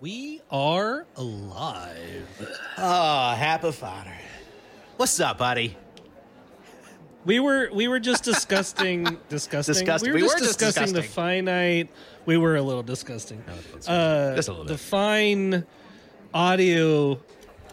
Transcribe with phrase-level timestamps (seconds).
[0.00, 2.50] We are alive.
[2.76, 4.12] Oh, happy father.
[4.96, 5.76] What's up, buddy?
[7.24, 9.72] We were we were just disgusting disgusting.
[9.74, 10.12] Disgusting.
[10.12, 11.88] We were We just were just discussing the finite.
[12.26, 13.42] We were a little disgusting.
[13.72, 14.68] that's Uh, just a little bit.
[14.68, 14.80] the bit.
[14.80, 15.66] fine
[16.34, 17.18] audio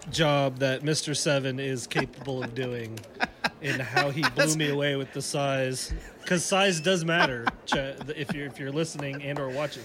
[0.09, 2.97] job that Mister Seven is capable of doing,
[3.61, 7.45] and how he blew me away with the size, because size does matter.
[7.65, 7.75] Ch-
[8.15, 9.83] if you're if you're listening and or watching.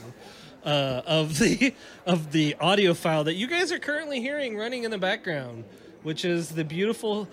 [0.67, 1.73] Uh, of the
[2.07, 5.64] of the audio file that you guys are currently hearing running in the background,
[6.03, 7.29] which is the beautiful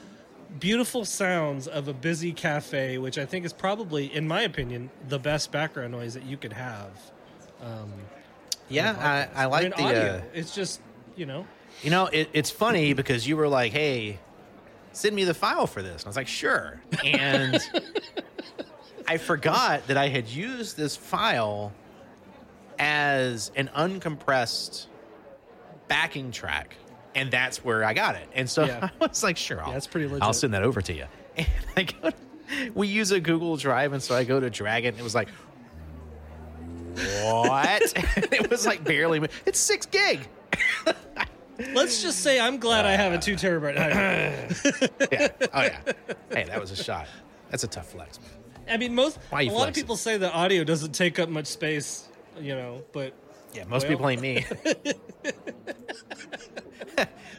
[0.59, 5.19] beautiful sounds of a busy cafe, which I think is probably, in my opinion, the
[5.19, 6.91] best background noise that you could have.
[8.69, 9.83] Yeah, I, I like the.
[9.83, 10.01] audio.
[10.17, 10.81] Uh, it's just
[11.15, 11.47] you know,
[11.81, 14.19] you know, it, it's funny because you were like, "Hey,
[14.91, 17.59] send me the file for this," and I was like, "Sure." And
[19.07, 21.73] I forgot that I had used this file
[22.79, 24.87] as an uncompressed
[25.87, 26.75] backing track,
[27.15, 28.27] and that's where I got it.
[28.33, 28.89] And so Yeah.
[29.01, 30.23] I was like, "Sure, I'll, that's pretty legit.
[30.23, 32.11] I'll send that over to you." And I go,
[32.75, 35.15] we use a Google Drive, and so I go to drag it, and it was
[35.15, 35.29] like.
[37.23, 37.81] What?
[38.31, 39.27] it was like barely.
[39.47, 40.27] It's six gig.
[41.73, 43.75] let's just say I'm glad I have a two terabyte.
[45.11, 45.29] yeah.
[45.51, 45.79] Oh yeah.
[46.29, 47.07] Hey, that was a shot.
[47.49, 48.19] That's a tough flex.
[48.19, 48.29] Man.
[48.69, 51.47] I mean, most a you lot of people say that audio doesn't take up much
[51.47, 52.07] space,
[52.39, 53.13] you know, but
[53.53, 54.45] Yeah, most Well- people ain't me.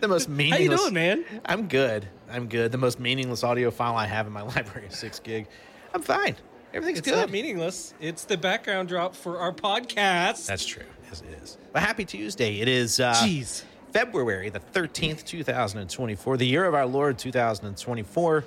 [0.01, 0.81] the most how you meaningless.
[0.83, 1.25] doing, man?
[1.45, 2.07] I'm good.
[2.31, 2.73] I'm good.
[2.73, 5.47] The most meaningless audio file I have in my library is six gig.
[5.93, 6.37] I'm fine.
[6.73, 7.17] Everything's It's good.
[7.17, 7.95] not meaningless.
[8.01, 10.47] It's the background drop for our podcast.
[10.47, 10.83] That's true.
[11.09, 11.59] Yes, it is.
[11.73, 12.59] But happy Tuesday.
[12.61, 13.63] It is uh, Jeez.
[13.93, 18.45] February the 13th, 2024, the year of our Lord 2024.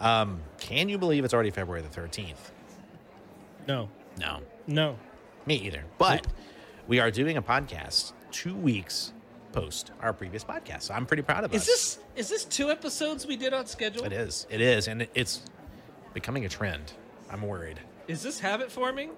[0.00, 2.36] Um, can you believe it's already February the 13th?
[3.68, 3.88] No,
[4.18, 4.40] No.
[4.66, 4.96] no.
[5.46, 5.84] Me either.
[5.98, 6.26] But
[6.86, 9.12] we are doing a podcast two weeks
[9.52, 10.82] post our previous podcast.
[10.82, 11.66] So I'm pretty proud of Is us.
[11.66, 14.04] this is this two episodes we did on schedule?
[14.04, 14.46] It is.
[14.50, 14.88] It is.
[14.88, 15.42] And it's
[16.14, 16.92] becoming a trend.
[17.30, 17.78] I'm worried.
[18.08, 19.10] Is this habit forming?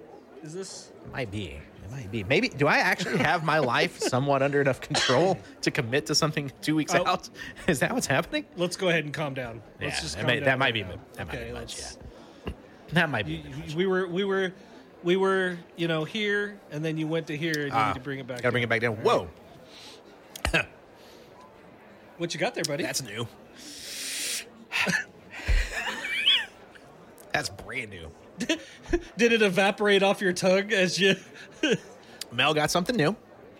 [0.42, 0.92] Is this?
[1.04, 1.46] It might be.
[1.84, 2.22] It might be.
[2.24, 2.48] Maybe.
[2.48, 6.76] Do I actually have my life somewhat under enough control to commit to something two
[6.76, 7.04] weeks Oh.
[7.06, 7.28] out?
[7.66, 8.44] Is that what's happening?
[8.56, 9.62] Let's go ahead and calm down.
[9.80, 11.98] Let's Yeah, just that calm may- down that might be that might be much, let's-
[12.92, 13.44] That might be.
[13.76, 14.52] we were we were
[15.02, 17.94] we were you know here, and then you went to here, and you Ah, need
[17.94, 18.42] to bring it back.
[18.42, 18.96] Gotta bring it back down.
[18.96, 19.28] Whoa.
[22.18, 22.82] What you got there, buddy?
[22.82, 23.28] That's new.
[27.32, 28.10] That's brand new.
[29.16, 31.14] Did it evaporate off your tongue as you?
[32.32, 33.14] Mel got something new,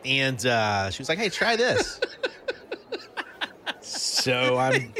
[0.04, 2.00] and uh, she was like, "Hey, try this."
[3.80, 4.92] so I'm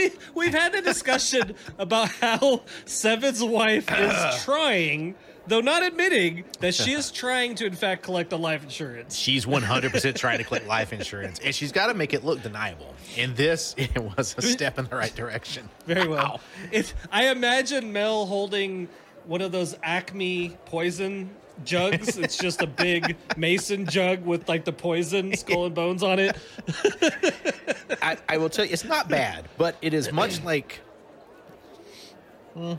[0.00, 5.14] we we've had a discussion about how Seven's wife is trying,
[5.46, 9.16] though not admitting that she is trying to in fact collect the life insurance.
[9.16, 12.94] she's 100% trying to collect life insurance, and she's got to make it look deniable.
[13.16, 15.68] And this it was a step in the right direction.
[15.86, 16.40] Very well.
[16.72, 18.88] If I imagine Mel holding
[19.26, 21.30] one of those Acme poison
[21.64, 26.18] jugs, it's just a big mason jug with like the poison skull and bones on
[26.18, 26.36] it.
[28.02, 30.80] I, I will tell you, it's not bad, but it is much like
[32.54, 32.74] hmm,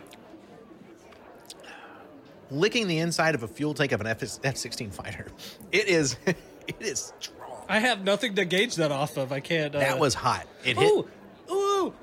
[2.49, 5.27] licking the inside of a fuel tank of an F 16 fighter.
[5.71, 6.35] It is, it
[6.79, 7.37] is strong.
[7.69, 9.31] I have nothing to gauge that off of.
[9.31, 9.73] I can't.
[9.75, 10.45] Uh, That was hot.
[10.65, 10.91] It hit.
[10.91, 11.07] Ooh,
[11.49, 11.93] ooh.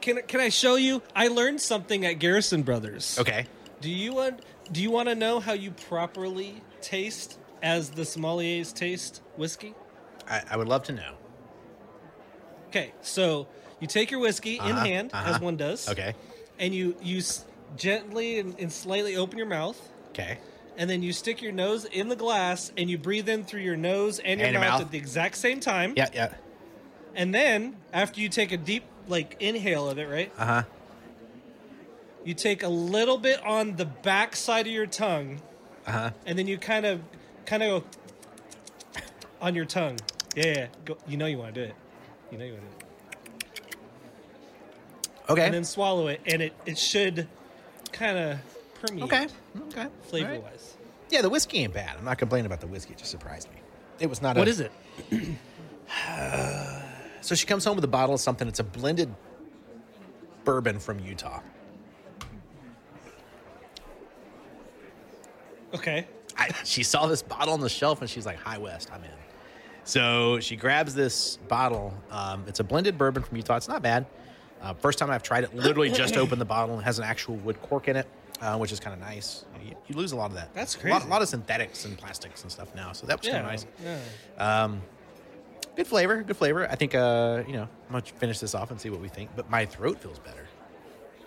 [0.00, 1.02] Can can I show you?
[1.14, 3.18] I learned something at Garrison Brothers.
[3.18, 3.46] Okay.
[3.82, 4.40] Do you want
[4.72, 9.74] Do you want to know how you properly taste as the sommeliers taste whiskey?
[10.28, 11.14] I, I would love to know.
[12.68, 13.48] Okay, so
[13.80, 15.34] you take your whiskey in Uh-huh, hand, uh-huh.
[15.34, 15.88] as one does.
[15.88, 16.14] Okay.
[16.58, 17.44] and you you s-
[17.76, 20.38] gently and, and slightly open your mouth, Okay.
[20.76, 23.76] and then you stick your nose in the glass, and you breathe in through your
[23.76, 24.80] nose and your, And your mouth, mouth.
[24.82, 25.94] at the exact same time.
[25.96, 26.08] Yeah.
[26.14, 26.34] Yeah.
[27.16, 30.30] And then after you take a deep like inhale of it, right?
[30.38, 30.62] Uh huh.
[32.24, 35.40] You take a little bit on the back side of your tongue,
[35.86, 36.10] Uh huh.
[36.26, 37.00] and then you kind of
[37.46, 37.88] kind of go
[39.40, 39.96] on your tongue.
[40.36, 40.66] Yeah, yeah.
[40.84, 41.74] Go, you know you want to do it.
[42.30, 42.84] You know you want to do it.
[45.30, 45.44] Okay.
[45.46, 47.26] And then swallow it, and it it should
[47.92, 48.38] kind of
[48.80, 49.04] permeate.
[49.04, 49.26] okay.
[49.68, 49.86] Okay.
[50.02, 50.42] Flavor All right.
[50.42, 50.76] wise.
[51.10, 51.96] Yeah, the whiskey ain't bad.
[51.98, 52.92] I'm not complaining about the whiskey.
[52.92, 53.56] It just surprised me.
[53.98, 54.36] It was not.
[54.36, 54.70] What a, is it?
[57.22, 58.48] So she comes home with a bottle of something.
[58.48, 59.14] It's a blended
[60.44, 61.40] bourbon from Utah.
[65.74, 66.06] Okay.
[66.36, 69.10] I, she saw this bottle on the shelf and she's like, "High West, I'm in."
[69.84, 71.92] So she grabs this bottle.
[72.10, 73.56] Um, it's a blended bourbon from Utah.
[73.56, 74.06] It's not bad.
[74.62, 75.54] Uh, first time I've tried it.
[75.54, 78.06] Literally just opened the bottle and has an actual wood cork in it.
[78.40, 79.44] uh, which is kind of nice.
[79.64, 80.54] You, you lose a lot of that.
[80.54, 80.88] That's crazy.
[80.88, 81.10] A lot, crazy.
[81.10, 83.66] lot of synthetics and plastics and stuff now, so that was Yeah, kind of nice.
[84.38, 84.62] yeah.
[84.64, 84.80] Um,
[85.76, 86.66] good flavor, good flavor.
[86.70, 89.30] I think uh, you know I'm gonna finish this off and see what we think.
[89.36, 90.46] But my throat feels better,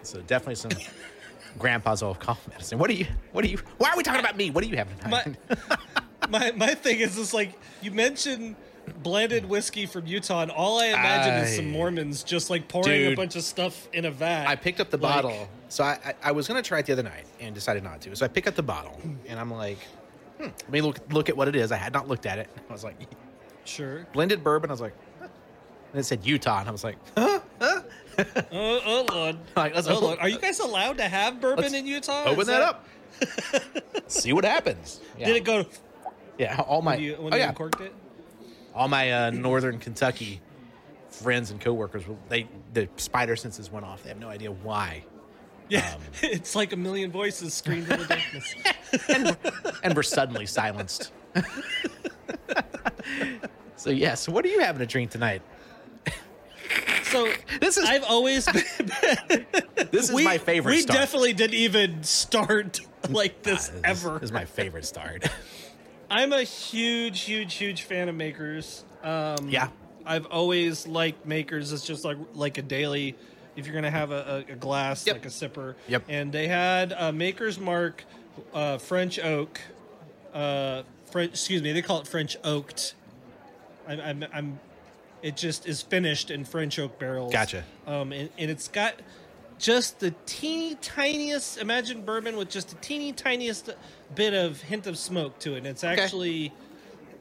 [0.02, 0.72] so definitely some
[1.58, 2.78] grandpa's old cough medicine.
[2.80, 3.06] What do you?
[3.32, 3.58] What do you?
[3.78, 4.50] Why are we talking about me?
[4.52, 5.36] What do you have tonight?
[6.30, 8.56] my my thing is just like you mentioned
[9.02, 13.16] blended whiskey from Utah, and all I imagine is some Mormons just like pouring a
[13.16, 14.46] bunch of stuff in a vat.
[14.48, 16.94] I picked up the Like, bottle, so I, I I was gonna try it the
[16.94, 18.16] other night and decided not to.
[18.16, 19.78] So I pick up the bottle and I'm like,
[20.38, 21.72] hmm, let me look look at what it is.
[21.72, 22.50] I had not looked at it.
[22.70, 22.96] I was like,
[23.66, 24.06] Sure.
[24.12, 24.70] blended bourbon.
[24.70, 25.28] I was like, huh.
[25.92, 27.40] and it said Utah, and I was like, huh?
[27.62, 27.73] Huh?
[28.52, 29.38] Oh, oh Lord.
[29.56, 30.20] Let's oh, Lord.
[30.20, 32.26] Are you guys allowed to have bourbon Let's in Utah?
[32.26, 32.86] Open Is that up.
[34.08, 35.00] See what happens.
[35.18, 35.28] Yeah.
[35.28, 35.66] Did it go
[36.38, 37.94] Yeah, all my when you, when oh, you yeah, uncorked it?
[38.76, 40.42] all my uh, northern Kentucky
[41.10, 44.04] friends and coworkers, they the spider senses went off.
[44.04, 45.04] They have no idea why,
[45.70, 49.38] Yeah, Um, it's like a million voices screamed in the darkness.
[49.84, 51.12] and we're suddenly silenced.
[53.76, 55.42] so yes, what are you having to drink tonight?
[57.14, 57.32] So
[57.62, 58.64] This is- I've always been.
[59.92, 60.72] This is we, my favorite.
[60.72, 61.00] We start.
[61.00, 62.80] definitely didn't even start
[63.10, 64.14] like this Ah, ever.
[64.14, 65.28] This is my favorite start.
[66.10, 68.84] I'm a huge, huge, huge fan of makers.
[69.04, 69.70] Um, Yeah.
[70.06, 71.72] I've always liked makers.
[71.72, 73.16] It's just like like a daily.
[73.56, 75.16] If you're gonna have a, a, glass, Yep.
[75.18, 75.76] like a sipper.
[75.88, 76.04] Yep.
[76.10, 78.04] And they had a Maker's Mark
[78.54, 79.62] uh, French oak.
[80.34, 80.82] Uh,
[81.12, 82.96] French, excuse me, they call it French oaked.
[83.88, 84.60] I'm, I'm, I'm.
[85.24, 87.32] It just is finished in French oak barrels.
[87.32, 87.64] Gotcha.
[87.88, 88.96] Um, and, and it's got
[89.58, 91.58] just the teeny tiniest.
[91.58, 93.70] Imagine bourbon with just a teeny tiniest
[94.14, 95.60] bit of hint of smoke to it.
[95.60, 96.52] And it's actually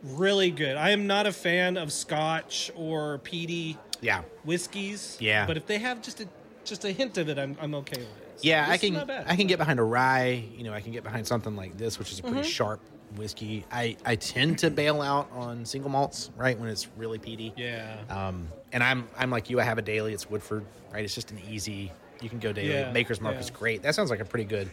[0.02, 0.76] really good.
[0.76, 5.16] I am not a fan of Scotch or peaty yeah, whiskeys.
[5.20, 5.46] Yeah.
[5.46, 6.28] but if they have just a
[6.64, 8.32] just a hint of it, I'm I'm okay with it.
[8.40, 8.66] So yeah.
[8.68, 8.96] I can.
[8.96, 10.44] I can get behind a rye.
[10.56, 12.48] You know, I can get behind something like this, which is a pretty Mm-hmm.
[12.48, 12.80] sharp
[13.16, 13.64] whiskey.
[13.70, 17.52] I I tend to bail out on single malts, right, when it's really peaty.
[17.56, 17.96] Yeah.
[18.08, 19.60] Um, and I'm I'm like you.
[19.60, 20.12] I have a daily.
[20.12, 21.04] It's Woodford, right?
[21.04, 21.92] It's just an easy.
[22.20, 22.72] You can go daily.
[22.72, 23.40] Yeah, Maker's Mark yeah.
[23.40, 23.82] is great.
[23.82, 24.70] That sounds like a pretty good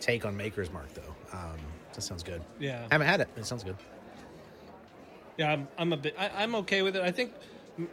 [0.00, 1.14] take on Maker's Mark, though.
[1.32, 1.56] Um,
[1.92, 2.42] that sounds good.
[2.58, 2.84] Yeah.
[2.90, 3.28] I haven't had it.
[3.36, 3.76] It sounds good.
[5.36, 6.14] Yeah, I'm, I'm a bit.
[6.18, 7.02] I, I'm okay with it.
[7.02, 7.32] I think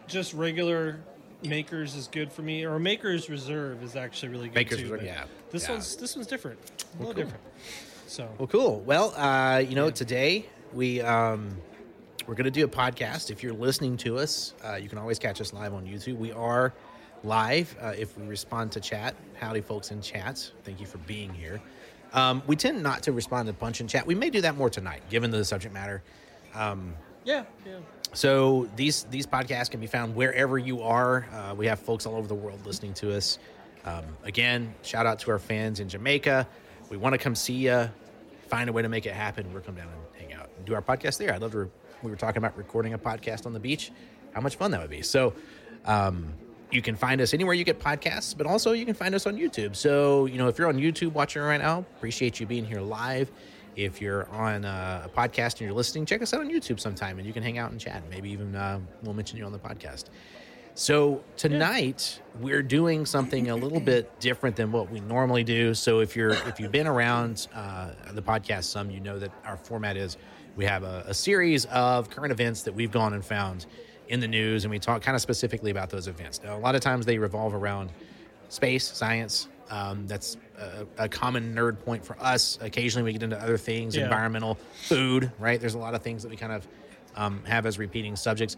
[0.07, 0.99] just regular
[1.43, 4.91] makers is good for me, or makers reserve is actually really good Maker's too.
[4.91, 5.73] Reserve, yeah, This yeah.
[5.73, 6.59] one's this one's different.
[6.59, 7.23] A little cool.
[7.23, 7.43] different.
[8.07, 8.79] So Well, cool.
[8.85, 11.49] Well, uh, you know, today we um,
[12.25, 13.29] we're going to do a podcast.
[13.29, 16.17] If you're listening to us, uh, you can always catch us live on YouTube.
[16.17, 16.73] We are
[17.25, 19.13] live uh, if we respond to chat.
[19.37, 20.53] Howdy, folks in chats.
[20.63, 21.61] Thank you for being here.
[22.13, 24.07] Um, we tend not to respond to punch in chat.
[24.07, 26.01] We may do that more tonight, given the subject matter.
[26.55, 26.95] Um,
[27.25, 27.79] yeah, yeah.
[28.13, 31.27] so these these podcasts can be found wherever you are.
[31.33, 33.37] Uh, we have folks all over the world listening to us.
[33.83, 36.47] Um, again, shout out to our fans in Jamaica.
[36.89, 37.89] We want to come see you.
[38.47, 39.51] Find a way to make it happen.
[39.51, 41.33] We'll come down and hang out and do our podcast there.
[41.33, 41.59] I'd love to.
[41.59, 41.69] Re-
[42.03, 43.91] we were talking about recording a podcast on the beach.
[44.33, 45.01] How much fun that would be.
[45.01, 45.33] So.
[45.85, 46.33] Um,
[46.71, 49.37] you can find us anywhere you get podcasts, but also you can find us on
[49.37, 49.75] YouTube.
[49.75, 53.31] So, you know, if you're on YouTube watching right now, appreciate you being here live.
[53.77, 57.19] If you're on uh, a podcast and you're listening, check us out on YouTube sometime
[57.19, 58.03] and you can hang out and chat.
[58.09, 60.05] Maybe even uh, we'll mention you on the podcast.
[60.77, 65.73] So tonight we're doing something a little bit different than what we normally do.
[65.73, 69.57] So if you're if you've been around uh, the podcast some, you know that our
[69.57, 70.17] format is
[70.55, 73.65] we have a, a series of current events that we've gone and found
[74.09, 76.41] in the news, and we talk kind of specifically about those events.
[76.43, 77.89] Now, a lot of times they revolve around
[78.49, 79.47] space, science.
[79.71, 82.59] Um, that's a, a common nerd point for us.
[82.61, 84.03] Occasionally, we get into other things, Yeah.
[84.03, 85.31] environmental, food.
[85.39, 85.59] Right?
[85.59, 86.67] There's a lot of things that we kind of
[87.15, 88.57] um, have as repeating subjects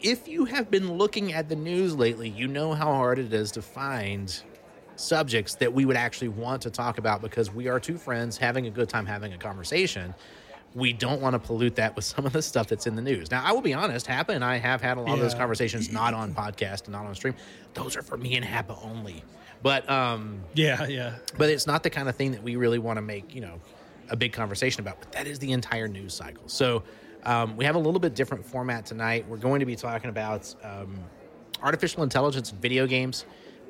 [0.00, 3.50] if you have been looking at the news lately, you know how hard it is
[3.52, 4.42] to find
[4.96, 8.66] subjects that we would actually want to talk about because we are two friends having
[8.66, 10.14] a good time having a conversation.
[10.74, 13.30] We don't want to pollute that with some of the stuff that's in the news.
[13.30, 15.92] Now, I will be honest, Hapa and I have had a lot of those conversations
[15.92, 17.34] not on podcast and not on stream.
[17.74, 19.24] Those are for me and Hapa only.
[19.62, 21.16] But um, Yeah, yeah.
[21.36, 23.60] but it's not the kind of thing that we really want to make you know
[24.10, 26.82] a big conversation about but that is the entire news cycle so
[27.24, 29.26] um, we have a little bit different format tonight.
[29.28, 30.98] We're going to be talking about um,
[31.62, 33.24] artificial intelligence in video games.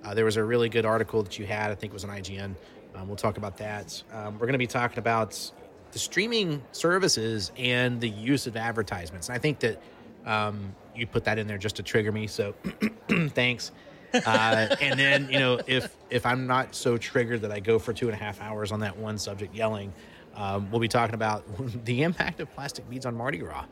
[0.04, 2.10] Uh, there was a really good article that you had i think it was on
[2.10, 2.54] ign
[2.94, 4.02] um, we'll talk about that.
[4.12, 5.52] Um, we're going to be talking about
[5.92, 9.28] the streaming services and the use of advertisements.
[9.28, 9.80] And i think that
[10.26, 12.54] um, you put that in there just to trigger me so
[13.28, 13.72] thanks.
[14.12, 17.92] Uh, and then you know if if i'm not so triggered that i go for
[17.92, 19.92] two and a half hours on that one subject yelling
[20.38, 21.44] um, we'll be talking about
[21.84, 23.66] the impact of plastic beads on mardi gras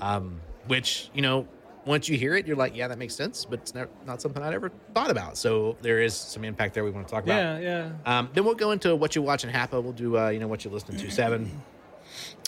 [0.00, 1.46] um, which you know
[1.84, 4.42] once you hear it, you're like, yeah, that makes sense, but it's not, not something
[4.42, 5.36] I'd ever thought about.
[5.36, 7.60] So there is some impact there we want to talk about.
[7.60, 8.18] Yeah, yeah.
[8.18, 9.82] Um, then we'll go into what you watch in HAPA.
[9.82, 11.50] We'll do, uh, you know, what you listen to, seven.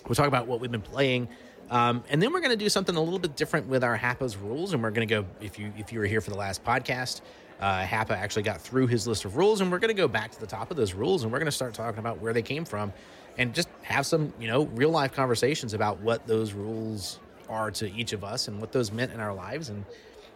[0.07, 1.29] We'll talk about what we've been playing.
[1.71, 4.37] Um, and then we're going to do something a little bit different with our HAPA's
[4.37, 4.73] rules.
[4.73, 7.23] And we're going to go, if you if you were here for the last podcast,
[7.61, 9.61] uh, HAPA actually got through his list of rules.
[9.61, 11.47] And we're going to go back to the top of those rules and we're going
[11.47, 12.93] to start talking about where they came from
[13.37, 17.93] and just have some, you know, real life conversations about what those rules are to
[17.93, 19.69] each of us and what those meant in our lives.
[19.69, 19.85] And,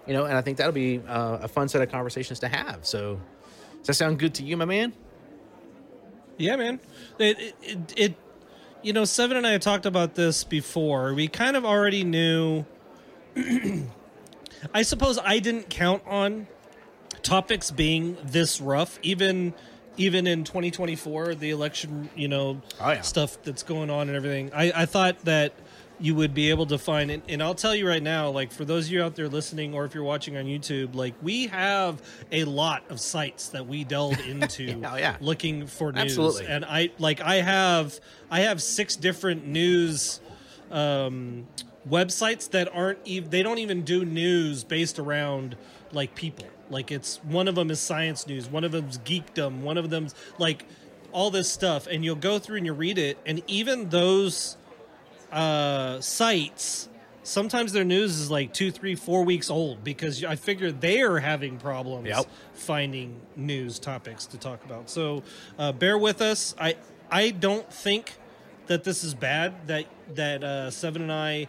[0.07, 2.85] you know, and I think that'll be uh, a fun set of conversations to have.
[2.85, 3.21] So,
[3.79, 4.93] does that sound good to you, my man?
[6.37, 6.81] Yeah, man.
[7.19, 8.15] It, it, it,
[8.83, 11.15] you know, Seven and I had talked about this before.
[11.15, 12.65] We kind of already knew.
[14.75, 16.49] I suppose I didn't count on
[17.23, 19.55] topics being this rough, even
[19.99, 23.01] even in 2024, the election, you know, Oh, yeah.
[23.03, 24.51] stuff that's going on and everything.
[24.55, 25.53] I, I thought that
[26.01, 27.23] you would be able to find it.
[27.29, 29.85] And I'll tell you right now, like for those of you out there listening, or
[29.85, 32.01] if you're watching on YouTube, like we have
[32.31, 35.17] a lot of sites that we delved into Yeah, yeah.
[35.21, 36.03] looking for news.
[36.05, 36.47] Absolutely.
[36.47, 37.99] And I like I have
[38.31, 40.21] I have six different news
[40.71, 41.49] um,
[41.89, 45.57] websites that aren't even they don't even do news based around
[45.93, 46.47] like people.
[46.71, 50.15] Like it's one of them is science news, one of them's geekdom, one of them's
[50.39, 50.65] like
[51.13, 54.57] all this stuff, and you'll go through and you read it, and even those
[55.33, 56.89] uh, sites.
[57.23, 61.19] Sometimes their news is like two, three, four weeks old because I figure they are
[61.19, 62.27] having problems Yep.
[62.55, 64.89] finding news topics to talk about.
[64.89, 65.23] So
[65.59, 66.55] uh, bear with us.
[66.59, 66.77] I
[67.11, 68.15] I don't think
[68.67, 69.67] that this is bad.
[69.67, 69.85] That
[70.15, 71.49] that uh, Seven and I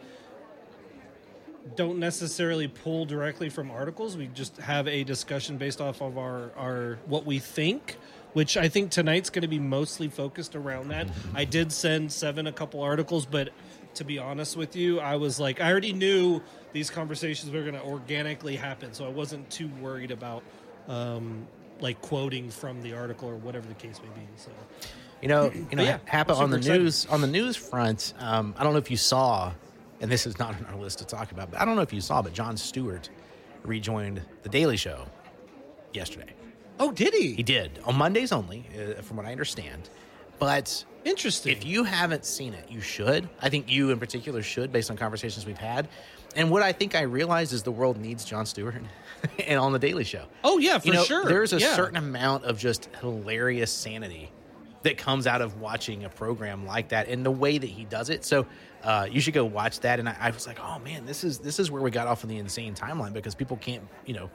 [1.76, 4.18] don't necessarily pull directly from articles.
[4.18, 7.98] We just have a discussion based off of our our what we think.
[8.34, 11.08] Which I think tonight's going to be mostly focused around that.
[11.34, 13.50] I did send seven a couple articles, but
[13.96, 16.40] to be honest with you, I was like, I already knew
[16.72, 20.44] these conversations were going to organically happen, so I wasn't too worried about
[20.88, 21.48] um,
[21.80, 24.28] like quoting from the article or whatever the case may be.
[24.36, 24.52] So
[25.24, 26.84] You know, you know, yeah, Hapa on the excited.
[26.84, 28.14] news on the news front.
[28.20, 29.54] Um, I don't know if you saw,
[30.02, 31.94] and this is not on our list to talk about, but I don't know if
[31.94, 33.10] you saw, but Jon Stewart
[33.64, 35.06] rejoined the Daily Show
[35.94, 36.34] yesterday.
[36.80, 37.34] oh, did he?
[37.34, 38.66] He did on Mondays only,
[38.98, 39.90] uh, from what I understand.
[40.40, 41.52] But Interesting.
[41.52, 43.28] if you haven't seen it, you should.
[43.42, 45.90] I think you in particular should, based on conversations we've had.
[46.36, 48.76] And what I think I realized is the world needs Jon Stewart
[49.48, 50.26] and on the Daily Show.
[50.46, 51.26] Oh, yeah, for you know, sure.
[51.26, 51.76] There's a Yeah.
[51.76, 54.32] certain amount of just hilarious sanity
[54.84, 58.10] that comes out of watching a program like that and the way that he does
[58.10, 58.24] it.
[58.24, 58.46] So
[58.84, 60.00] uh, you should go watch that.
[60.00, 62.24] And I, I was like, oh man, this is this is where we got off
[62.24, 64.30] on the insane timeline because people can't you know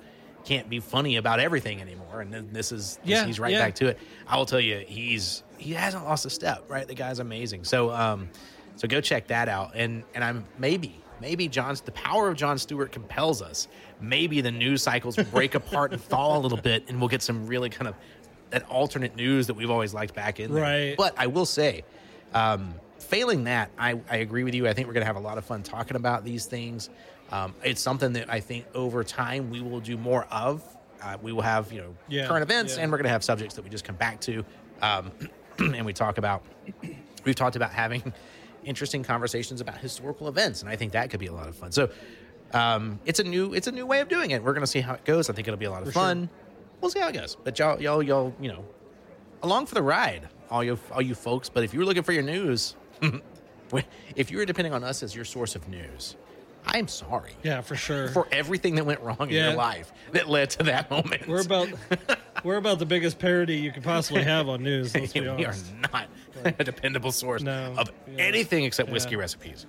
[0.44, 2.20] can't be funny about everything anymore.
[2.20, 3.60] And then this is this- Yeah, he's right yeah.
[3.64, 3.98] back to it.
[4.28, 6.64] I will tell you, he's he hasn't lost a step.
[6.68, 7.64] Right, the guy's amazing.
[7.64, 8.28] So um,
[8.76, 9.72] so go check that out.
[9.74, 11.00] And and I'm maybe.
[11.20, 13.68] Maybe Jon's the power of Jon Stewart compels us.
[14.00, 17.46] Maybe the news cycles break apart and thaw a little bit, and we'll get some
[17.46, 17.94] really kind of
[18.54, 20.54] that alternate news that we've always liked back in.
[20.54, 20.62] there.
[20.62, 20.94] Right.
[20.96, 21.82] But I will say,
[22.32, 24.68] um, failing that, I, I agree with you.
[24.68, 26.88] I think we're going to have a lot of fun talking about these things.
[27.32, 30.62] Um, it's something that I think over time we will do more of.
[31.02, 32.82] Uh, we will have you know Yeah, current events, yeah.
[32.84, 34.44] and we're going to have subjects that we just come back to,
[34.80, 35.10] um,
[35.58, 36.44] and we talk about.
[37.24, 38.12] We've talked about having
[38.64, 41.72] interesting conversations about historical events, and I think that could be a lot of fun.
[41.72, 41.90] So.
[42.52, 44.40] Um, it's a new it's a new way of doing it.
[44.44, 45.28] We're gonna see how it goes.
[45.28, 46.02] I think it'll be a lot of For sure.
[46.80, 47.36] We'll see how it goes.
[47.42, 48.64] But y'all y'all y'all you know
[49.42, 51.48] along for the ride, all you all you folks.
[51.48, 52.76] But if you're looking for your news,
[54.16, 56.16] if you're depending on us as your source of news,
[56.66, 58.08] I'm sorry yeah, for sure.
[58.08, 61.26] for everything that went wrong in your life that led to that moment.
[61.28, 61.68] we're about
[62.44, 64.94] we're about the biggest parody you could possibly have on news.
[64.94, 65.72] Let's be we are honest.
[65.92, 66.08] not
[66.44, 67.74] a dependable source No.
[67.76, 68.22] of Yeah.
[68.24, 68.94] anything except Yeah.
[68.94, 69.66] whiskey recipes.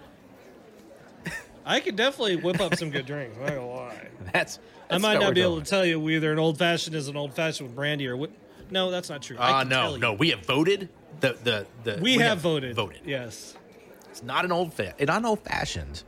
[1.65, 3.35] I could definitely whip up some good drinks.
[3.37, 4.07] I'm not gonna lie.
[4.33, 7.17] That's, I might not be able to tell you whether an old fashioned is an
[7.17, 8.31] old fashioned with brandy or what.
[8.71, 9.37] No, that's not true.
[9.37, 10.89] I Uh, no, no, we have voted.
[11.19, 12.75] The the the We, have, voted.
[12.75, 13.01] Voted.
[13.05, 13.55] Yes.
[14.09, 16.03] It's not an old fa- It's not an old fashioned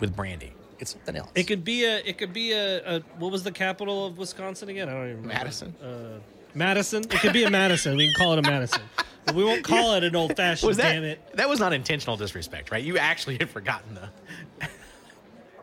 [0.00, 0.52] with brandy.
[0.78, 1.30] It's something else.
[1.36, 1.98] It could be a.
[1.98, 2.96] It could be a.
[2.96, 4.88] a what was the capital of Wisconsin again?
[4.88, 5.34] I don't even remember.
[5.34, 5.74] Madison?
[5.82, 6.18] Uh,
[6.54, 7.04] Madison.
[7.04, 7.96] It could be a Madison.
[7.96, 8.82] We can call it a Madison.
[9.24, 10.66] But we won't call it an old fashioned.
[10.66, 10.92] was that?
[10.92, 11.20] Damn it!
[11.36, 12.82] That was not intentional disrespect, right?
[12.82, 14.68] You actually had forgotten the.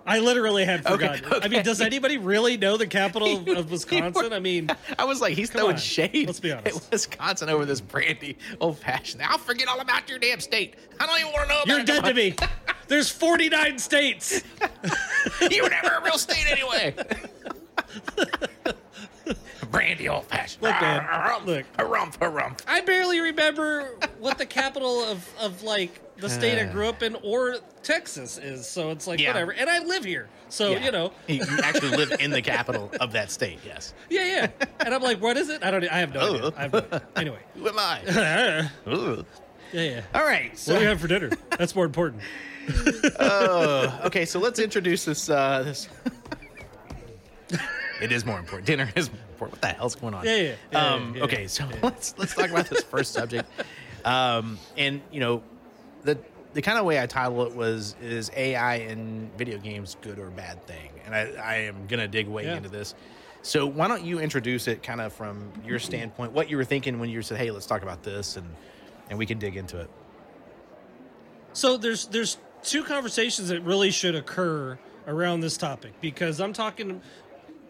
[0.06, 1.44] I literally had Okay, forgotten.
[1.44, 4.34] I mean, does anybody really know the capital of, Wisconsin?
[4.34, 6.26] I mean, I was like, he's throwing on, shade.
[6.28, 6.90] let's be honest.
[6.92, 9.22] Wisconsin over this brandy old fashioned.
[9.24, 10.76] I'll forget all about your damn state.
[11.00, 11.86] I don't even want to know about you're it.
[11.86, 12.36] dead to me.
[12.88, 14.42] There's 49 states.
[15.52, 16.96] You were never a real state anyway.
[19.72, 20.64] brandy old fashioned.
[20.64, 21.06] Look, man,
[21.46, 21.66] look.
[21.78, 22.60] Harumph, harumph.
[22.68, 26.72] I barely remember what the capital of, of like the state I Uh.
[26.72, 28.68] grew up in or Texas is.
[28.68, 29.30] So it's like Yeah.
[29.30, 29.54] whatever.
[29.54, 30.28] And I live here.
[30.50, 30.86] So, Yeah.
[30.86, 33.60] you know, you actually live in the capital of that state.
[33.66, 33.94] Yes.
[34.10, 34.66] yeah, yeah.
[34.80, 35.64] And I'm like, what is it?
[35.64, 36.42] I don't I have no idea.
[36.46, 36.54] Oh.
[36.58, 37.02] I have no idea.
[37.16, 37.40] Anyway.
[37.56, 38.02] Who am I?
[38.08, 39.26] yeah, Ooh.
[39.74, 40.02] yeah.
[40.14, 40.50] All right.
[40.52, 41.30] What So, do you have for dinner?
[41.58, 42.24] That's more important.
[43.20, 45.30] uh, okay, so let's introduce this.
[45.30, 45.88] Uh, this.
[48.02, 48.68] it is more important.
[48.68, 49.54] Dinner is more important.
[49.54, 50.26] What the hell's going on?
[50.26, 53.50] Yeah, yeah, yeah, um, yeah, okay, so let's let's talk about this first subject.
[54.06, 55.44] Um, and you know,
[56.04, 56.18] the
[56.54, 60.30] the kind of way I title it was is AI in video games good or
[60.32, 60.90] bad thing?
[61.06, 62.58] And I, I am gonna dig way Yeah.
[62.58, 62.96] into this.
[63.42, 67.00] So why don't you introduce it kind of from your standpoint, what you were thinking
[67.00, 68.48] when you said, "Hey, let's talk about this," and
[69.10, 69.90] and we can dig into it.
[71.54, 74.78] So there's there's two conversations that really should occur
[75.08, 77.02] around this topic because I'm talking.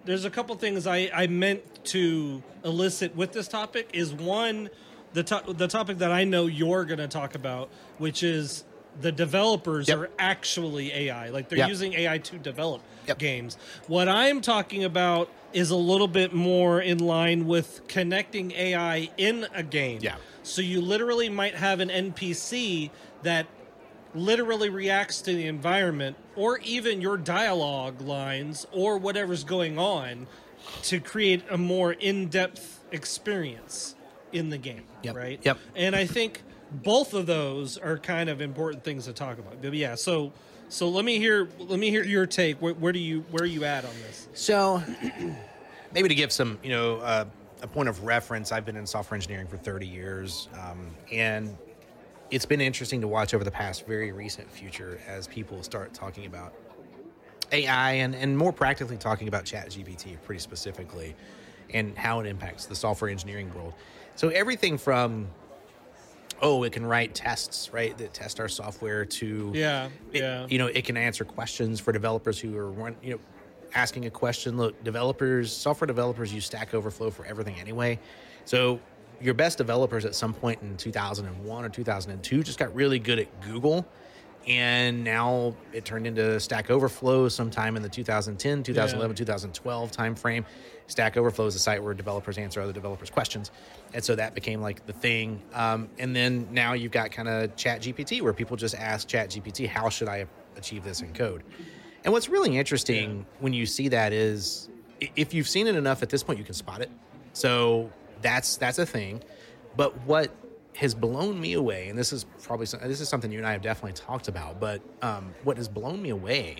[0.05, 3.89] There's a couple things I, I meant to elicit with this topic.
[3.93, 4.69] Is one
[5.13, 8.63] the to- the topic that I know you're going to talk about, which is
[9.01, 9.97] the developers Yep.
[9.97, 11.69] are actually AI, like they're Yep.
[11.69, 13.17] using AI to develop Yep.
[13.19, 13.57] games.
[13.87, 19.47] What I'm talking about is a little bit more in line with connecting AI in
[19.53, 19.99] a game.
[20.01, 20.15] Yeah.
[20.43, 22.91] So you literally might have an NPC
[23.23, 23.45] that
[24.15, 30.27] literally reacts to the environment or even your dialogue lines or whatever's going on
[30.83, 33.95] to create a more in-depth experience
[34.31, 35.15] in the game, Yep.
[35.15, 35.39] right?
[35.43, 35.57] Yep.
[35.75, 39.61] And I think both of those are kind of important things to talk about.
[39.61, 40.31] But yeah, so
[40.69, 42.61] so let me hear let me hear your take.
[42.61, 44.27] Where, where do you where are you at on this?
[44.33, 44.83] So,
[45.93, 47.25] maybe to give some, you know, uh,
[47.61, 51.57] a point of reference, I've been in software engineering for 30 years, um, and
[52.31, 56.27] it's been interesting to watch over the past very recent future as people start talking
[56.27, 56.53] about
[57.51, 61.15] AI and, and more practically talking about ChatGPT pretty specifically
[61.73, 63.73] and how it impacts the software engineering world.
[64.19, 65.29] So, everything from
[66.41, 67.97] oh, it can write tests, right?
[67.97, 70.45] That test our software to Yeah, it- yeah.
[70.49, 73.19] you know, it can answer questions for developers who are you know,
[73.73, 74.57] asking a question.
[74.57, 77.97] Look, developers, software developers use Stack Overflow for everything anyway.
[78.43, 78.81] So
[79.21, 83.41] your best developers at some point in 2001 or 2002 just got really good at
[83.41, 83.87] Google.
[84.47, 90.43] And now it turned into Stack Overflow sometime in the 2010, 2011, 2012 timeframe.
[90.89, 93.51] Stack Overflow is a site where developers answer other developers' questions.
[93.93, 95.41] And so that became like the thing.
[95.53, 99.29] Um, and then now you've got kind of Chat GPT where people just ask Chat
[99.29, 100.25] GPT, how should I
[100.57, 101.43] achieve this in code?
[102.03, 104.67] And what's really interesting when you see that is
[104.99, 106.89] if you've seen it enough at this point, you can spot it.
[107.33, 109.21] So that's that's a thing.
[109.77, 110.31] But what
[110.75, 113.51] has blown me away, and this is probably some- this is something you and I
[113.51, 116.57] have definitely talked about, but um, what has blown me away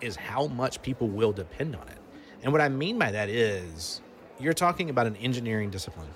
[0.00, 1.98] is how much people will depend on it.
[2.42, 4.00] And what I mean by that is
[4.40, 6.08] you're talking about an engineering discipline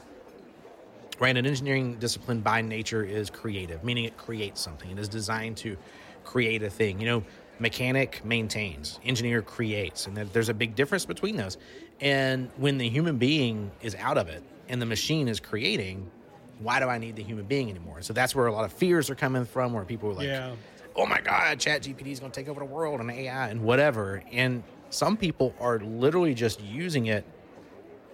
[1.19, 1.37] right?
[1.37, 4.91] An engineering discipline by nature is creative, meaning it creates something.
[4.91, 5.77] It is designed to
[6.25, 7.01] create a thing.
[7.01, 7.25] You know,
[7.59, 11.57] mechanic maintains, engineer creates, and there's a big difference between those.
[12.03, 16.11] And when the human being is out of it and the machine is creating,
[16.59, 18.03] why do I need the human being anymore?
[18.03, 20.53] So that's where a lot of fears are coming from, where people are like, Yeah.
[20.97, 23.62] oh my God, Chat GPT is going to take over the world and AI and
[23.62, 24.23] whatever.
[24.33, 27.25] And some people are literally just using it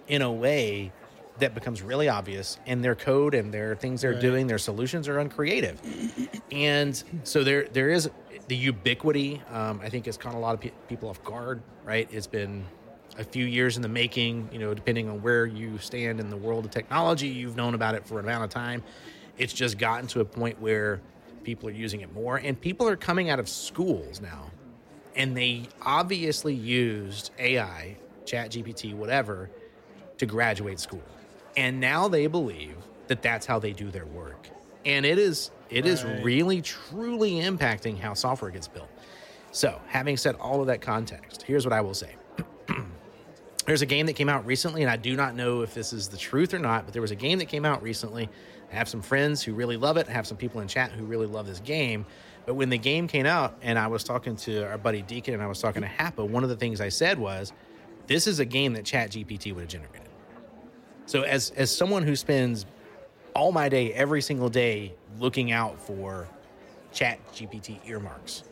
[0.07, 0.91] in a way
[1.39, 4.21] that becomes really obvious and their code and their things they're Right.
[4.21, 5.81] doing their solutions are uncreative.
[6.51, 8.09] And so there there is
[8.49, 12.07] the ubiquity um, i think has caught a lot of pe- people off guard right?
[12.11, 12.65] It's been
[13.17, 16.37] a few years in the making you know depending on where you stand in the
[16.37, 18.83] world of technology you've known about it for an amount of time.
[19.37, 20.99] It's just gotten to a point where
[21.43, 24.51] people are using it more and people are coming out of schools now
[25.15, 27.95] and they obviously used ai
[28.25, 29.49] chat gpt whatever
[30.17, 31.03] to graduate school.
[31.57, 32.75] And now they believe
[33.07, 34.47] that that's how they do their work.
[34.85, 36.23] And it is it is Right.
[36.23, 38.89] really truly impacting how software gets built.
[39.51, 42.15] So having said all of that context here's what i will say.
[43.65, 46.07] There's a game that came out recently and i do not know if this is
[46.09, 48.29] the truth or not but there was a game that came out recently.
[48.71, 50.07] I have some friends who really love it.
[50.09, 52.05] I have some people in chat who really love this game
[52.45, 55.43] but when the game came out and i was talking to our buddy deacon and
[55.43, 57.53] i was talking to hapa one of the things i said was
[58.07, 60.09] this is a game that chat gpt would have generated.
[61.05, 62.65] So as as someone who spends
[63.35, 66.27] all my day every single day looking out for
[66.91, 68.43] chat gpt earmarks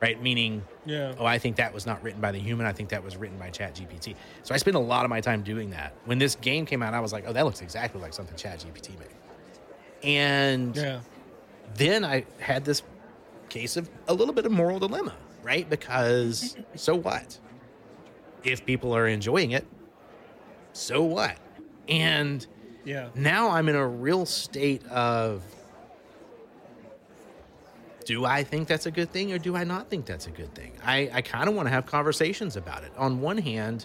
[0.00, 0.22] right?
[0.22, 1.14] Meaning Yeah.
[1.18, 2.66] oh i think that was not written by the human.
[2.66, 5.20] I think that was written by chat gpt so i spend a lot of my
[5.20, 5.94] time doing that.
[6.04, 8.58] When this game came out i was like oh that looks exactly like something chat
[8.60, 9.08] gpt made.
[10.02, 11.00] And Yeah.
[11.74, 12.82] then I had this
[13.48, 15.68] case of a little bit of moral dilemma, right?
[15.68, 17.38] Because so what?
[18.44, 19.66] If people are enjoying it,
[20.72, 21.36] so what?
[21.88, 22.46] And
[22.84, 23.08] Yeah.
[23.14, 25.42] now I'm in a real state of
[28.04, 30.54] do I think that's a good thing or do I not think that's a good
[30.54, 30.72] thing?
[30.82, 32.92] I, I kind of want to have conversations about it.
[32.96, 33.84] On one hand,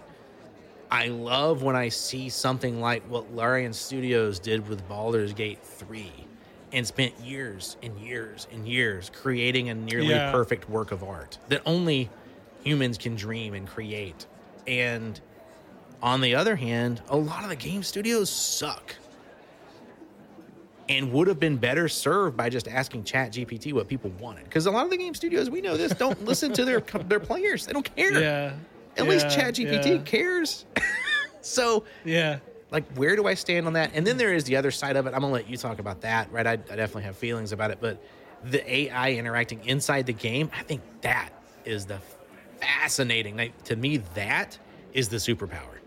[0.89, 6.09] I love when I see something like what Larian Studios did with Baldur's Gate 3
[6.73, 10.31] and spent years and years and years creating a nearly Yeah.
[10.31, 12.09] perfect work of art that only
[12.63, 14.25] humans can dream and create.
[14.67, 15.19] And
[16.01, 18.95] on the other hand, a lot of the game studios suck
[20.89, 24.43] and would have been better served by just asking Chat GPT what people wanted.
[24.45, 27.19] Because a lot of the game studios, we know this, don't listen to their their
[27.19, 27.65] players.
[27.65, 28.19] They don't care.
[28.19, 28.53] Yeah.
[28.97, 30.65] At least Chat GPT yeah, cares.
[31.41, 32.39] so, Yeah.
[32.73, 33.91] Like, where do I stand on that?
[33.93, 35.13] And then there is the other side of it.
[35.13, 36.45] I'm gonna let you talk about that, right?
[36.45, 38.01] I, I definitely have feelings about it, but
[38.43, 41.29] the AI interacting inside the game, I think that
[41.65, 41.99] is the
[42.59, 43.37] fascinating.
[43.37, 44.57] Like, to me, that
[44.91, 45.77] is the superpower,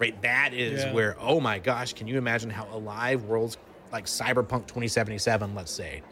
[0.00, 0.20] right?
[0.22, 0.92] That is Yeah.
[0.94, 3.58] where, oh my gosh, can you imagine how alive worlds
[3.92, 6.02] like Cyberpunk 2077, let's say,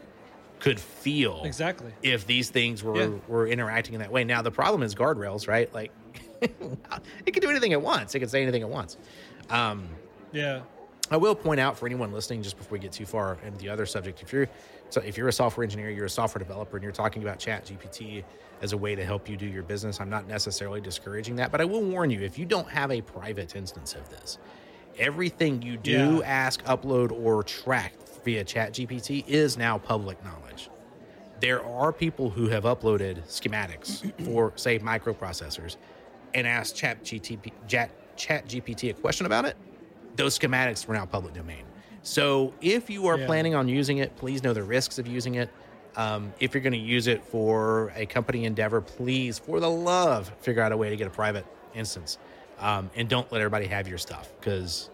[0.59, 1.91] could feel Exactly.
[2.01, 3.19] if these things were Yeah.
[3.27, 4.23] were interacting in that way.
[4.23, 5.73] Now the problem is guardrails, right?
[5.73, 5.91] Like
[6.41, 8.15] it can do anything it wants.
[8.15, 8.95] It can say anything it wants.
[9.49, 9.89] Um,
[10.33, 10.61] Yeah.
[11.11, 13.69] I will point out for anyone listening, just before we get too far into the
[13.69, 14.49] other subject, if you're
[14.89, 17.65] so if you're a software engineer, you're a software developer, and you're talking about Chat
[17.65, 18.23] GPT
[18.61, 21.61] as a way to help you do your business, I'm not necessarily discouraging that, but
[21.61, 24.37] I will warn you: if you don't have a private instance of this,
[24.97, 26.29] everything you do, Yeah.
[26.29, 27.93] ask, upload, or track
[28.23, 30.69] via Chat GPT is now public knowledge.
[31.41, 35.75] There are people who have uploaded schematics for, say, microprocessors
[36.33, 39.57] and asked Chat, GTP, Chat, Chat GPT a question about it.
[40.15, 41.63] Those schematics were now public domain.
[42.03, 43.25] So if you are Yeah.
[43.25, 45.49] planning on using it, please know the risks of using it.
[45.95, 50.31] Um, if you're going to use it for a company endeavor, please, for the love,
[50.41, 51.45] figure out a way to get a private
[51.75, 52.17] instance.
[52.59, 54.89] Um, and don't let everybody have your stuff because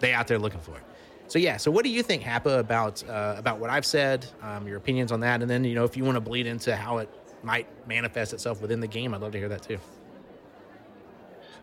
[0.00, 0.82] they out there looking for it.
[1.28, 4.26] So yeah, so what do you think, Hapa, about uh, about what I've said?
[4.42, 6.76] Um, your opinions on that, and then you know if you want to bleed into
[6.76, 7.08] how it
[7.42, 9.78] might manifest itself within the game, I'd love to hear that too.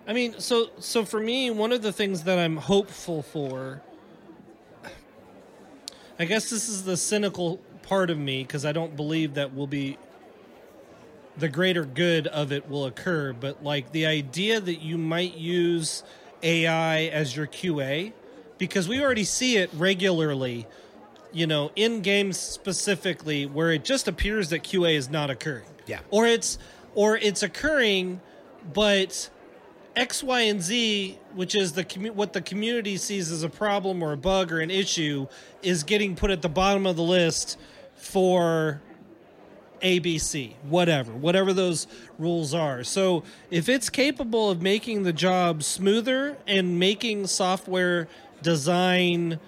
[0.08, 3.82] I mean, so so for me, one of the things that I'm hopeful for,
[6.18, 9.68] I guess this is the cynical part of me because I don't believe that will
[9.68, 9.98] be
[11.38, 13.34] the greater good of it will occur.
[13.34, 16.04] But like the idea that you might use
[16.44, 18.14] AI as your QA,
[18.58, 20.68] because we already see it regularly,
[21.32, 25.66] you know, in games specifically, where it just appears that QA is not occurring.
[25.86, 26.00] Yeah.
[26.10, 26.58] Or it's
[26.96, 28.22] or it's occurring,
[28.74, 29.30] but
[29.96, 34.04] X, Y, and Z, which is the commu- what the community sees as a problem
[34.04, 35.28] or a bug or an issue,
[35.62, 37.58] is getting put at the bottom of the list
[37.96, 38.82] for
[39.82, 42.84] ABC, whatever, whatever those rules are.
[42.84, 48.08] So if it's capable of making the job smoother and making software
[48.42, 49.40] design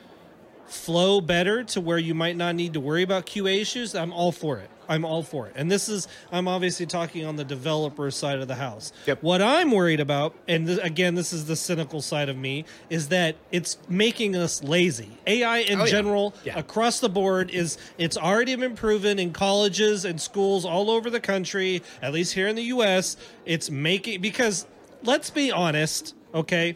[0.65, 4.31] flow better to where you might not need to worry about QA issues, I'm all
[4.31, 4.69] for it.
[4.91, 5.53] I'm all for it.
[5.55, 8.91] And this is, I'm obviously talking on the developer side of the house.
[9.05, 9.23] Yep.
[9.23, 13.07] What I'm worried about, and th- again, this is the cynical side of me, is
[13.07, 15.17] that it's making us lazy.
[15.25, 15.89] AI in Oh, yeah.
[15.91, 16.59] general, Yeah.
[16.59, 21.21] across the board, is it's already been proven in colleges and schools all over the
[21.21, 23.15] country, at least here in the US.
[23.45, 24.65] It's making, because
[25.03, 26.75] let's be honest, okay?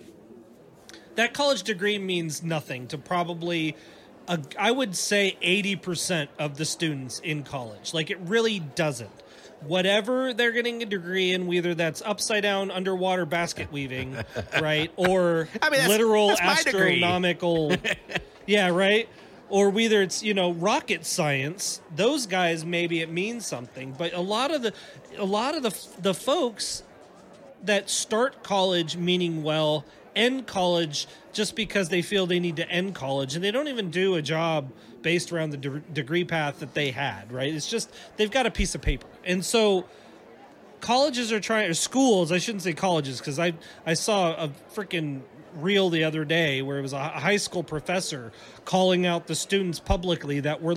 [1.16, 3.74] that college degree means nothing to probably
[4.28, 7.94] a, I would say 80% of the students in college.
[7.94, 9.10] Like it really doesn't.
[9.62, 14.16] Whatever they're getting a degree in, whether that's upside down underwater basket weaving,
[14.62, 14.92] right?
[14.96, 17.76] Or I mean, that's- literal that's astronomical
[18.46, 19.10] Yeah, right?
[19.50, 24.20] Or whether it's, you know, rocket science, those guys maybe it means something, but a
[24.22, 24.74] lot of the
[25.18, 26.84] a lot of the the folks
[27.64, 32.96] that start college meaning well end college just because they feel they need to end
[32.96, 36.74] college and they don't even do a job based around the de- degree path that
[36.74, 37.54] they had right?
[37.54, 39.08] It's just they've got a piece of paper.
[39.24, 39.86] And so
[40.86, 43.52] colleges are trying or schools i shouldn't say colleges because i
[43.88, 45.22] i saw a freaking
[45.56, 48.32] reel the other day where it was a high school professor
[48.66, 50.76] calling out the students publicly that were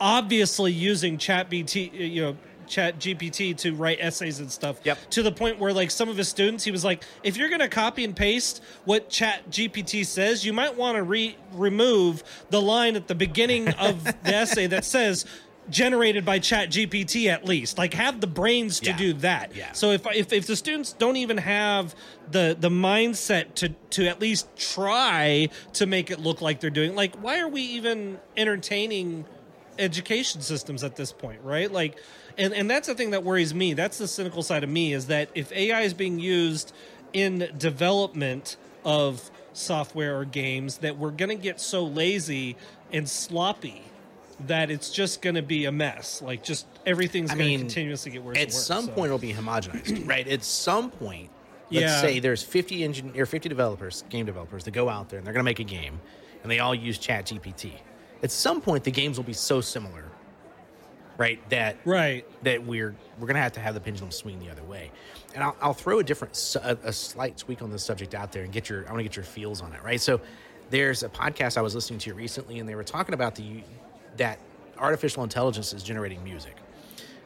[0.00, 2.36] obviously using chat bt you know
[2.68, 4.98] chat gpt to write essays and stuff Yep.
[5.10, 7.60] to the point where like some of his students he was like if you're going
[7.60, 12.60] to copy and paste what chat gpt says you might want to re- remove the
[12.60, 15.24] line at the beginning of the essay that says
[15.70, 18.96] generated by chat gpt at least like have the brains to Yeah.
[18.96, 19.72] do that Yeah.
[19.72, 21.94] so if, if if the students don't even have
[22.30, 26.94] the the mindset to to at least try to make it look like they're doing
[26.94, 29.26] like why are we even entertaining
[29.78, 31.70] education systems at this point, right?
[31.70, 31.98] Like,
[32.38, 33.74] and and that's the thing that worries me.
[33.74, 36.72] That's the cynical side of me is that if AI is being used
[37.12, 42.56] in development of software or games, that we're going to get so lazy
[42.92, 43.82] and sloppy
[44.46, 46.22] that it's just going to be a mess.
[46.22, 48.36] Like just everything's going to continuously get worse.
[48.36, 48.92] At and worse, some so.
[48.92, 50.26] point, it'll be homogenized, right?
[50.28, 51.28] At some point,
[51.70, 52.00] let's Yeah.
[52.00, 55.34] say there's 50 engine or 50 developers, game developers, that go out there and they're
[55.34, 56.00] going to make a game,
[56.42, 57.72] and they all use Chat GPT.
[58.22, 60.04] At some point, the games will be so similar,
[61.18, 61.46] right?
[61.50, 62.24] That right.
[62.44, 64.90] that we're we're gonna have to have the pendulum swing the other way.
[65.34, 68.44] And I'll, I'll throw a different, a, a slight tweak on this subject out there
[68.44, 70.00] and get your I want to get your feels on it, right?
[70.00, 70.20] So
[70.70, 73.62] there's a podcast I was listening to recently, and they were talking about the
[74.16, 74.38] that
[74.78, 76.56] artificial intelligence is generating music.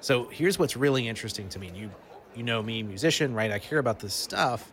[0.01, 1.69] So here's what's really interesting to me.
[1.69, 1.91] And you
[2.35, 3.53] you know me, musician, right?
[3.53, 4.73] I care about this stuff,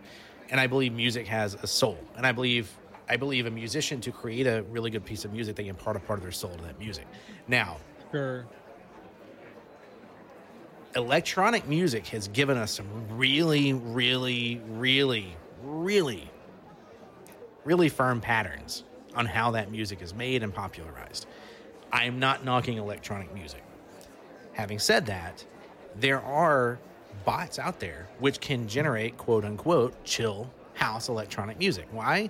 [0.50, 2.72] and I believe music has a soul, and I believe.
[3.12, 6.00] I believe a musician to create a really good piece of music, they impart a
[6.00, 7.08] part of their soul to that music.
[7.48, 7.78] Now,
[8.12, 8.46] Sure.
[10.96, 16.30] Electronic music has given us some really, really, really, really,
[17.66, 18.84] really firm patterns
[19.16, 21.26] on how that music is made and popularized.
[21.92, 23.64] I am not knocking electronic music.
[24.54, 25.44] Having said that,
[25.96, 26.80] there are
[27.26, 31.88] bots out there which can generate quote unquote chill house electronic music.
[31.92, 32.30] Why?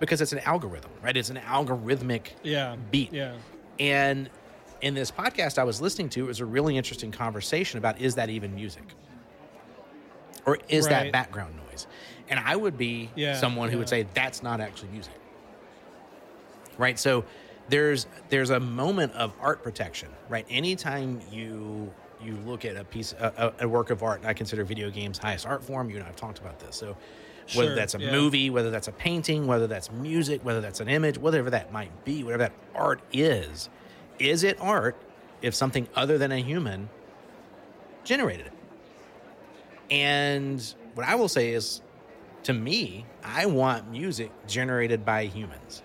[0.00, 1.16] Because it's an algorithm, right?
[1.16, 2.76] It's an algorithmic Yeah.
[2.90, 3.12] beat.
[3.12, 3.34] Yeah.
[3.78, 4.30] And
[4.80, 8.14] in this podcast I was listening to, it was a really interesting conversation about is
[8.16, 8.84] that even music?
[10.46, 11.86] Or is that background noise?
[12.28, 15.14] And I would be Yeah, someone who would say that's not actually music.
[16.78, 16.98] Right?
[16.98, 17.24] So
[17.68, 20.46] there's there's a moment of art protection, right?
[20.48, 24.64] Anytime you you look at a piece a, a work of art, and I consider
[24.64, 26.76] video games highest art form, you and I've talked about this.
[26.76, 26.96] So
[27.54, 28.12] whether Sure, that's a yeah.
[28.12, 32.04] movie, whether that's a painting, whether that's music, whether that's an image, whatever that might
[32.04, 33.68] be, whatever that art is,
[34.20, 34.96] is it art
[35.42, 36.88] if something other than a human
[38.04, 38.52] generated it?
[39.90, 40.62] And
[40.94, 41.80] what I will say is,
[42.44, 45.82] to me, I want music generated by humans.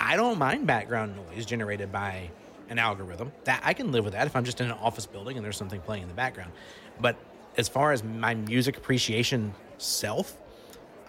[0.00, 2.30] I don't mind background noise generated by
[2.68, 3.32] an algorithm.
[3.44, 5.56] That I can live with that if I'm just in an office building and there's
[5.56, 6.52] something playing in the background.
[7.00, 7.16] But
[7.56, 10.36] as far as my music appreciation self,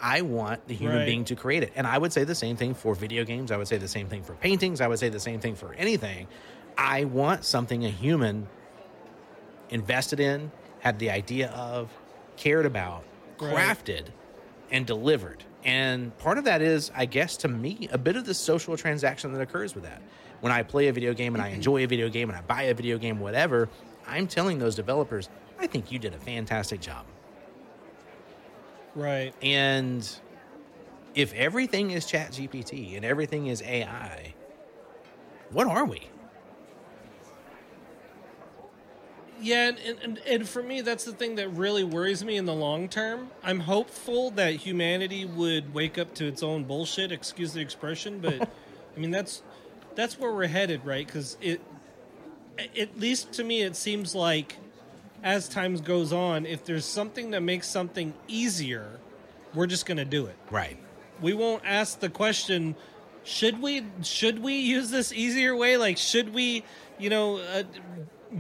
[0.01, 1.05] I want the human Right.
[1.05, 1.71] being to create it.
[1.75, 3.51] And I would say the same thing for video games.
[3.51, 4.81] I would say the same thing for paintings.
[4.81, 6.27] I would say the same thing for anything.
[6.77, 8.47] I want something a human
[9.69, 11.89] invested in, had the idea of,
[12.38, 13.03] cared about,
[13.39, 13.53] Right.
[13.53, 14.07] crafted,
[14.71, 15.43] and delivered.
[15.63, 19.31] And part of that is, I guess, to me, a bit of the social transaction
[19.33, 20.01] that occurs with that.
[20.41, 22.63] When I play a video game and I enjoy a video game and I buy
[22.63, 23.69] a video game, whatever,
[24.07, 27.05] I'm telling those developers, I think you did a fantastic job.
[28.93, 29.33] Right.
[29.41, 30.07] And
[31.15, 34.33] if everything is Chat GPT and everything is AI,
[35.51, 36.09] what are we?
[39.43, 42.53] Yeah, and, and- and for me, that's the thing that really worries me in the
[42.53, 43.29] long term.
[43.43, 47.12] I'm hopeful that humanity would wake up to its own bullshit.
[47.12, 48.49] Excuse the expression, but
[48.97, 49.43] I mean that's
[49.95, 51.06] that's where we're headed, right?
[51.06, 51.62] Because it,
[52.79, 54.58] at least to me, it seems like
[55.23, 58.99] as time goes on, if there's something that makes something easier,
[59.53, 60.36] we're just gonna do it.
[60.51, 60.77] Right.
[61.21, 62.75] we won't ask the question
[63.25, 66.63] should we should we use this easier way like should we
[66.99, 67.63] you know uh,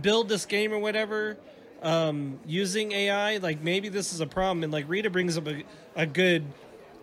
[0.01, 1.37] build this game or whatever
[1.81, 5.63] um, using ai like maybe this is a problem and like rita brings up a,
[5.95, 6.45] a good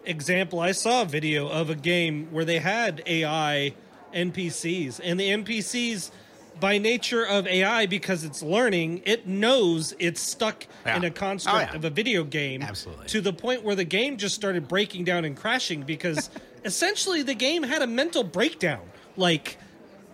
[0.04, 3.74] example i saw a video of a game where they had ai
[4.14, 6.10] npcs and the npcs
[6.58, 10.96] by nature of ai because it's learning it knows it's stuck Yeah.
[10.96, 11.76] in a Oh, construct yeah.
[11.76, 13.06] of a video game Absolutely.
[13.08, 16.28] to the point where the game just started breaking down and crashing because
[16.64, 18.80] essentially the game had a mental breakdown
[19.16, 19.58] like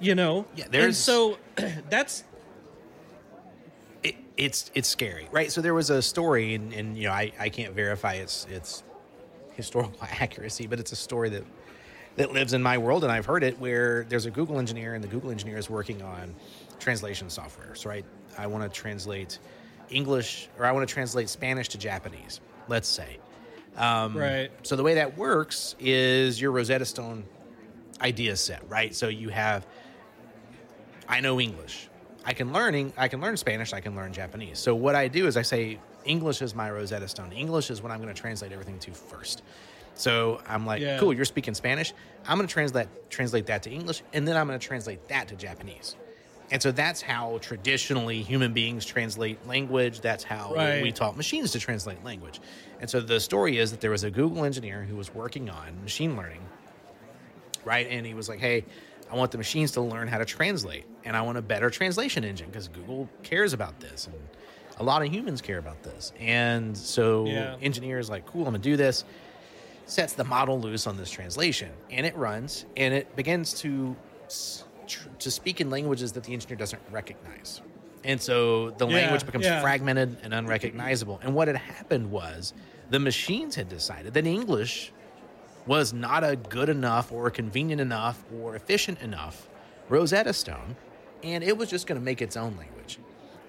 [0.01, 1.39] you know Yeah, and so
[1.91, 2.23] that's
[4.37, 5.51] it's it's scary, right?
[5.51, 8.83] So there was a story, and, and you know, I, I can't verify its its
[9.55, 11.45] historical accuracy, but it's a story that
[12.17, 13.59] that lives in my world, and I've heard it.
[13.59, 16.35] Where there's a Google engineer, and the Google engineer is working on
[16.79, 17.75] translation software.
[17.75, 18.05] So, right,
[18.39, 19.39] I want to translate
[19.91, 22.41] English, or I want to translate Spanish to Japanese.
[22.69, 23.19] Let's say.
[23.77, 27.25] Um, right So the way that works is your Rosetta Stone
[28.01, 28.95] idea set, right?
[28.95, 29.67] So you have
[31.09, 31.89] I know English.
[32.29, 34.59] I can learning I can learn Spanish, I can learn Japanese.
[34.59, 37.33] So what I do is I say English is my Rosetta Stone.
[37.33, 39.43] English is what I'm going to translate everything to first.
[39.95, 40.99] So I'm like, Yeah.
[40.99, 41.95] cool, you're speaking Spanish.
[42.27, 45.29] I'm going to translate translate that to English and then I'm going to translate that
[45.29, 45.97] to Japanese.
[46.51, 50.01] And so that's how traditionally human beings translate language.
[50.01, 50.81] That's how Right.
[50.83, 52.41] we taught machines to translate language.
[52.81, 55.81] And so the story is that there was a Google engineer who was working on
[55.83, 56.43] machine learning
[57.65, 57.89] right?
[57.91, 58.65] And he was like, "Hey,
[59.11, 62.25] I want the machines to learn how to translate, and I want a better translation
[62.25, 64.17] engine because Google cares about this, and
[64.79, 67.57] a lot of humans care about this." And so, Yeah.
[67.63, 69.05] engineers like, "Cool, I'm gonna do this."
[69.87, 73.95] Sets the model loose on this translation, and it runs, and it begins to
[74.89, 77.61] tr- to speak in languages that the engineer doesn't recognize.
[78.05, 79.61] And so the Yeah, language becomes yeah.
[79.61, 81.21] fragmented and unrecognizable.
[81.23, 82.53] And what had happened was
[82.91, 84.93] the machines had decided that English
[85.67, 89.49] was not a good enough or convenient enough or efficient enough
[89.89, 90.77] Rosetta Stone,
[91.23, 92.99] and it was just going to make its own language.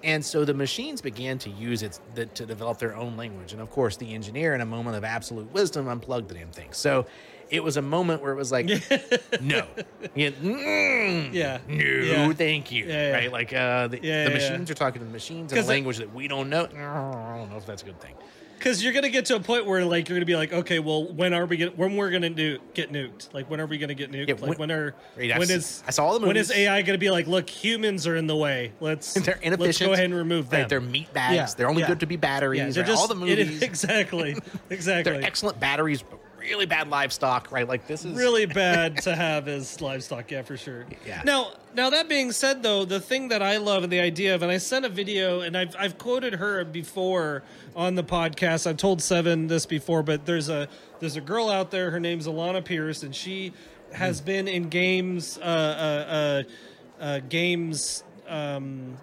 [0.04, 3.52] And so the machines began to use it to develop their own language.
[3.52, 6.72] And of course, the engineer, in a moment of absolute wisdom, unplugged the damn thing.
[6.72, 7.06] So
[7.50, 8.66] it was a moment where it was like,
[9.40, 9.66] no,
[10.14, 11.58] Yeah, mm, Yeah.
[11.66, 12.32] no, Yeah.
[12.34, 13.32] thank you, Yeah, right?
[13.32, 15.96] Like uh, the, the machines are talking to the machines in a 'Cause it- language
[15.98, 16.66] that we don't know.
[16.66, 18.14] I don't know if that's a good thing.
[18.58, 21.04] Because you're gonna get to a point where like you're gonna be like, okay, well,
[21.12, 23.32] when are we gonna when we're gonna do get nuked?
[23.32, 24.28] Like when are we gonna get nuked?
[24.28, 26.28] Yeah, like when- when are Right, I've when s- is I saw all the movies.
[26.28, 26.50] when is.
[26.50, 28.72] AI gonna be like, look, humans are in the way.
[28.80, 29.60] Let's They're inefficient.
[29.60, 30.60] Let's go ahead and remove them.
[30.62, 31.34] Right, they're meat bags.
[31.36, 31.88] Yeah, They're only yeah.
[31.88, 32.58] good to be batteries.
[32.58, 32.88] yeah, they're right?
[32.90, 33.62] just all the it- movies.
[33.62, 34.36] exactly,
[34.70, 35.12] exactly.
[35.12, 37.50] They're excellent batteries, but really bad livestock.
[37.50, 37.68] Right?
[37.68, 40.86] Like this is really bad to have as livestock, yeah, for sure.
[41.06, 41.22] Yeah.
[41.24, 44.42] Now, now that being said, though, the thing that I love and the idea of,
[44.42, 47.42] and I sent a video, and I've I've quoted her before
[47.76, 48.66] on the podcast.
[48.66, 50.68] I've told Seven this before, but there's a
[51.00, 51.90] there's a girl out there.
[51.90, 53.52] Her name's Alanah Pearce, and she
[53.92, 58.04] has been in games, uh, uh, uh, uh, games.
[58.28, 58.96] Um,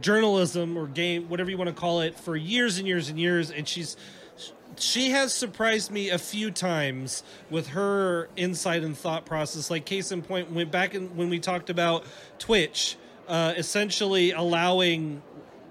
[0.00, 3.50] journalism or game whatever you want to call it for years and years and years
[3.50, 3.94] and she's
[4.78, 10.12] she has surprised me a few times with her insight and thought process like case
[10.12, 12.04] in point when back in when we talked about
[12.38, 12.96] twitch
[13.28, 15.22] uh, essentially allowing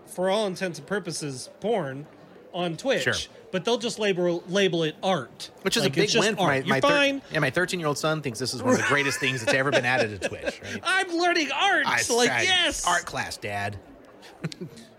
[0.05, 2.05] for all intents and purposes porn
[2.53, 3.13] on twitch Sure.
[3.51, 6.57] but they'll just label label it art Which is Like, a big win for my,
[6.57, 6.67] art.
[6.67, 8.87] my thir- fine yeah, my 13 year old son thinks this is one of the
[8.87, 10.61] greatest things that's ever been added to Twitch.
[10.61, 10.81] Right?
[10.83, 13.77] i'm learning art I- like I- yes art class, Dad.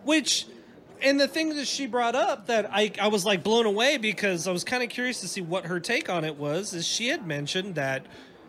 [0.05, 0.47] Which,
[1.03, 4.47] and the thing that she brought up that I, I was like blown away because
[4.47, 7.09] I was kind of curious to see what her take on it was, is she
[7.09, 8.07] had mentioned that,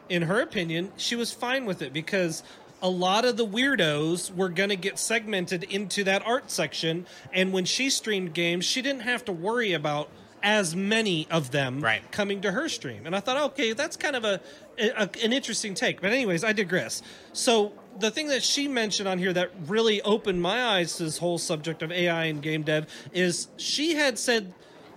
[0.09, 2.43] in her opinion, she was fine with it because
[2.81, 7.05] a lot of the weirdos were going to get segmented into that art section.
[7.31, 10.09] And when she streamed games, she didn't have to worry about
[10.43, 12.03] as many of them Right.
[12.11, 13.05] coming to her stream.
[13.05, 14.41] And I thought, okay, that's kind of a,
[14.77, 16.01] a an interesting take.
[16.01, 17.01] But anyways, I digress.
[17.31, 21.17] So the thing that she mentioned on here that really opened my eyes to this
[21.17, 24.53] whole subject of AI and game dev is she had said,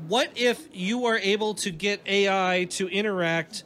[0.08, 3.62] what if you are able to get AI to interact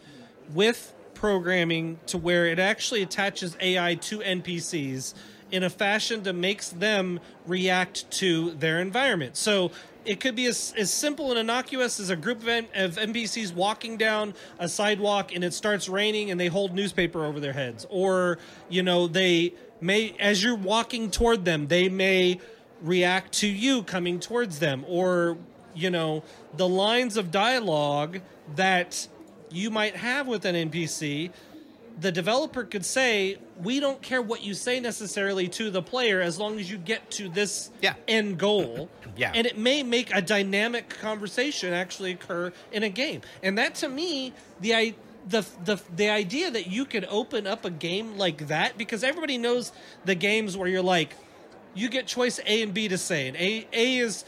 [0.53, 5.14] with programming to where it actually attaches AI to NPCs
[5.51, 9.37] in a fashion that makes them react to their environment.
[9.37, 9.71] So
[10.04, 13.54] it could be as, as simple and innocuous as a group of, N- of NPCs
[13.54, 17.86] walking down a sidewalk and it starts raining and they hold newspaper over their heads.
[17.90, 22.40] Or, you know, they may, as you're walking toward them, they may
[22.82, 24.84] react to you coming towards them.
[24.88, 25.36] Or,
[25.74, 26.22] you know,
[26.56, 28.20] the lines of dialogue
[28.56, 29.06] that
[29.50, 31.30] you might have with an NPC,
[31.98, 36.38] the developer could say, "We don't care what you say necessarily to the player as
[36.38, 37.94] long as you get to this Yeah.
[38.09, 39.33] end goal." Yeah.
[39.35, 43.20] And it may make a dynamic conversation actually occur in a game.
[43.42, 44.94] And that to me, the I
[45.29, 49.37] the, the the idea that you could open up a game like that because everybody
[49.37, 49.72] knows
[50.07, 51.14] the games where you're like
[51.74, 54.24] you get choice A and B to say and A A is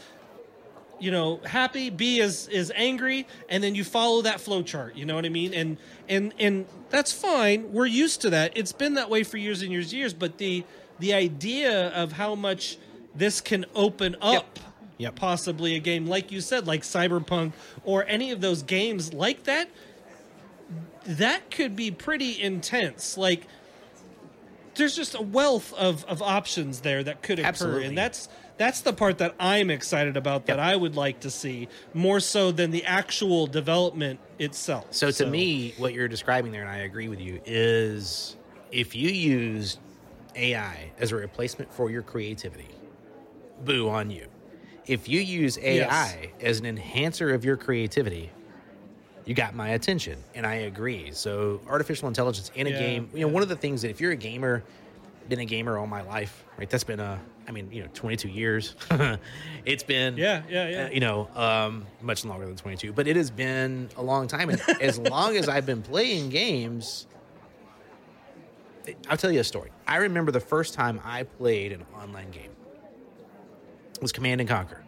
[0.99, 5.05] you know happy b is is angry and then you follow that flow chart you
[5.05, 5.53] know what i mean?
[5.53, 5.77] And
[6.07, 7.73] and and that's fine.
[7.73, 8.51] We're used to that.
[8.55, 10.63] It's been that way for years and years and years but the
[10.99, 12.77] the idea of how much
[13.15, 14.59] this can open up
[14.99, 15.15] Yep.
[15.15, 17.51] possibly a game like you said like cyberpunk
[17.83, 19.67] or any of those games like that
[21.05, 23.17] that could be pretty intense.
[23.17, 23.47] Like
[24.75, 27.85] there's just a wealth of, of options there that could occur Absolutely.
[27.85, 30.65] and that's that's the part that I'm excited about that Yep.
[30.65, 34.87] I would like to see more so than the actual development itself.
[34.91, 38.35] So to me, what you're describing there, and I agree with you, is
[38.71, 39.79] if you use
[40.35, 42.69] AI as a replacement for your creativity,
[43.63, 44.27] boo on you.
[44.85, 48.31] If you use AI as an enhancer of your creativity,
[49.25, 51.11] you got my attention, and I agree.
[51.11, 53.33] So artificial intelligence in a Yeah, game, you know, yeah.
[53.33, 54.63] one of the things that if you're a gamer,
[55.29, 56.69] been a gamer all my life, right?
[56.69, 58.75] That's been a, I mean, you know, 22 years.
[59.65, 60.83] it's been, Yeah, yeah, yeah.
[60.85, 64.49] uh, you know, um, much longer than 22, but it has been a long time.
[64.49, 67.05] And as long as I've been playing games,
[69.09, 69.71] I'll tell you a story.
[69.87, 72.51] I remember the first time I played an online game
[73.95, 74.83] It was Command and Conquer,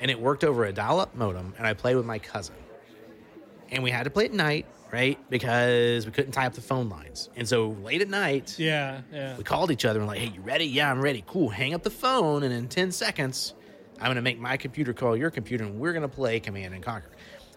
[0.00, 2.54] and it worked over a dial-up modem, and I played with my cousin,
[3.70, 5.18] and we had to play at night, right?
[5.30, 9.36] Because we couldn't tie up the phone lines, and so late at night, yeah, yeah.
[9.36, 10.66] we called each other and like, "Hey, you ready?
[10.66, 11.24] Yeah, I'm ready.
[11.26, 11.48] Cool.
[11.48, 13.54] Hang up the phone, and in ten seconds,
[14.00, 17.10] I'm gonna make my computer call your computer, and we're gonna play Command and Conquer."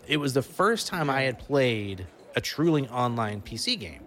[0.07, 4.01] It was the first time I had played a truly online PC game,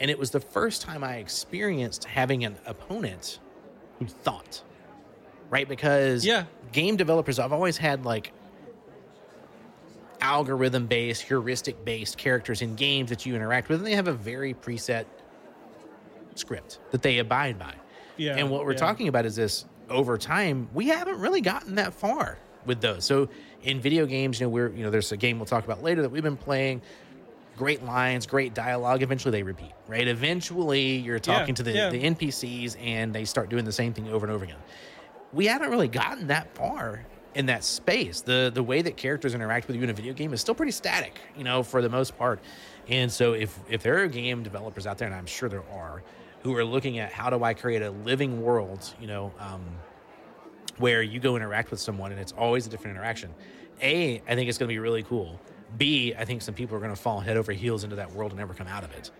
[0.00, 3.40] And it was the first time I experienced having an opponent
[3.98, 4.62] who thought,
[5.50, 5.68] right?
[5.68, 6.44] Because Yeah.
[6.70, 8.30] game developers, I've always had like
[10.20, 14.12] algorithm based, heuristic based characters in games that you interact with, and they have a
[14.12, 15.04] very preset
[16.34, 17.74] script that they abide by.
[18.16, 18.78] Yeah, And what we're yeah.
[18.78, 23.04] talking about is this over time, we haven't really gotten that far with those.
[23.04, 23.28] So
[23.62, 26.02] in video games, you know, we're, you know, there's a game we'll talk about later
[26.02, 26.82] that we've been playing.
[27.56, 29.02] Great lines, great dialogue.
[29.02, 30.06] Eventually they repeat, right?
[30.06, 31.88] Eventually you're talking to the, yeah.
[31.90, 34.58] the NPCs and they start doing the same thing over and over again.
[35.32, 37.04] We haven't really gotten that far
[37.38, 38.20] in that space.
[38.20, 40.72] The the way that characters interact with you in a video game is still pretty
[40.72, 42.40] static, you know, for the most part.
[42.88, 46.02] And so if if there are game developers out there, and I'm sure there are,
[46.42, 49.64] who are looking at how do I create a living world, you know, um,
[50.78, 53.32] where you go interact with someone and it's always a different interaction.
[53.80, 55.40] A, I think it's going to be really cool.
[55.76, 58.32] B, I think some people are going to fall head over heels into that world
[58.32, 59.12] and never come out of it,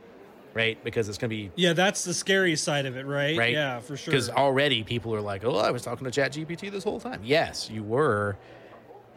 [0.59, 0.83] right?
[0.83, 3.39] Because it's going to be Yeah, that's the scary side of it, right?
[3.39, 3.53] right?
[3.53, 4.11] Yeah, for sure.
[4.11, 7.21] Because already people are like, "Oh, I was talking to Chat GPT this whole time."
[7.23, 8.37] Yes, you were,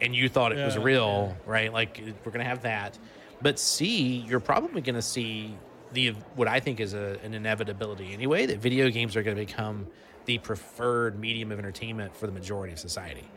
[0.00, 1.72] and you thought it was Yeah, real, right?
[1.72, 2.96] Like we're gonna have that.
[3.42, 5.56] But C, you're probably gonna see
[5.92, 9.44] the what I think is a, an inevitability anyway that video games are going to
[9.44, 9.86] become
[10.24, 13.28] the preferred medium of entertainment for the majority of society.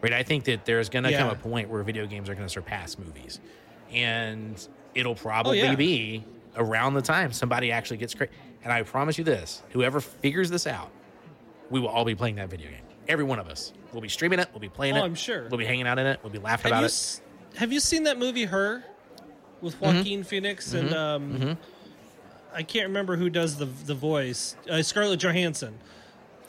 [0.00, 0.12] Right?
[0.12, 2.52] I think that there's going to come a point where video games are going to
[2.52, 3.40] surpass movies,
[3.90, 5.74] and it'll oh, probably yeah.
[5.74, 6.24] be
[6.58, 8.32] around the time somebody actually gets crazy.
[8.64, 10.90] And I promise you this: whoever figures this out,
[11.70, 12.82] we will all be playing that video game.
[13.08, 13.72] Every one of us.
[13.92, 14.48] We'll be streaming it.
[14.52, 15.04] We'll be playing Oh, it.
[15.04, 15.48] I'm sure.
[15.48, 16.20] We'll be hanging out in it.
[16.22, 17.20] We'll be laughing have about it.
[17.56, 18.84] have you seen that movie Her
[19.62, 19.96] with Mm-hmm.
[19.96, 21.56] Joaquin Phoenix and um,
[22.54, 24.56] I can't remember who does the the voice.
[24.68, 25.78] Uh, Scarlett Johansson.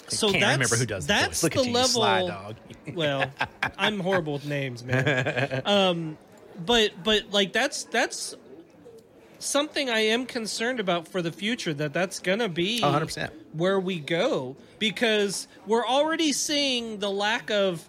[0.08, 1.90] So Can't that's remember who does the that's the at you, level.
[1.90, 2.56] sly dog.
[2.96, 3.32] well,
[3.78, 5.62] I'm horrible with names, man.
[5.66, 6.18] Um,
[6.66, 8.36] but but like that's that's
[9.40, 11.74] something I am concerned about for the future.
[11.74, 13.32] That that's gonna be 100%.
[13.54, 17.88] where we go because we're already seeing the lack of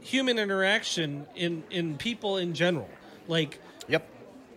[0.00, 2.88] human interaction in in people in general.
[3.28, 3.58] Like
[3.88, 4.08] Yep.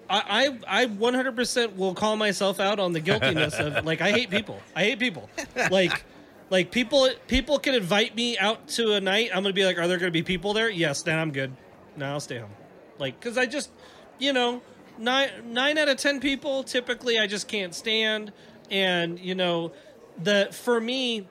[0.09, 4.29] I, I I 100% will call myself out on the guiltiness of like I hate
[4.29, 4.59] people.
[4.75, 5.29] I hate people.
[5.71, 6.03] Like
[6.49, 9.29] like people people can invite me out to a night.
[9.33, 10.69] I'm gonna be like, are there gonna be people there?
[10.69, 11.01] Yes.
[11.01, 11.55] Then I'm good.
[11.97, 12.51] No, I'll stay home.
[12.99, 13.71] Like because I just
[14.19, 14.61] you know
[14.97, 18.31] nine nine out of ten people typically I just can't stand.
[18.71, 19.71] And you know
[20.21, 21.27] the for me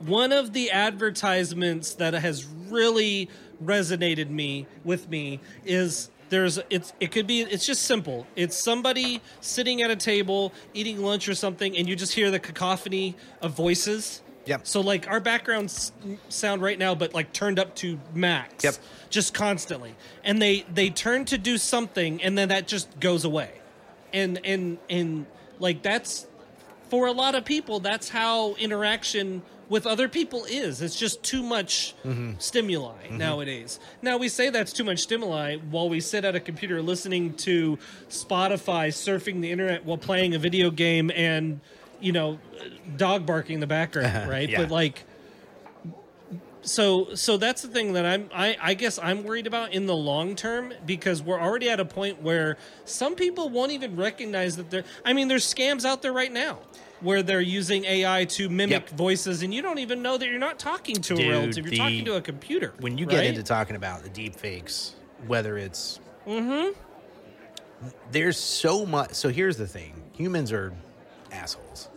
[0.00, 3.28] one of the advertisements that has really
[3.62, 9.20] resonated me with me is there's it's it could be it's just simple it's somebody
[9.40, 13.52] sitting at a table eating lunch or something and you just hear the cacophony of
[13.52, 14.66] voices Yep.
[14.66, 15.92] so like our backgrounds
[16.28, 18.64] sound right now but like turned up to max.
[18.64, 18.74] Yep.
[19.10, 19.94] just constantly.
[20.22, 23.50] And they they turn to do something and then that just goes away.
[24.12, 25.26] And and and
[25.58, 26.26] like that's
[26.88, 30.82] for a lot of people that's how interaction with other people is.
[30.82, 32.32] It's just too much mm-hmm.
[32.38, 33.18] stimuli mm-hmm.
[33.18, 33.80] nowadays.
[34.02, 37.78] Now we say that's too much stimuli while we sit at a computer listening to
[38.08, 41.60] spotify surfing the internet while playing a video game and
[42.04, 42.38] you know
[42.96, 44.62] dog barking in the background right Yeah.
[44.62, 45.04] but like
[46.62, 49.94] so so that's the thing that I'm I, I guess I'm worried about in the
[49.96, 54.70] long term because we're already at a point where some people won't even recognize that
[54.70, 56.60] they're I mean there's scams out there right now
[57.00, 58.90] where they're using AI to mimic Yep.
[58.90, 61.70] voices and you don't even know that you're not talking to Dude, a relative you're
[61.70, 64.94] the- talking to a computer when you get into talking about the deep fakes,
[65.26, 66.70] whether it's mm-hmm.
[68.10, 69.12] there's so much.
[69.12, 70.72] So here's the thing: humans are
[71.30, 71.90] assholes.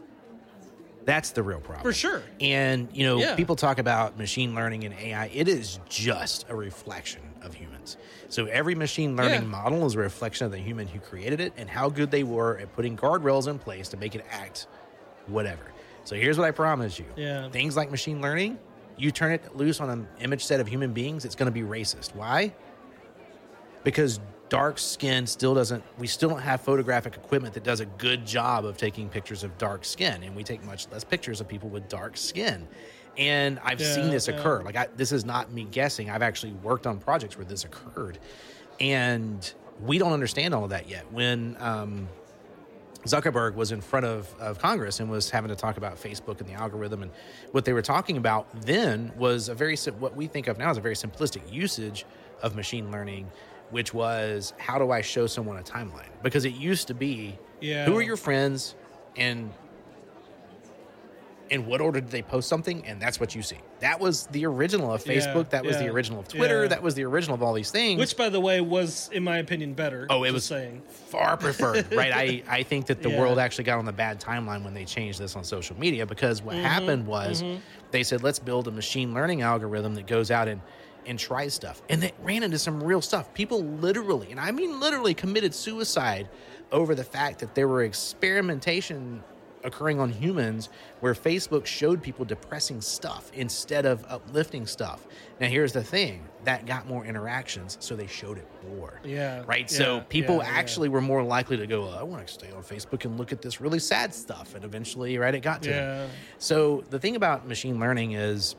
[1.08, 2.22] That's the real problem, For sure.
[2.42, 3.36] And you know, Yeah.
[3.36, 5.28] people talk about machine learning and AI.
[5.34, 7.96] It is just a reflection of humans.
[8.28, 9.48] So every machine learning Yeah.
[9.48, 12.58] model is a reflection of the human who created it and how good they were
[12.58, 14.68] at putting guardrails in place to make it act
[15.28, 15.64] whatever.
[16.04, 17.06] So here's what I promise you.
[17.16, 17.50] Yeah.
[17.52, 18.60] Things like machine learning,
[18.98, 21.62] you turn it loose on an image set of human beings, it's going to be
[21.62, 22.16] racist.
[22.16, 22.54] Why?
[23.86, 24.20] Because
[24.50, 28.66] dark skin still doesn't, we still don't have photographic equipment that does a good job
[28.66, 30.24] of taking pictures of dark skin.
[30.24, 32.68] And we take much less pictures of people with dark skin.
[33.18, 34.36] And I've Yeah, seen this yeah.
[34.36, 34.62] occur.
[34.62, 36.10] Like, I, this is not me guessing.
[36.10, 38.20] I've actually worked on projects where this occurred.
[38.80, 41.12] And we don't understand all of that yet.
[41.12, 42.08] When, um,
[43.06, 46.50] Zuckerberg was in front of, of Congress and was having to talk about Facebook and
[46.50, 47.04] the algorithm.
[47.04, 47.12] And
[47.52, 50.78] what they were talking about then was a very, what we think of now as
[50.78, 52.06] a very simplistic usage
[52.42, 53.32] of machine learning,
[53.72, 56.10] which was how do I show someone a timeline?
[56.24, 57.86] Because it used to be, Yeah.
[57.86, 58.76] who are your friends
[59.16, 59.52] and
[61.50, 63.56] in what order did they post something, and that's what you see.
[63.80, 65.46] That was the original of Facebook.
[65.46, 66.64] Yeah, that was the original of Twitter.
[66.64, 66.68] yeah.
[66.68, 67.98] That was the original of all these things.
[68.00, 70.08] Which, by the way, was in my opinion better.
[70.10, 70.82] Oh, it was saying.
[70.90, 72.12] far preferred, right?
[72.14, 73.20] I, I think that the Yeah.
[73.20, 76.42] world actually got on the bad timeline when they changed this on social media because
[76.42, 77.46] what Mm-hmm, happened was
[77.92, 80.60] they said, let's build a machine learning algorithm that goes out and,
[81.08, 81.82] and tries stuff.
[81.90, 83.34] And it ran into some real stuff.
[83.34, 86.30] People literally, and I mean literally, committed suicide
[86.72, 89.24] over the fact that there were experimentation
[89.64, 95.06] occurring on humans where Facebook showed people depressing stuff instead of uplifting stuff.
[95.40, 99.00] Now, here's the thing that got more interactions, so they showed it more.
[99.04, 99.70] Yeah, Right.
[99.70, 100.58] So people yeah, yeah.
[100.58, 103.32] actually were more likely to go, "Oh, I want to stay on Facebook and look
[103.32, 104.56] at this really sad stuff.
[104.56, 106.10] And eventually, right, it got to them.
[106.10, 106.16] Yeah.
[106.38, 108.56] So the thing about machine learning is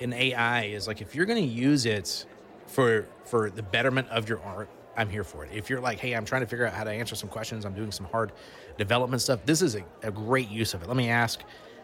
[0.00, 2.26] in AI is like if you're going to use it
[2.66, 5.50] for for the betterment of your art, I'm here for it.
[5.52, 7.74] If you're like, hey, I'm trying to figure out how to answer some questions, I'm
[7.74, 8.32] doing some hard
[8.78, 9.44] development stuff.
[9.44, 10.88] This is a, a great use of it.
[10.88, 11.40] Let me ask,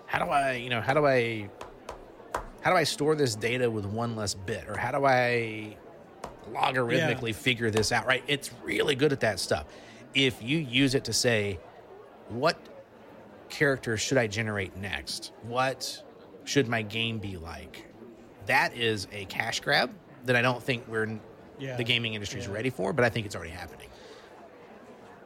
[0.07, 1.49] how do I, you know, how do I
[2.61, 5.77] how do I store this data with one less bit, or how do I
[6.53, 8.07] logarithmically figure this out?
[8.07, 8.23] Right?
[8.27, 9.67] It's really good at that stuff.
[10.15, 11.59] If you use it to say,
[12.29, 12.59] what
[13.49, 15.33] character should I generate next?
[15.43, 16.03] What
[16.45, 17.90] should my game be like?
[18.47, 19.91] That is a cash grab
[20.25, 21.19] that I don't think we're
[21.59, 21.77] Yeah.
[21.77, 22.53] the gaming industry is Yeah.
[22.55, 23.89] ready for, but I think it's already happening.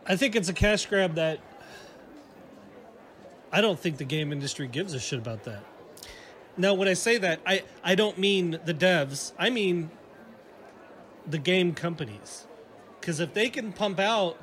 [0.07, 1.39] I think it's a cash grab that
[3.53, 5.63] I don't think the game industry gives a shit about that.
[6.57, 9.33] Now, when I say that, I, I don't mean the devs.
[9.39, 9.91] I mean
[11.27, 12.47] the game companies.
[13.01, 14.39] Because if they can pump out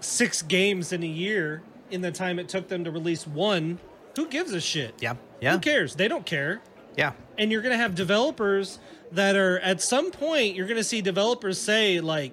[0.00, 3.78] six games in a year in the time it took them to release one,
[4.16, 4.94] who gives a shit?
[5.00, 5.14] Yeah.
[5.40, 5.52] Yeah.
[5.52, 5.94] Who cares?
[5.94, 6.60] They don't care.
[6.96, 7.12] Yeah.
[7.38, 8.78] And you're going to have developers
[9.12, 12.32] that are at some point you're going to see developers say like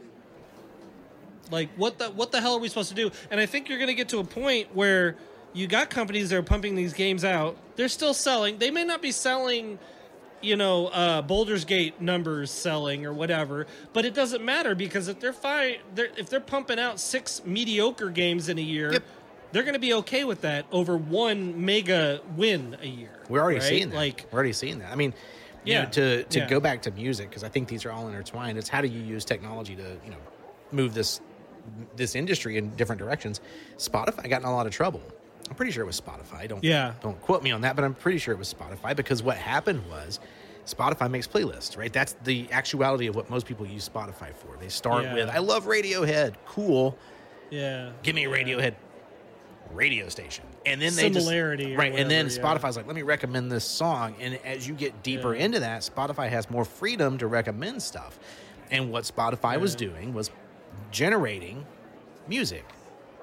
[1.52, 3.12] like what the what the hell are we supposed to do?
[3.32, 5.16] And i think you're going to get to a point where
[5.54, 7.56] you got companies that are pumping these games out.
[7.78, 8.58] They're still selling.
[8.58, 9.80] They may not be selling
[10.42, 15.20] you know uh Baldur's Gate numbers selling or whatever but it doesn't matter because if
[15.20, 19.04] they're fi- they're if they're pumping out six mediocre games in a year Yep.
[19.56, 23.60] They're going to be okay with that over one mega win a year We're already
[23.60, 23.68] right?
[23.70, 23.96] seeing that.
[23.96, 24.92] like we're already seeing that.
[24.92, 25.14] I mean,
[25.64, 25.84] you Yeah.
[25.84, 26.48] know, to to Yeah.
[26.50, 28.58] go back to music because I think these are all intertwined.
[28.58, 30.18] It's how do you use technology to you know
[30.74, 31.22] move this
[31.96, 33.40] this industry in different directions.
[33.78, 35.02] Spotify got in a lot of trouble.
[35.50, 36.50] I'm pretty sure it was Spotify.
[36.50, 36.92] Don't Yeah.
[37.02, 39.84] don't quote me on that, but I'm pretty sure it was Spotify because what happened
[39.90, 40.20] was
[40.66, 41.94] Spotify makes playlists, right?
[41.94, 44.58] That's the actuality of what most people use Spotify for.
[44.60, 45.14] They start Yeah.
[45.14, 46.98] with I love Radiohead, cool.
[47.52, 47.92] Yeah.
[48.04, 48.74] give me a Radiohead
[49.76, 50.46] radio station.
[50.66, 52.32] And then they Similarity just, right, and then yeah.
[52.32, 54.16] Spotify's like, let me recommend this song.
[54.20, 55.46] And as you get deeper Yeah.
[55.46, 58.18] into that, Spotify has more freedom to recommend stuff.
[58.72, 60.32] And what Spotify was doing was
[60.92, 61.66] generating
[62.28, 62.66] music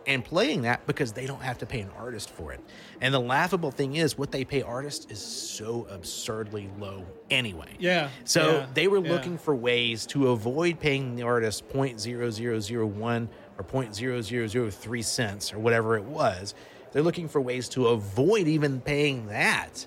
[0.06, 2.60] and playing that because they don't have to pay an artist for it.
[3.00, 7.76] And the laughable thing is, what they pay artists is so absurdly low anyway.
[7.78, 8.08] Yeah.
[8.24, 9.12] So yeah, they were yeah.
[9.12, 13.28] looking for ways to avoid paying the artist 0.0001
[13.62, 16.54] or 0.0003 cents or whatever it was.
[16.92, 19.86] They're looking for ways to avoid even paying that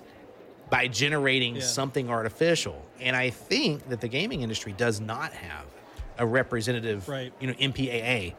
[0.70, 1.62] by generating Yeah.
[1.62, 2.82] something artificial.
[3.00, 5.66] And I think that the gaming industry does not have
[6.18, 7.32] a representative, Right.
[7.40, 8.34] you know, MPAA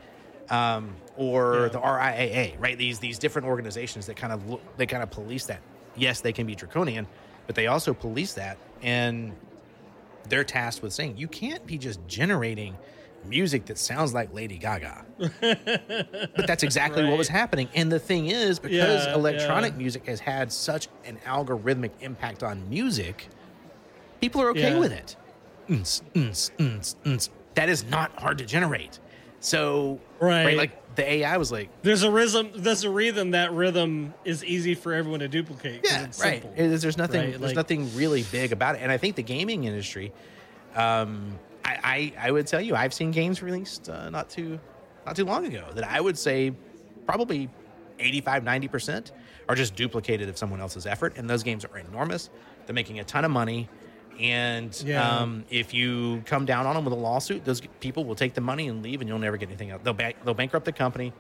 [0.50, 1.68] um, or Yeah.
[1.70, 2.78] the RIAA, right?
[2.78, 5.62] These these different organizations that kind of look, they kind of police that.
[5.96, 7.08] Yes, they can be draconian,
[7.48, 9.34] but they also police that, and
[10.30, 12.78] they're tasked with saying you can't be just generating
[13.28, 15.05] music that sounds like Lady Gaga.
[15.41, 17.67] but that's exactly what was happening.
[17.75, 19.78] And the thing is, because Yeah, electronic yeah.
[19.80, 23.28] music has had such an algorithmic impact on music,
[24.21, 24.80] people are okay Yeah.
[24.80, 25.15] with it.
[27.55, 28.99] That is not hard to generate.
[29.39, 30.57] So, Right.
[30.57, 32.51] like the AI was like, There's a rhythm.
[32.55, 33.32] There's a rhythm.
[33.32, 35.82] That rhythm is easy for everyone to duplicate.
[35.84, 36.41] yeah, it's right.
[36.41, 36.53] simple.
[36.78, 37.19] There's nothing.
[37.21, 38.82] Right, There's like- nothing really big about it.
[38.82, 40.11] And I think the gaming industry,
[40.75, 41.38] um,
[41.68, 44.59] I, I I would tell you, I've seen games released uh, not too
[45.05, 46.53] not too long ago that I would say
[47.05, 47.49] probably
[47.99, 49.11] 85 90 percent
[49.49, 52.30] are just duplicated of someone else's effort, and those games are enormous.
[52.65, 53.70] They're making a ton of money.
[54.20, 55.20] And Yeah.
[55.20, 58.41] um, if you come down on them with a lawsuit, those people will take the
[58.41, 59.84] money and leave, and you'll never get anything out.
[59.84, 61.13] They'll bank, they'll bankrupt the company,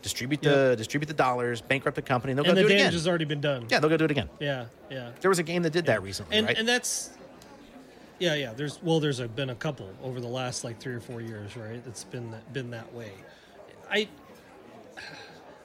[0.00, 2.78] distribute the distribute the dollars, bankrupt the company, and they'll and go the do it
[2.78, 2.92] damage again.
[2.94, 3.66] has already been done.
[3.68, 4.28] Yeah, they'll go do it again.
[4.40, 4.66] Yeah.
[4.90, 5.10] Yeah.
[5.20, 6.58] There was a game that did that recently, And right?
[6.58, 7.10] and that's.
[8.22, 8.52] Yeah, yeah.
[8.52, 11.56] There's well, there's a, been a couple over the last like three or four years,
[11.56, 11.82] right?
[11.88, 13.10] It's been that, been that way.
[13.90, 14.08] I.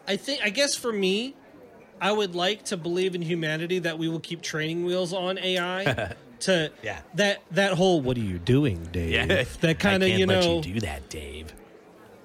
[0.08, 1.36] I think I guess for me,
[2.02, 6.16] I would like to believe in humanity that we will keep training wheels on AI
[6.40, 7.02] to Yeah.
[7.16, 9.58] that that whole what are you doing, Dave?
[9.62, 11.54] That kind of you let know you do that, Dave.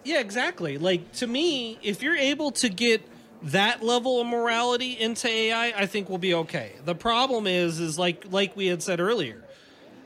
[0.04, 0.78] Yeah, exactly.
[0.78, 3.02] Like to me, if you're able to get
[3.42, 6.72] that level of morality into AI, I think we'll be okay.
[6.84, 9.42] The problem is, is like like we had said earlier,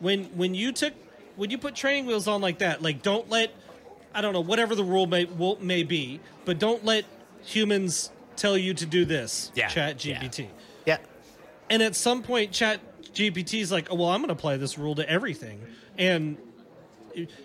[0.00, 0.92] when when you took
[1.36, 3.52] when you put training wheels on like that, like don't let
[4.14, 7.04] I don't know whatever the rule may will, may be, but don't let
[7.44, 9.50] humans tell you to do this.
[9.54, 9.98] Yeah, Chat.
[9.98, 10.48] GPT.
[10.86, 10.98] Yeah.
[11.68, 12.80] And at some point, Chat
[13.12, 15.60] GPT is like, oh, well, I'm going to apply this rule to everything,
[15.98, 16.36] and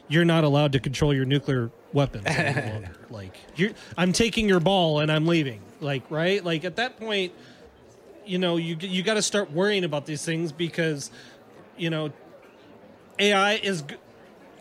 [0.07, 2.91] you're not allowed to control your nuclear weapons any longer.
[3.09, 5.61] like, you're, I'm taking your ball and I'm leaving.
[5.79, 6.43] Like, right?
[6.43, 7.33] Like at that point,
[8.25, 11.09] you know, you you got to start worrying about these things because,
[11.77, 12.11] you know,
[13.19, 13.83] AI is.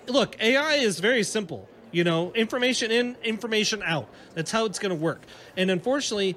[0.07, 1.69] Look, AI is very simple.
[1.93, 4.09] You know, information in, information out.
[4.35, 5.23] That's how it's going to work.
[5.57, 6.37] And unfortunately,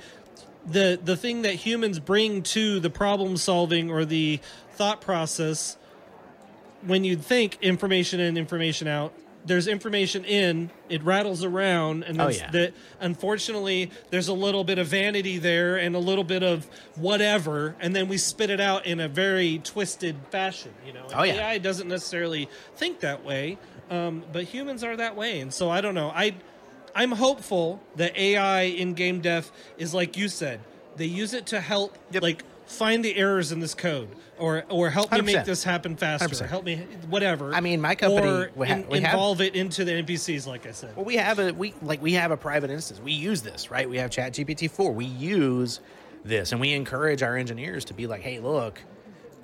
[0.65, 4.39] the the thing that humans bring to the problem solving or the
[4.71, 5.77] thought process
[6.85, 9.13] when you think information in information out
[9.45, 12.49] there's information in it rattles around and Oh, yeah.
[12.51, 16.65] the, unfortunately there's a little bit of vanity there and a little bit of
[16.95, 21.13] whatever and then we spit it out in a very twisted fashion you know And
[21.15, 21.47] Oh, yeah.
[21.49, 23.57] ai doesn't necessarily think that way
[23.89, 26.33] um, but humans are that way and so i don't know i
[26.95, 30.59] i'm hopeful that ai in game dev is like you said
[30.95, 32.23] they use it to help Yep.
[32.23, 32.43] like
[32.73, 34.09] find the errors in this code
[34.39, 35.45] or or help me make 100%.
[35.45, 36.47] this happen faster 100%.
[36.49, 36.77] help me
[37.09, 39.91] whatever I mean, my company, or we ha- in- we have- involve it into the
[40.03, 42.99] npcs like i said Well, we have a we like we have a private instance.
[42.99, 43.89] We use this, right?
[43.89, 44.91] We have Chat GPT four.
[44.91, 45.79] We use
[46.25, 48.79] this, and we encourage our engineers to be like, "Hey, look,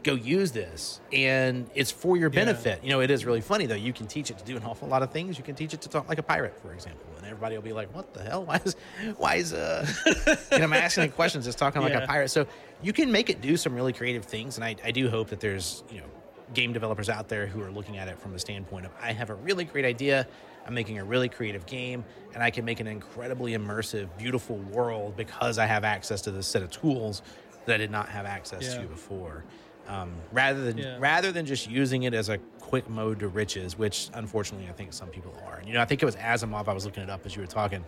[0.03, 3.75] go use this, and it's for your benefit." You know, it is really funny though.
[3.75, 5.37] You can teach it to do an awful lot of things.
[5.37, 7.93] You can teach it to talk like a pirate, for example, everybody will be like,
[7.95, 8.43] "What the hell?
[8.49, 8.75] Why is
[9.17, 9.85] why is uh?"
[10.51, 11.47] and I'm asking questions.
[11.47, 12.29] It's talking like a pirate.
[12.29, 12.47] So
[12.81, 15.39] you can make it do some really creative things, and I, I do hope that
[15.39, 16.07] there's you know
[16.53, 19.29] game developers out there who are looking at it from the standpoint of I have
[19.29, 20.27] a really great idea.
[20.65, 22.03] I'm making a really creative game,
[22.33, 26.47] and I can make an incredibly immersive, beautiful world because I have access to this
[26.47, 27.21] set of tools
[27.65, 28.81] that I did not have access Yeah.
[28.81, 29.45] to before.
[29.89, 30.97] Um, rather than Yeah.
[30.99, 34.93] rather than just using it as a quick mode to riches, which unfortunately I think
[34.93, 35.55] some people are.
[35.55, 36.67] And you know, I think it was Asimov.
[36.67, 37.83] I was looking it up as you were talking.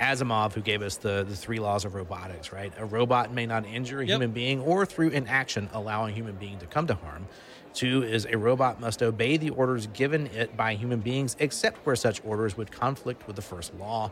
[0.00, 2.72] Asimov, who gave us the the three laws of robotics, right?
[2.76, 4.14] A robot may not injure a Yep.
[4.16, 7.28] human being or through inaction allow a human being to come to harm.
[7.72, 11.94] Two is a robot must obey the orders given it by human beings, except where
[11.96, 14.10] such orders would conflict with the first law.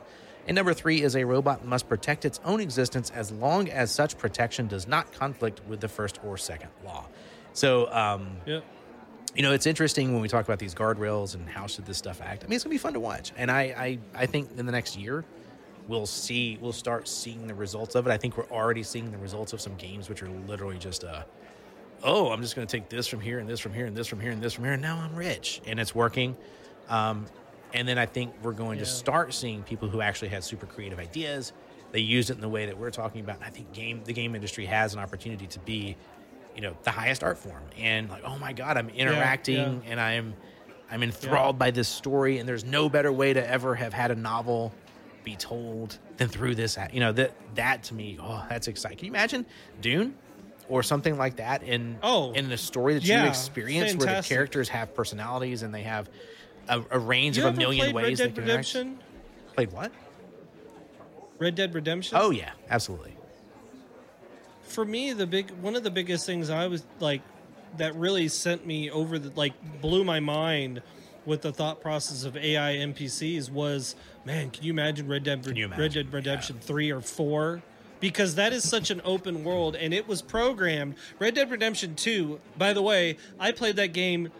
[0.48, 4.18] And number three is a robot must protect its own existence as long as such
[4.18, 7.06] protection does not conflict with the first or second law.
[7.52, 8.36] So, um,
[9.34, 12.20] you know, it's interesting when we talk about these guardrails and how should this stuff
[12.22, 12.44] act.
[12.44, 14.72] I mean, it's gonna be fun to watch, and I, I, I think in the
[14.72, 15.24] next year
[15.88, 18.10] we'll see, we'll start seeing the results of it.
[18.10, 21.22] I think we're already seeing the results of some games which are literally just uh
[22.04, 24.20] oh, I'm just gonna take this from here and this from here and this from
[24.20, 26.36] here and this from here, and now I'm rich, and it's working.
[26.88, 27.26] Um,
[27.74, 30.98] and then I think we're going to start seeing people who actually had super creative
[30.98, 31.52] ideas.
[31.90, 33.36] They use it in the way that we're talking about.
[33.36, 35.96] And I think game the game industry has an opportunity to be,
[36.54, 37.62] you know, the highest art form.
[37.78, 40.34] And like, oh my god, I'm interacting and I'm
[40.90, 42.38] I'm enthralled by this story.
[42.38, 44.72] And there's no better way to ever have had a novel
[45.24, 46.76] be told than through this.
[46.92, 48.98] You know that that to me, oh, that's exciting.
[48.98, 49.46] Can you imagine
[49.80, 50.14] Dune?
[50.68, 54.22] Or something like that in Oh, in the story that yeah, you experience, where the
[54.22, 56.08] characters have personalities and they have
[56.68, 59.54] a, a range you of a million ways red they dead can redemption interact.
[59.54, 59.92] Played what?
[61.38, 63.16] red dead redemption Oh yeah, absolutely.
[64.72, 67.22] For me the big one of the biggest things i was like
[67.76, 70.82] that really sent me over the like blew my mind
[71.24, 73.94] with the thought process of ai npcs was
[74.24, 77.62] man can you imagine red dead, you red dead redemption 3 or 4
[78.00, 80.96] because that is such an open world and it was programmed.
[81.20, 84.30] Red dead redemption 2 by the way i played that game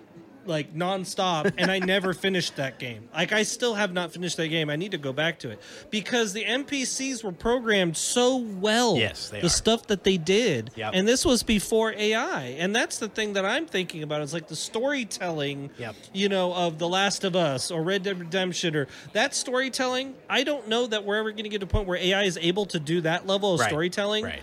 [0.47, 3.09] like nonstop and I never finished that game.
[3.15, 4.71] Like I still have not finished that game.
[4.71, 8.97] I need to go back to it because the NPCs were programmed so well.
[8.97, 9.51] Yes, they the are.
[9.51, 10.71] stuff that they did.
[10.77, 10.93] Yep.
[10.95, 12.43] And this was before AI.
[12.59, 15.95] And that's the thing that I'm thinking about is like the storytelling, Yep.
[16.13, 20.15] you know, of The Last of Us or Red Dead Redemption or that storytelling.
[20.29, 22.39] I don't know that we're ever going to get to a point where AI is
[22.41, 24.25] able to do that level of Right, storytelling.
[24.25, 24.43] Right.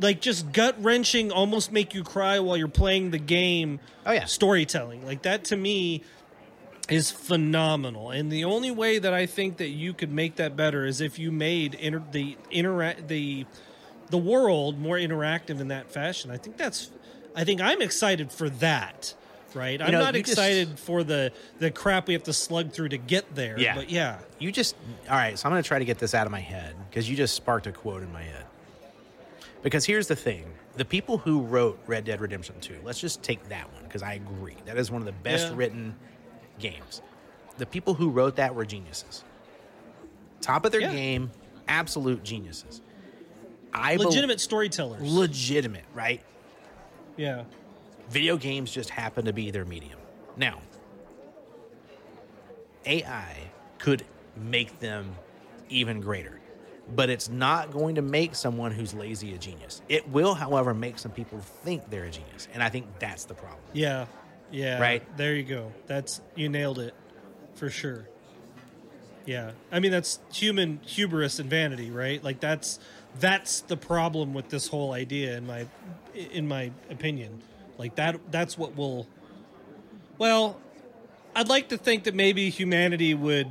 [0.00, 3.80] Like just gut wrenching, almost make you cry while you're playing the game.
[4.06, 4.26] Oh, yeah.
[4.26, 6.02] storytelling like that to me
[6.88, 8.10] is phenomenal.
[8.10, 11.18] And the only way that I think that you could make that better is if
[11.18, 13.46] you made inter- the interact the
[14.10, 16.30] the world more interactive in that fashion.
[16.30, 16.90] I think that's
[17.36, 19.14] I think I'm excited for that.
[19.54, 19.80] Right?
[19.80, 22.90] I'm know, not you just- excited for the the crap we have to slug through
[22.90, 23.58] to get there.
[23.58, 23.74] Yeah.
[23.74, 24.18] But yeah.
[24.38, 24.76] You just
[25.08, 25.38] all right.
[25.38, 27.34] So I'm going to try to get this out of my head because you just
[27.34, 28.44] sparked a quote in my head.
[29.62, 30.44] Because here's the thing:
[30.76, 32.76] the people who wrote Red Dead Redemption 2.
[32.84, 35.56] Let's just take that one because I agree that is one of the best Yeah.
[35.56, 35.96] written
[36.58, 37.02] games.
[37.56, 39.24] The people who wrote that were geniuses.
[40.40, 40.92] Top of their Yeah.
[40.92, 41.30] game,
[41.66, 42.80] absolute geniuses.
[43.72, 45.02] I legitimate storytellers.
[45.02, 46.22] legitimate, right?
[47.16, 47.44] yeah.
[48.08, 49.98] Video games just happen to be their medium.
[50.36, 50.60] Now,
[52.86, 54.04] AI could
[54.36, 55.14] make them
[55.68, 56.40] even greater,
[56.94, 59.82] but it's not going to make someone who's lazy a genius.
[59.88, 63.34] It will, however, make some people think they're a genius, and I think that's the
[63.34, 63.60] problem.
[63.72, 64.06] Yeah.
[64.50, 64.80] Yeah.
[64.80, 65.16] Right.
[65.16, 65.72] There you go.
[65.86, 66.94] That's you nailed it
[67.54, 68.08] for sure.
[69.26, 69.50] Yeah.
[69.70, 72.22] I mean that's human hubris and vanity, right?
[72.24, 72.78] Like that's
[73.20, 75.66] that's the problem with this whole idea in my
[76.14, 77.42] in my opinion.
[77.76, 79.06] Like that that's what will
[80.16, 80.58] well,
[81.36, 83.48] I'd like to think that maybe humanity would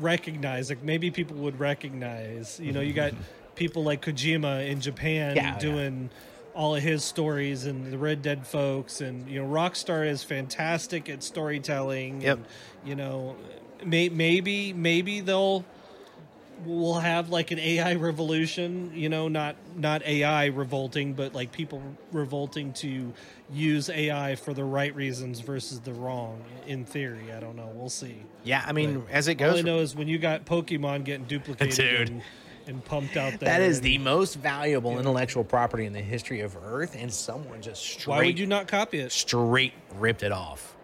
[0.00, 3.12] recognize like maybe people would recognize, you know, you got
[3.54, 5.58] people like Kojima in Japan Yeah, yeah.
[5.58, 6.10] doing
[6.54, 11.08] all of his stories and the Red Dead folks and you know Rockstar is fantastic
[11.08, 12.36] at storytelling Yep.
[12.38, 12.46] and
[12.84, 13.36] you know
[13.84, 15.64] may, maybe maybe they'll
[16.64, 21.82] we'll have like an AI revolution, you know, not not AI revolting, but like people
[22.12, 23.12] revolting to
[23.52, 26.42] use AI for the right reasons versus the wrong.
[26.66, 27.70] In theory, I don't know.
[27.74, 28.22] We'll see.
[28.44, 30.44] Yeah, I mean, But as it goes, All goes, I know is when you got
[30.44, 32.08] Pokemon getting duplicated Dude.
[32.10, 32.22] and,
[32.66, 36.40] and pumped out there, that is and the most valuable intellectual property in the history
[36.40, 39.12] of Earth, and someone just straight, Why would you not copy it?
[39.12, 40.74] straight ripped it off.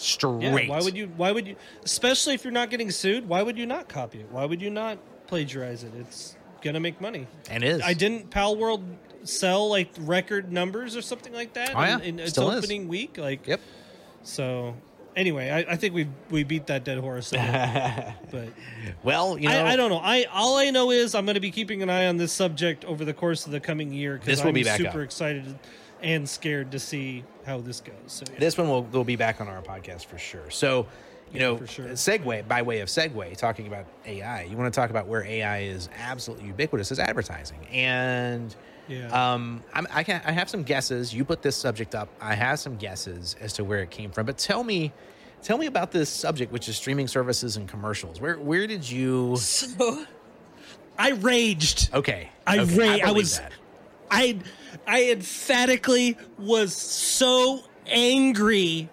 [0.00, 0.42] Straight.
[0.42, 1.10] Yeah, why would you?
[1.16, 1.56] Why would you?
[1.84, 4.28] Especially if you're not getting sued, why would you not copy it?
[4.30, 5.92] Why would you not plagiarize it?
[5.98, 7.26] It's gonna make money.
[7.50, 7.82] And is.
[7.82, 8.82] I didn't Palworld
[9.24, 11.96] sell like record numbers or something like that Oh, yeah.
[11.98, 12.64] in, in its Still is.
[12.64, 13.18] opening week.
[13.18, 13.60] Like, Yep.
[14.22, 14.74] So,
[15.14, 17.30] anyway, I, I think we we beat that dead horse.
[17.32, 18.48] but
[19.02, 20.00] Well, you know, I, I don't know.
[20.02, 22.84] I all I know is I'm going to be keeping an eye on this subject
[22.86, 25.04] over the course of the coming year because I'm be super up.
[25.04, 25.58] excited
[26.02, 27.94] and scared to see how this goes.
[28.06, 28.38] So yeah.
[28.38, 30.48] this one will, will be back on our podcast for sure.
[30.50, 30.86] So,
[31.32, 31.86] you know, for sure.
[31.90, 34.44] segue by way of segue, talking about AI.
[34.44, 38.54] You want to talk about where AI is absolutely ubiquitous is advertising, and
[38.88, 39.08] Yeah.
[39.34, 41.12] um, I'm, I can I have some guesses.
[41.14, 42.08] You put this subject up.
[42.20, 44.26] I have some guesses as to where it came from.
[44.26, 44.92] But tell me,
[45.42, 48.20] tell me about this subject, which is streaming services and commercials.
[48.20, 49.36] Where where did you?
[49.36, 50.04] so
[50.98, 51.90] I raged.
[51.94, 53.52] Okay, I okay, ra- I believe was- that.
[54.12, 54.38] I
[54.86, 58.88] I emphatically was so angry.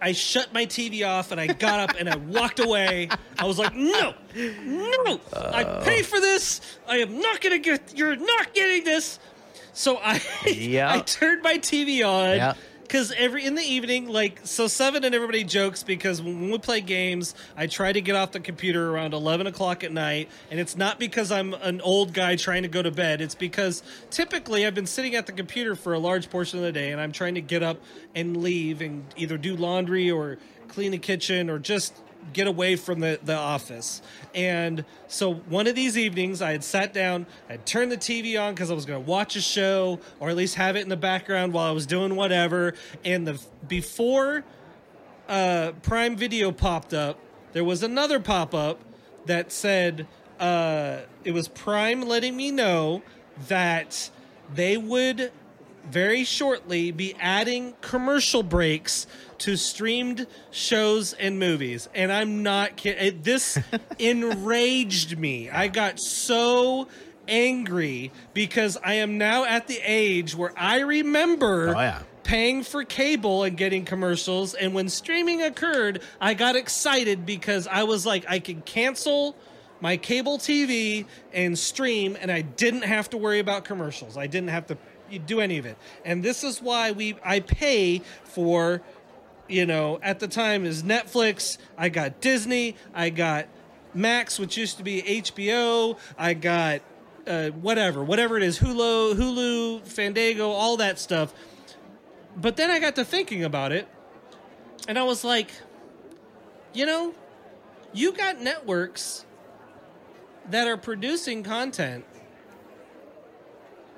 [0.00, 3.08] I shut my TV off and I got up and I walked away.
[3.38, 5.20] I was like, "No, no!
[5.32, 6.60] I pay for this.
[6.88, 7.96] I am not gonna get.
[7.96, 9.20] You're not getting this."
[9.72, 10.92] So I Yeah.
[10.94, 12.36] I turned my TV on.
[12.36, 12.54] Yeah.
[12.92, 16.82] Because every in the evening, like so, seven and everybody jokes because when we play
[16.82, 20.76] games, I try to get off the computer around eleven o'clock at night, and it's
[20.76, 23.22] not because I'm an old guy trying to go to bed.
[23.22, 26.72] It's because typically I've been sitting at the computer for a large portion of the
[26.72, 27.78] day, and I'm trying to get up
[28.14, 30.36] and leave and either do laundry or
[30.68, 31.98] clean the kitchen or just
[32.32, 34.02] get away from the, the office.
[34.34, 38.40] And so one of these evenings, I had sat down, I had turned the TV
[38.40, 40.88] on because I was going to watch a show or at least have it in
[40.88, 42.74] the background while I was doing whatever.
[43.04, 44.44] And the before
[45.28, 47.18] uh, Prime Video popped up,
[47.52, 48.80] there was another pop up
[49.26, 50.06] that said
[50.40, 53.02] uh, it was Prime letting me know
[53.48, 54.10] that
[54.54, 55.32] they would
[55.90, 59.06] very shortly be adding commercial breaks
[59.38, 61.88] to streamed shows and movies.
[61.94, 63.22] And I'm not kidding.
[63.22, 63.58] This
[63.98, 65.50] enraged me.
[65.50, 66.88] I got so
[67.28, 72.02] angry because I am now at the age where I remember Oh, yeah.
[72.24, 74.54] paying for cable and getting commercials.
[74.54, 79.36] And when streaming occurred, I got excited because I was like, I could cancel
[79.80, 84.16] my cable TV and stream, and I didn't have to worry about commercials.
[84.16, 84.76] I didn't have to
[85.18, 85.76] do any of it.
[86.04, 88.82] And this is why we I pay for,
[89.48, 91.58] you know, at the time is Netflix.
[91.76, 92.76] I got Disney.
[92.94, 93.46] I got
[93.94, 95.98] Max, which used to be HBO.
[96.16, 96.82] I got
[97.26, 101.32] uh, whatever, whatever it is, Hulu, Hulu, Fandango, all that stuff.
[102.36, 103.86] But then I got to thinking about it,
[104.88, 105.50] and I was like,
[106.72, 107.14] you know,
[107.92, 109.24] you got networks
[110.50, 112.04] that are producing content,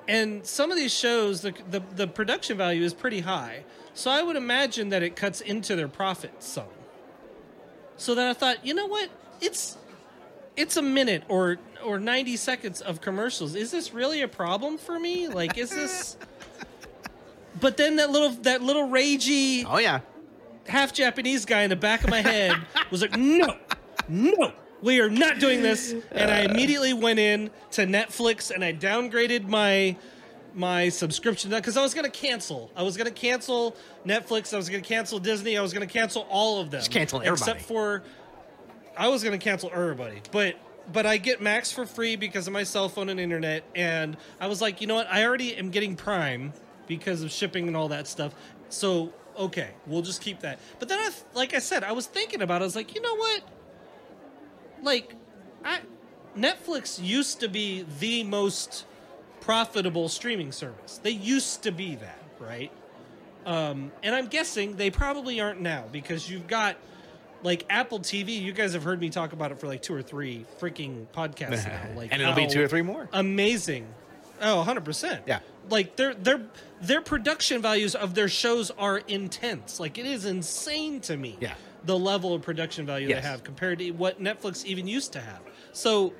[0.06, 3.64] and some of these shows, the, the the production value is pretty high.
[3.94, 6.64] So I would imagine that it cuts into their profit some.
[7.96, 9.08] So then I thought, you know what?
[9.40, 9.78] It's
[10.56, 13.54] it's a minute or or 90 seconds of commercials.
[13.54, 15.28] Is this really a problem for me?
[15.28, 16.16] Like is this
[17.60, 20.00] But then that little that little ragey Oh yeah,
[20.66, 22.56] half Japanese guy in the back of my head
[22.90, 23.56] was like, "No.
[24.08, 24.52] No.
[24.84, 29.48] We are not doing this." And I immediately went in to Netflix and I downgraded
[29.48, 29.96] my
[30.54, 32.70] my subscription because I was going to cancel.
[32.76, 33.76] I was going to cancel
[34.06, 36.80] Netflix, I was going to cancel Disney, I was going to cancel all of them.
[36.80, 37.40] Just cancel everybody.
[37.40, 38.04] Except for
[38.96, 40.20] I was going to cancel everybody.
[40.30, 40.56] But
[40.92, 43.64] but I get Max for free because of my cell phone and internet.
[43.74, 45.08] And I was like, you know what?
[45.10, 46.52] I already am getting Prime
[46.86, 48.34] because of shipping and all that stuff.
[48.68, 50.60] So okay, we'll just keep that.
[50.78, 52.60] But then, I, like I said, I was thinking about.
[52.60, 52.64] it.
[52.64, 53.42] I was like, you know what?
[54.84, 55.14] Like,
[55.64, 55.80] I
[56.36, 58.86] Netflix used to be the most
[59.40, 61.00] profitable streaming service.
[61.02, 62.70] They used to be that, right?
[63.46, 66.76] Um, and I'm guessing they probably aren't now because you've got
[67.42, 68.40] like Apple TV.
[68.40, 71.66] You guys have heard me talk about it for like two or three freaking podcasts
[71.68, 71.96] now.
[71.96, 73.08] Like, and it'll be two or three more.
[73.12, 73.86] Amazing.
[74.40, 75.22] Oh, 100 percent.
[75.26, 75.40] Yeah.
[75.70, 76.42] Like their their
[76.80, 79.78] their production values of their shows are intense.
[79.78, 81.36] Like it is insane to me.
[81.40, 81.54] Yeah.
[81.86, 83.22] The level of production value Yes.
[83.22, 85.40] they have compared to what Netflix even used to have.
[85.72, 86.14] So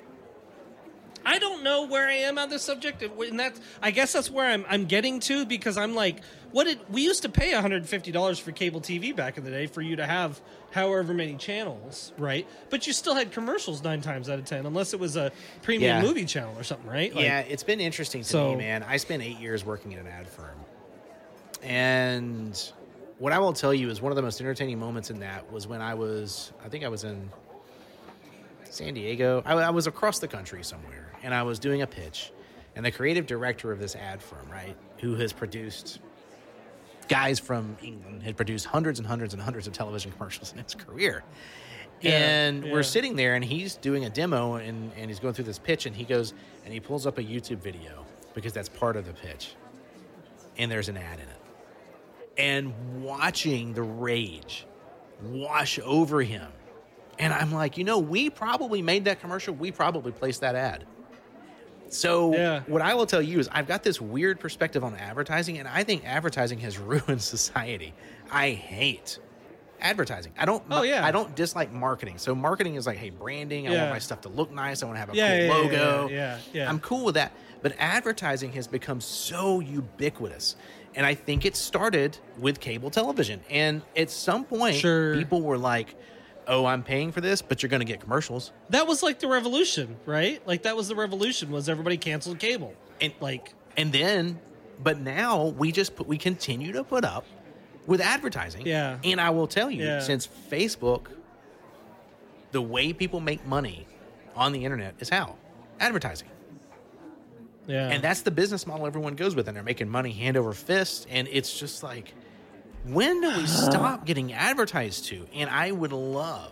[1.27, 4.45] I don't know where I am on this subject, and that's I guess that's where
[4.45, 8.37] I'm I'm getting to because I'm like, what did we used to pay 150 dollars
[8.37, 10.39] for cable TV back in the day for you to have
[10.69, 12.45] however many channels, right?
[12.69, 15.31] But you still had commercials nine times out of ten, unless it was a
[15.63, 16.01] premium Yeah.
[16.07, 17.11] movie channel or something, right?
[17.15, 18.83] Like, yeah, it's been interesting to So- me, man.
[18.83, 20.59] I spent eight years working in an ad firm.
[21.63, 22.71] And
[23.25, 25.65] what I will tell you is one of the most entertaining moments in that was
[25.65, 27.31] when I was, I think I was in
[28.69, 29.41] San Diego.
[29.47, 32.31] I, I was across the country somewhere, and I was doing a pitch.
[32.75, 36.01] And the creative director of this ad firm, right, who has produced
[37.07, 40.75] guys from England, had produced hundreds and hundreds and hundreds of television commercials in his
[40.75, 41.23] career.
[42.01, 42.73] Yeah, and yeah.
[42.73, 45.87] we're sitting there, and he's doing a demo, and, and he's going through this pitch,
[45.87, 48.05] and he goes and he pulls up a YouTube video
[48.35, 49.55] because that's part of the pitch,
[50.59, 51.34] and there's an ad in it.
[52.37, 54.65] And watching the rage
[55.23, 56.51] wash over him,
[57.17, 60.85] and I'm like, you know, we probably made that commercial, we probably placed that ad.
[61.89, 62.61] So Yeah.
[62.67, 65.83] what I will tell you is I've got this weird perspective on advertising, and I
[65.83, 67.93] think advertising has ruined society.
[68.29, 69.17] I hate
[69.79, 70.33] advertising.
[70.37, 70.63] I don't.
[70.71, 71.05] Oh, yeah.
[71.05, 72.17] I don't dislike marketing.
[72.17, 73.67] So marketing is like, hey, branding.
[73.67, 73.79] I Yeah.
[73.81, 74.81] want my stuff to look nice.
[74.83, 76.09] I want to have a Yeah, cool yeah, logo.
[76.09, 76.69] yeah, yeah.
[76.69, 77.31] I'm cool with that.
[77.61, 80.55] But advertising has become so ubiquitous.
[80.95, 83.41] And I think it started with cable television.
[83.49, 85.15] And at some point, Sure.
[85.15, 85.93] people were like,
[86.47, 88.51] oh, I'm paying for this, but you're going to get commercials.
[88.69, 90.45] that was like the revolution, right?
[90.47, 91.51] Like that was the revolution.
[91.51, 92.73] Was everybody canceled cable?
[93.01, 94.39] And Like And then,
[94.81, 97.25] but now we just put, we continue to put up
[97.87, 98.65] with advertising.
[98.65, 98.97] Yeah.
[99.03, 99.99] And I will tell you, Yeah.
[99.99, 101.07] since Facebook,
[102.51, 103.85] the way people make money
[104.35, 105.35] on the internet is how?
[105.79, 106.29] Advertising.
[107.67, 109.47] Yeah, And that's the business model everyone goes with.
[109.47, 111.07] And they're making money hand over fist.
[111.09, 112.13] And it's just like,
[112.85, 115.27] when do we stop getting advertised to?
[115.33, 116.51] And I would love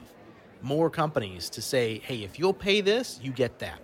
[0.61, 3.79] more companies to say, hey, if you'll pay this, you get that.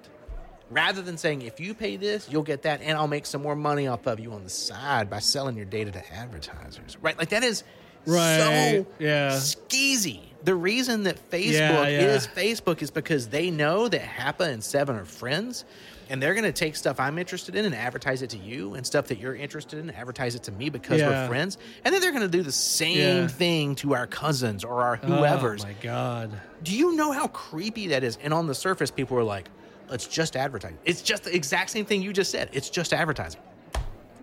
[0.72, 3.56] Rather than saying, if you pay this, you'll get that, and I'll make some more
[3.56, 6.96] money off of you on the side by selling your data to advertisers.
[7.02, 7.18] Right?
[7.18, 7.64] Like that is
[8.06, 9.32] Right, so yeah.
[9.32, 10.22] skeezy.
[10.44, 12.02] The reason that Facebook Yeah, yeah.
[12.16, 15.66] is Facebook is because they know that Hapa and Seven are friends,
[16.10, 18.86] and they're going to take stuff I'm interested in and advertise it to you, and
[18.86, 21.08] stuff that you're interested in and advertise it to me because Yeah.
[21.22, 21.58] we're friends.
[21.86, 23.28] And then they're going to do the same Yeah.
[23.28, 25.64] thing to our cousins or our Oh, whoever's.
[25.64, 26.32] my god.
[26.64, 28.18] Do you know how creepy that is?
[28.24, 29.50] And on the surface, people are like,
[29.92, 30.80] "It's just advertising.
[30.86, 32.50] It's just the exact same thing you just said.
[32.52, 33.42] It's just advertising."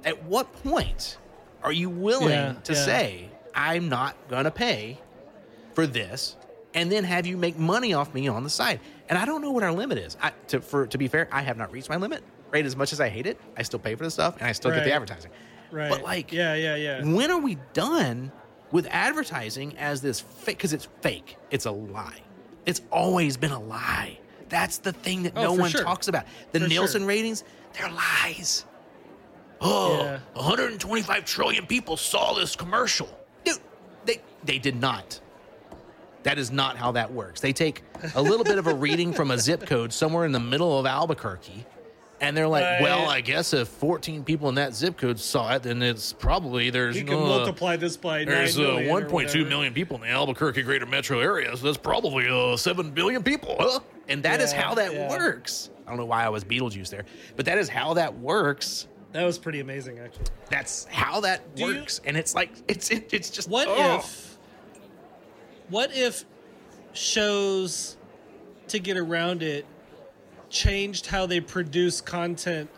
[0.05, 1.19] At what point
[1.63, 4.99] are you willing Yeah, to say, "I'm not gonna pay
[5.75, 6.37] for this,"
[6.77, 8.79] and then have you make money off me on the side?
[9.09, 10.17] And I don't know what our limit is.
[10.23, 12.23] I, to, for to be fair, I have not reached my limit.
[12.53, 14.53] Right, as much as I hate it, I still pay for the stuff and I
[14.53, 15.33] still get the advertising.
[15.73, 15.91] Right.
[15.91, 17.03] But like, yeah, yeah, yeah.
[17.05, 18.31] when are we done
[18.71, 20.57] with advertising as this fake?
[20.59, 21.37] Because it's fake.
[21.51, 22.21] It's a lie.
[22.65, 24.19] It's always been a lie.
[24.49, 25.83] That's the thing that Oh, no one sure.
[25.83, 26.25] talks about.
[26.53, 27.09] The For Nielsen sure.
[27.09, 28.65] ratings, they're lies.
[29.61, 30.19] Oh, Yeah.
[30.35, 33.09] 125 trillion people saw this commercial.
[33.45, 33.59] Dude,
[34.05, 35.21] they they did not.
[36.27, 37.41] That is not how that works.
[37.41, 37.83] They take
[38.17, 40.85] a little bit of a reading from a zip code somewhere in the middle of
[40.85, 41.65] Albuquerque,
[42.21, 42.83] and they're like, Right.
[42.83, 46.71] "Well, I guess if 14 people in that zip code saw it, then it's probably
[46.71, 49.45] there's You you can uh, multiply this by there's uh, million or 1.2 whatever.
[49.49, 53.55] million people in the Albuquerque greater metro area, so that's probably uh, 7 billion people,
[53.61, 53.79] huh?
[54.09, 55.09] And that is Yeah, how that yeah.
[55.09, 55.71] works.
[55.87, 57.05] I don't know why I was Beetlejuice there,
[57.37, 58.89] but that is how that works.
[59.13, 60.25] That was pretty amazing, actually.
[60.51, 63.99] That's how that Do you- works, and it's like it's it, it's just What oh.
[63.99, 64.26] if?
[65.69, 66.25] What if
[66.93, 67.97] shows
[68.69, 69.67] to get around it
[70.49, 72.71] changed how they produce content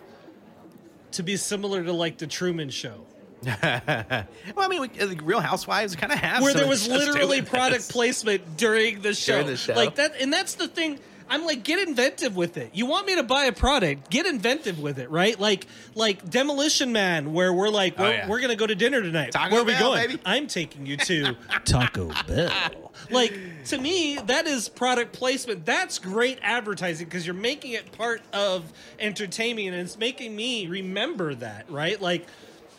[1.13, 3.05] to be similar to like the Truman Show,
[3.45, 7.41] well, I mean, we, uh, the Real Housewives kind of have where there was literally
[7.41, 9.75] product placement during the show, During the show.
[9.75, 10.99] like that, and that's the thing.
[11.31, 12.71] I'm like, get inventive with it.
[12.75, 14.11] You want me to buy a product?
[14.11, 15.39] Get inventive with it, right?
[15.39, 18.29] Like, like Demolition Man, where we're like, Oh, we're, yeah.
[18.29, 19.33] we're gonna go to dinner tonight.
[19.33, 20.07] Taco where are we Bell, going?
[20.09, 20.23] baby.
[20.25, 22.93] I'm taking you to Taco Bell.
[23.11, 23.33] Like
[23.67, 25.65] to me, that is product placement.
[25.67, 31.35] That's great advertising because you're making it part of entertainment, and it's making me remember
[31.37, 32.01] that, right?
[32.01, 32.27] Like,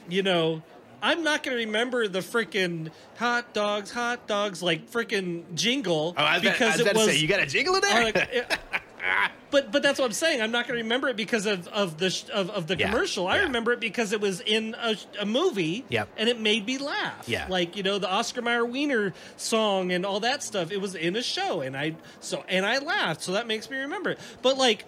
[0.09, 0.61] you know.
[1.01, 6.23] I'm not going to remember the freaking hot dogs, hot dogs, like freaking jingle Oh,
[6.23, 8.11] I was, because I was it was say, you got a jingle in there?
[8.15, 8.57] it-
[9.51, 10.41] but but that's what I'm saying.
[10.41, 12.89] I'm not going to remember it because of of the sh- of, of the Yeah,
[12.91, 13.27] commercial.
[13.27, 13.43] I yeah.
[13.43, 15.85] remember it because it was in a, a movie.
[15.89, 16.09] Yep.
[16.17, 17.23] and it made me laugh.
[17.27, 17.47] Yeah.
[17.49, 20.69] like you know the Oscar Mayer Wiener song and all that stuff.
[20.71, 23.21] It was in a show, and I so and I laughed.
[23.21, 24.19] So that makes me remember it.
[24.41, 24.85] But like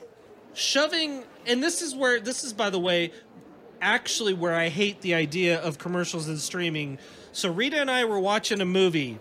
[0.54, 3.12] shoving, and this is where this is by the way,
[3.82, 6.98] actually where I hate the idea of commercials and streaming.
[7.32, 9.20] So Rita and I were watching a movie,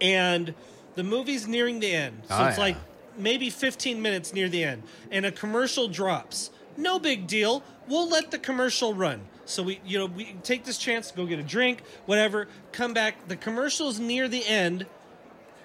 [0.00, 0.54] and
[0.94, 2.22] the movie's nearing the end.
[2.28, 2.64] So Oh, it's yeah.
[2.64, 2.76] like
[3.16, 6.50] maybe 15 minutes near the end, and a commercial drops.
[6.76, 7.62] No big deal.
[7.88, 9.22] We'll let the commercial run.
[9.46, 12.48] So we, you know, we take this chance to go get a drink, whatever.
[12.72, 13.28] Come back.
[13.28, 14.86] The commercial's near the end,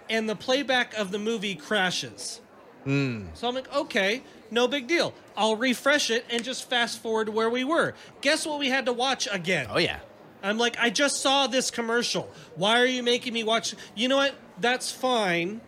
[0.10, 2.42] and the playback of the movie crashes.
[2.84, 3.28] Hmm.
[3.34, 4.22] So I'm like, okay,
[4.52, 5.14] no big deal.
[5.36, 7.94] I'll refresh it and just fast forward to where we were.
[8.22, 9.68] Guess what we had to watch again?
[9.70, 10.00] oh yeah.
[10.42, 12.32] I'm like, I just saw this commercial.
[12.56, 13.76] Why are you making me watch?
[13.94, 14.36] You know what?
[14.60, 15.60] That's fine.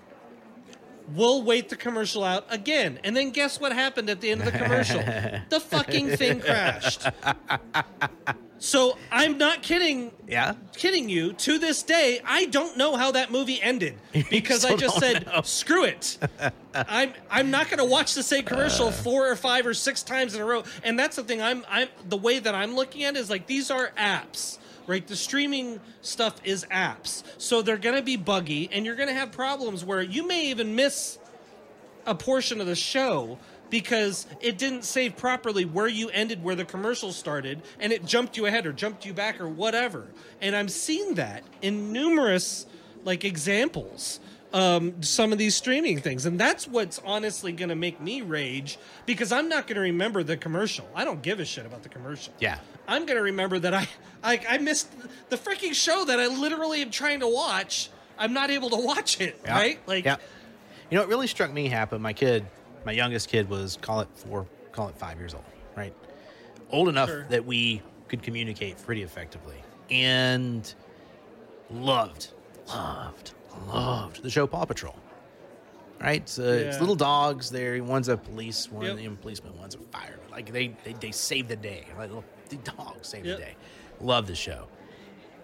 [1.13, 2.99] We'll wait the commercial out again.
[3.03, 4.99] And then guess what happened at the end of the commercial?
[5.49, 7.05] the fucking thing crashed.
[8.61, 10.53] So I'm not kidding Yeah.
[10.73, 11.33] kidding you.
[11.33, 13.95] To this day, I don't know how that movie ended
[14.29, 15.41] because I just said, know.
[15.41, 16.19] "Screw it."
[16.75, 20.35] I'm I'm not going to watch the same commercial four or five or six times
[20.35, 20.63] in a row.
[20.83, 21.41] And that's the thing.
[21.41, 24.59] I'm I'm the way that I'm looking at it is like these are apps.
[24.87, 29.07] Right, the streaming stuff is apps, so they're going to be buggy, and you're going
[29.09, 31.17] to have problems where you may even miss
[32.05, 33.37] a portion of the show
[33.71, 38.37] because it didn't save properly where you ended where the commercial started and it jumped
[38.37, 40.05] you ahead or jumped you back or whatever
[40.41, 42.67] and i'm seeing that in numerous
[43.03, 44.19] like examples
[44.53, 48.77] um, some of these streaming things and that's what's honestly going to make me rage
[49.05, 51.89] because i'm not going to remember the commercial i don't give a shit about the
[51.89, 52.59] commercial Yeah.
[52.87, 53.87] i'm going to remember that I,
[54.21, 54.91] I i missed
[55.29, 59.21] the freaking show that i literally am trying to watch i'm not able to watch
[59.21, 59.53] it Yeah.
[59.57, 60.17] right like yeah.
[60.89, 62.03] You know, what really struck me happened.
[62.03, 62.45] My kid,
[62.85, 65.43] my youngest kid, was call it four, call it five years old,
[65.75, 65.93] right?
[66.69, 67.25] Old enough Sure.
[67.29, 69.57] that we could communicate pretty effectively,
[69.89, 70.73] and
[71.69, 72.29] loved,
[72.67, 73.33] loved,
[73.67, 74.95] loved the show Paw Patrol.
[75.99, 77.51] Right, so it's uh, little dogs.
[77.51, 78.97] There, one's a police, one Yep.
[78.97, 80.19] know, policeman, one's a fireman.
[80.31, 81.85] Like they, they, they save the day.
[81.95, 82.09] Like
[82.49, 83.37] the dogs save Yep.
[83.37, 83.55] the day.
[83.99, 84.67] Love the show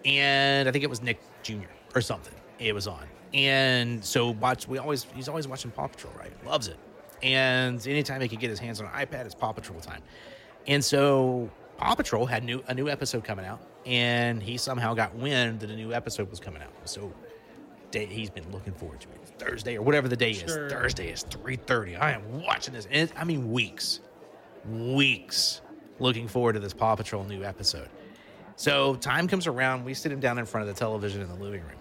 [0.05, 1.65] and I think it was Nick Jr.
[1.93, 2.33] or something.
[2.59, 4.67] It was on, and so watch.
[4.67, 6.31] We always he's always watching Paw Patrol, right?
[6.45, 6.77] Loves it,
[7.23, 10.01] and anytime he could get his hands on an iPad, it's Paw Patrol time.
[10.67, 15.15] And so Paw Patrol had new a new episode coming out, and he somehow got
[15.15, 16.71] wind that a new episode was coming out.
[16.85, 17.11] So
[17.91, 19.19] day, he's been looking forward to it.
[19.21, 20.65] It's Thursday or whatever the day Sure.
[20.67, 20.71] is.
[20.73, 21.95] Thursday is three thirty.
[21.95, 24.01] I am watching this, and it, I mean weeks,
[24.69, 25.61] weeks
[25.99, 27.89] looking forward to this Paw Patrol new episode.
[28.55, 31.35] So time comes around, we sit him down in front of the television in the
[31.35, 31.71] living room.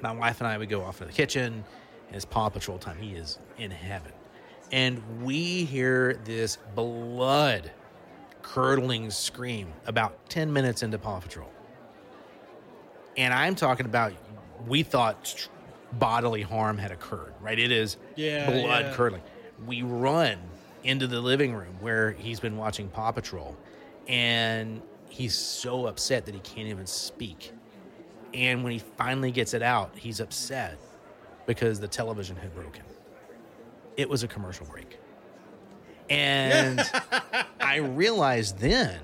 [0.00, 1.64] My wife and I would go off to the kitchen,
[2.06, 2.96] and it's Paw Patrol time.
[2.98, 4.12] He is in heaven.
[4.72, 7.70] And we hear this blood
[8.42, 11.48] curdling scream about 10 minutes into Paw Patrol.
[13.16, 14.12] And I'm talking about,
[14.66, 15.48] we thought
[15.92, 17.58] bodily harm had occurred, right?
[17.58, 18.94] It is Yeah, blood yeah.
[18.94, 19.22] curdling.
[19.66, 20.38] We run
[20.82, 23.56] into the living room where he's been watching Paw Patrol,
[24.08, 27.52] and he's so upset that he can't even speak.
[28.34, 30.78] And when he finally gets it out, he's upset
[31.46, 32.82] because the television had broken.
[33.96, 34.98] It was a commercial break.
[36.10, 36.80] And
[37.60, 39.00] I realized then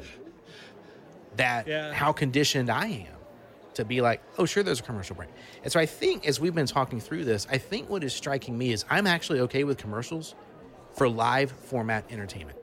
[1.37, 1.93] that Yeah.
[1.93, 3.15] how conditioned I am
[3.75, 5.29] to be like, oh, sure, there's a commercial break.
[5.63, 8.59] And so I think as we've been talking through this, I think what is striking
[8.59, 10.35] me is I'm actually okay with commercials
[10.95, 12.59] for live format entertainment.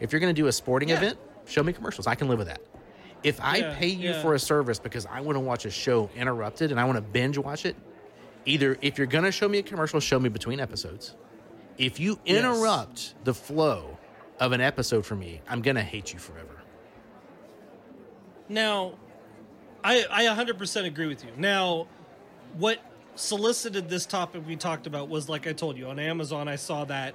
[0.00, 0.96] If you're going to do a sporting Yeah.
[0.96, 2.06] event, show me commercials.
[2.06, 2.60] I can live with that.
[3.22, 6.10] If I Yeah, pay you for a service because I want to watch a show
[6.14, 7.74] interrupted and I want to binge watch it,
[8.44, 11.16] either if you're going to show me a commercial, show me between episodes.
[11.78, 12.38] If you Yes.
[12.38, 13.96] interrupt the flow
[14.40, 16.48] of an episode for me, I'm going to hate you forever.
[18.48, 18.94] Now,
[19.84, 21.30] I I 100% agree with you.
[21.36, 21.86] Now,
[22.56, 22.78] what
[23.14, 26.48] solicited this topic we talked about was like I told you on Amazon.
[26.48, 27.14] I saw that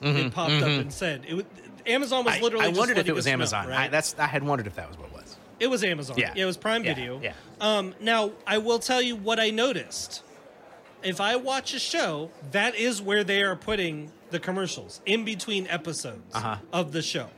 [0.00, 1.44] it popped up and said it was
[1.86, 2.64] Amazon was Mm-hmm, I, literally.
[2.64, 3.68] I just wondered if it was us know, Amazon.
[3.68, 3.80] right?
[3.84, 5.36] I, that's I had wondered if that was what it was.
[5.60, 6.16] it was Amazon.
[6.18, 6.32] Yeah.
[6.34, 7.20] it was Prime Yeah, Video.
[7.22, 7.32] yeah.
[7.60, 10.22] Um, now I will tell you what I noticed.
[11.04, 15.66] If I watch a show, that is where they are putting the commercials in between
[15.68, 16.56] episodes Uh-huh.
[16.72, 17.28] of the show.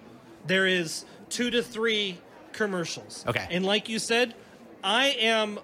[0.47, 2.19] There is two to three
[2.53, 3.25] commercials.
[3.27, 3.47] Okay.
[3.51, 4.35] And like you said,
[4.83, 5.59] I am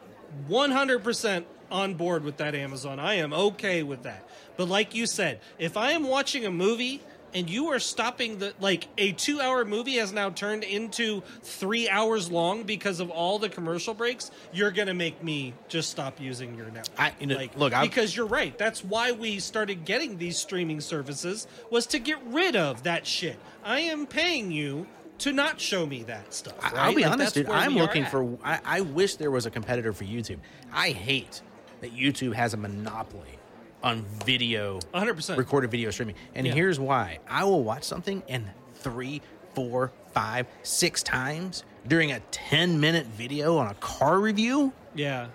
[0.48, 2.98] 100% on board with that Amazon.
[2.98, 4.28] I am okay with that.
[4.56, 7.00] But like you said, if I am watching a movie
[7.34, 12.30] and you are stopping the like a 2-hour movie has now turned into 3 hours
[12.30, 16.54] long because of all the commercial breaks, you're going to make me just stop using
[16.56, 16.98] your network.
[17.00, 18.56] I- you know, like look, I've- because you're right.
[18.58, 23.38] That's why we started getting these streaming services was to get rid of that shit.
[23.64, 24.86] I am paying you
[25.18, 26.54] to not show me that stuff.
[26.62, 27.48] I- I'll be Like, honest, dude.
[27.50, 28.38] I'm looking for.
[28.42, 30.38] I, I wish there was a competitor for YouTube.
[30.72, 31.42] I hate
[31.82, 33.38] that YouTube has a monopoly
[33.82, 35.36] on video, 100%.
[35.38, 36.14] recorded video streaming.
[36.34, 36.54] And Yeah.
[36.54, 39.22] here's why: I will watch something in three,
[39.54, 44.72] four, five, six times during a 10 minute video on a car review.
[44.94, 45.28] Yeah.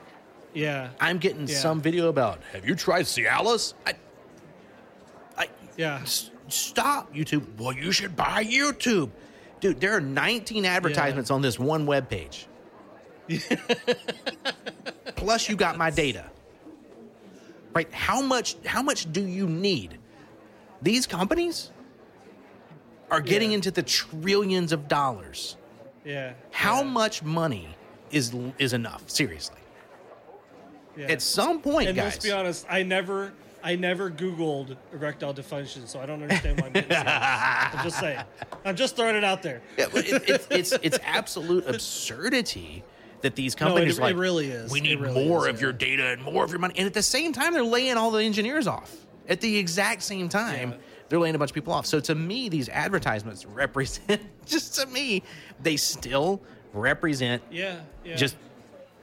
[0.53, 0.89] Yeah.
[0.99, 1.55] I'm getting Yeah.
[1.57, 2.39] some video about.
[2.53, 3.73] Have you tried Cialis?
[3.85, 3.93] I,
[5.37, 5.99] I Yeah.
[6.03, 7.43] S- stop YouTube.
[7.57, 9.09] Well, you should buy YouTube.
[9.59, 12.45] Dude, there are 19 advertisements on this one web page.
[15.15, 16.25] Plus you got my data.
[17.75, 17.93] Right?
[17.93, 19.97] How much how much do you need?
[20.81, 21.71] These companies
[23.11, 23.55] are getting Yeah.
[23.55, 25.57] into the trillions of dollars.
[26.05, 26.33] Yeah.
[26.51, 27.67] How yeah, much money
[28.11, 29.09] is is enough?
[29.09, 29.57] Seriously.
[30.95, 31.07] yeah.
[31.07, 32.13] At some point, and guys.
[32.13, 36.67] let's be honest, I never I never Googled erectile dysfunction, so I don't understand why
[36.67, 36.75] I'm.
[37.77, 38.23] I'm just saying.
[38.63, 39.61] I'm just throwing it out there.
[39.77, 42.85] Yeah, it, it's it's it's absolute absurdity
[43.25, 44.71] that these No, it- companies it like really is.
[44.71, 46.93] We need really more is, of your data and more of your money, and at
[46.93, 48.95] the same time, they're laying all the engineers off.
[49.27, 50.77] At the exact same time, Yeah.
[51.09, 51.87] they're laying a bunch of people off.
[51.87, 55.23] So to me, these advertisements represent just to me,
[55.63, 56.39] they still
[56.73, 57.79] represent Yeah.
[58.03, 58.15] Yeah.
[58.15, 58.35] just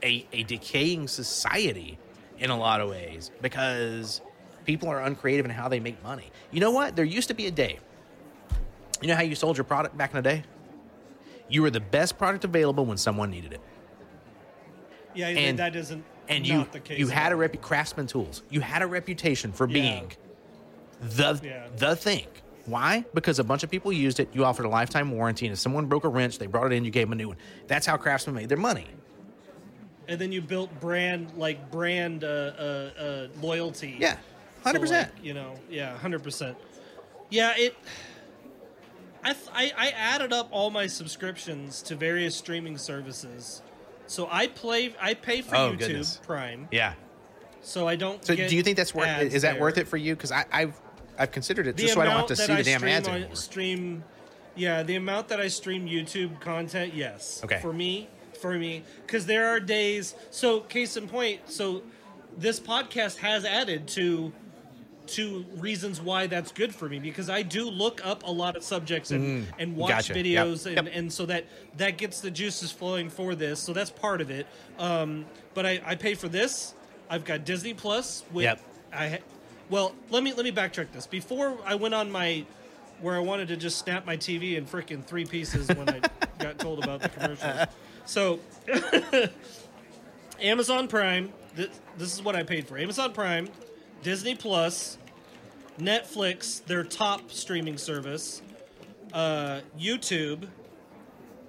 [0.01, 1.97] a, a decaying society
[2.39, 4.21] in a lot of ways because
[4.65, 6.31] people are uncreative in how they make money.
[6.51, 6.95] You know what?
[6.95, 7.79] There used to be a day.
[9.01, 10.43] You know how you sold your product back in the day?
[11.49, 13.59] You were the best product available when someone needed it.
[15.15, 16.99] Yeah, and- that isn't And not you the case.
[16.99, 18.43] you had a rep craftsman tools.
[18.49, 19.73] You had a reputation for Yeah.
[19.73, 20.11] being
[21.01, 21.67] the Yeah.
[21.77, 22.27] the thing.
[22.65, 23.03] Why?
[23.13, 24.29] Because a bunch of people used it.
[24.31, 26.85] You offered a lifetime warranty, and if someone broke a wrench, they brought it in.
[26.85, 27.37] You gave them a new one.
[27.67, 28.87] That's how craftsmen made their money.
[30.07, 32.61] and then you built brand like brand uh, uh,
[32.99, 33.95] uh, loyalty.
[33.99, 34.17] Yeah,
[34.61, 35.13] hundred percent.
[35.15, 36.57] like, you know, yeah, hundred percent.
[37.29, 37.75] Yeah, it.
[39.23, 43.61] I, th- I I added up all my subscriptions to various streaming services,
[44.07, 46.19] so I play I pay for Oh, YouTube goodness.
[46.25, 46.93] Prime, Yeah.
[47.61, 48.23] so I don't.
[48.25, 49.07] So get do you think that's worth?
[49.21, 49.61] Is that there.
[49.61, 50.15] worth it for you?
[50.15, 50.79] Because I've
[51.17, 52.63] I've considered it The just so I don't have amount to that see I the
[52.63, 53.35] damn ads on- anymore.
[53.35, 54.03] Stream,
[54.55, 57.41] yeah, the amount that I stream YouTube content, yes.
[57.43, 57.59] Okay.
[57.61, 58.09] For me,
[58.41, 60.15] for me, because there are days.
[60.31, 61.83] So, case in point, so
[62.37, 64.33] this podcast has added to
[65.07, 68.63] to reasons why that's good for me because I do look up a lot of
[68.63, 69.89] subjects and, and watch.
[70.07, 70.19] Gotcha.
[70.19, 70.25] Yep.
[70.47, 70.93] videos and, Yep.
[70.95, 71.45] and so that
[71.77, 73.59] that gets the juices flowing for this.
[73.59, 74.47] So that's part of it.
[74.79, 76.73] Um, but I, I pay for this.
[77.09, 78.23] I've got Disney Plus.
[78.31, 78.59] With, Yep.
[78.93, 79.19] I
[79.69, 81.07] well, let me let me backtrack this.
[81.07, 82.45] Before I went on my
[83.01, 85.99] where I wanted to just snap my TV in freaking three pieces when I
[86.39, 87.67] got told about the commercials.
[88.05, 88.39] So
[90.41, 91.31] Amazon Prime.
[91.55, 92.77] This, this is what I paid for.
[92.77, 93.47] Amazon Prime,
[94.03, 94.97] Disney Plus,
[95.79, 98.41] Netflix, their top streaming service,
[99.13, 100.47] uh, YouTube.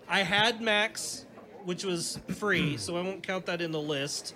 [0.09, 1.27] I had Max,
[1.65, 4.35] which was free, so I won't count that in the list.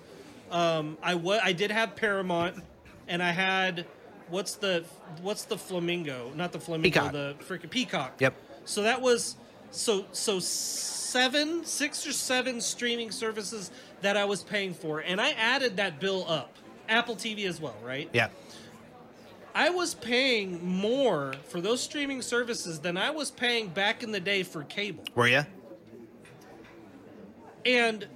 [0.51, 2.61] Um, I wa- I did have Paramount,
[3.07, 3.85] and I had
[4.29, 4.83] what's the
[5.21, 6.31] what's the flamingo?
[6.35, 7.11] Not the flamingo, Peacock.
[7.13, 8.19] the freaking peacock.
[8.19, 8.33] Yep.
[8.65, 9.35] So that was
[9.71, 15.29] so so seven, six or seven streaming services that I was paying for, and I
[15.31, 16.55] added that bill up.
[16.89, 18.09] Apple TV as well, right?
[18.13, 18.29] Yeah.
[19.55, 24.19] I was paying more for those streaming services than I was paying back in the
[24.19, 25.03] day for cable.
[25.15, 25.45] Were you?
[27.65, 28.07] And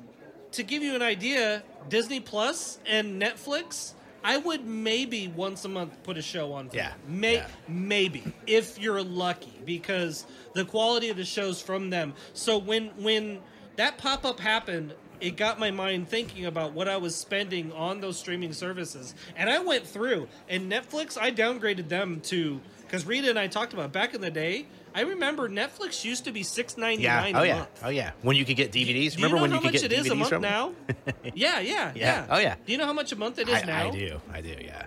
[0.52, 3.94] to give you an idea, Disney Plus and Netflix,
[4.24, 6.70] I would maybe once a month put a show on.
[6.70, 7.20] For Yeah, them.
[7.20, 7.48] May, yeah.
[7.68, 12.14] maybe if you're lucky, because the quality of the shows from them.
[12.34, 13.40] So when when
[13.76, 14.94] that pop up happened,
[15.24, 19.50] it got my mind thinking about what I was spending on those streaming services, and
[19.50, 20.28] I went through.
[20.50, 24.30] And Netflix, I downgraded them to because Rita and I talked about back in the
[24.30, 24.68] day.
[24.94, 27.16] I remember Netflix used to be six ninety Yeah.
[27.22, 27.36] nine.
[27.36, 27.58] Oh a yeah.
[27.60, 27.84] month.
[27.84, 28.12] Oh yeah.
[28.22, 29.16] When you could get DVDs.
[29.16, 30.30] Do you Remember know when how you could much get it is DVDs a month
[30.30, 30.74] from now?
[31.34, 32.56] yeah, yeah, yeah, Oh, yeah.
[32.66, 33.88] Do you know how much a month it is I, now?
[33.88, 34.22] I do.
[34.32, 34.56] I do.
[34.62, 34.86] Yeah.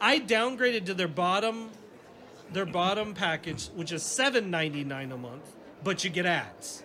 [0.00, 1.70] I downgraded to their bottom,
[2.52, 5.44] their bottom package, which is seven ninety nine a month,
[5.84, 6.82] but you get ads.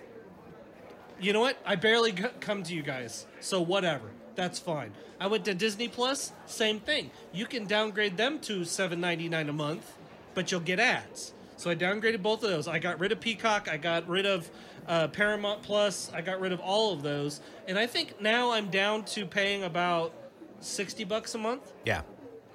[1.23, 1.57] You know what?
[1.65, 4.05] I barely c- come to you guys, so whatever.
[4.35, 4.91] That's fine.
[5.19, 7.11] I went to Disney Plus, same thing.
[7.31, 9.89] You can downgrade them to seven ninety nine a month,
[10.33, 11.33] but you'll get ads.
[11.55, 12.67] So I downgraded both of those.
[12.67, 13.69] I got rid of Peacock.
[13.71, 14.49] I got rid of
[14.87, 16.11] uh, Paramount Plus.
[16.13, 19.63] I got rid of all of those, and I think now I'm down to paying
[19.63, 20.11] about
[20.59, 22.01] sixty bucks a month Yeah.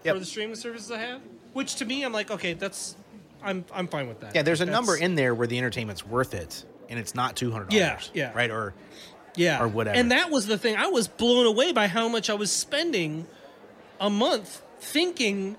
[0.05, 1.21] for the streaming services I have.
[1.55, 2.97] Which to me, I'm like, okay, that's
[3.43, 4.35] I'm I'm fine with that.
[4.35, 7.37] Yeah, there's a That's- number in there where the entertainment's worth it, and it's not
[7.37, 8.11] two hundred Yeah, dollars.
[8.15, 8.33] yeah.
[8.35, 8.51] Right.
[8.51, 8.75] Or
[9.37, 9.97] yeah or whatever.
[9.97, 13.25] and that was the thing i was blown away by how much i was spending
[14.01, 15.55] a month thinking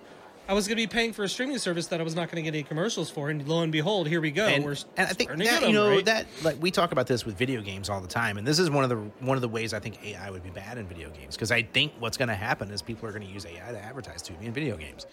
[0.49, 2.43] i was going to be paying for a streaming service that i was not going
[2.43, 5.07] to get any commercials for and lo and behold here we go and, we're and
[5.07, 6.05] I think that you know right?
[6.05, 8.69] that like we talk about this with video games all the time, and this is
[8.69, 11.09] one of the one of the ways I think AI would be bad in video
[11.11, 13.71] games because I think what's going to happen is people are going to use AI
[13.71, 15.05] to advertise to me in video games.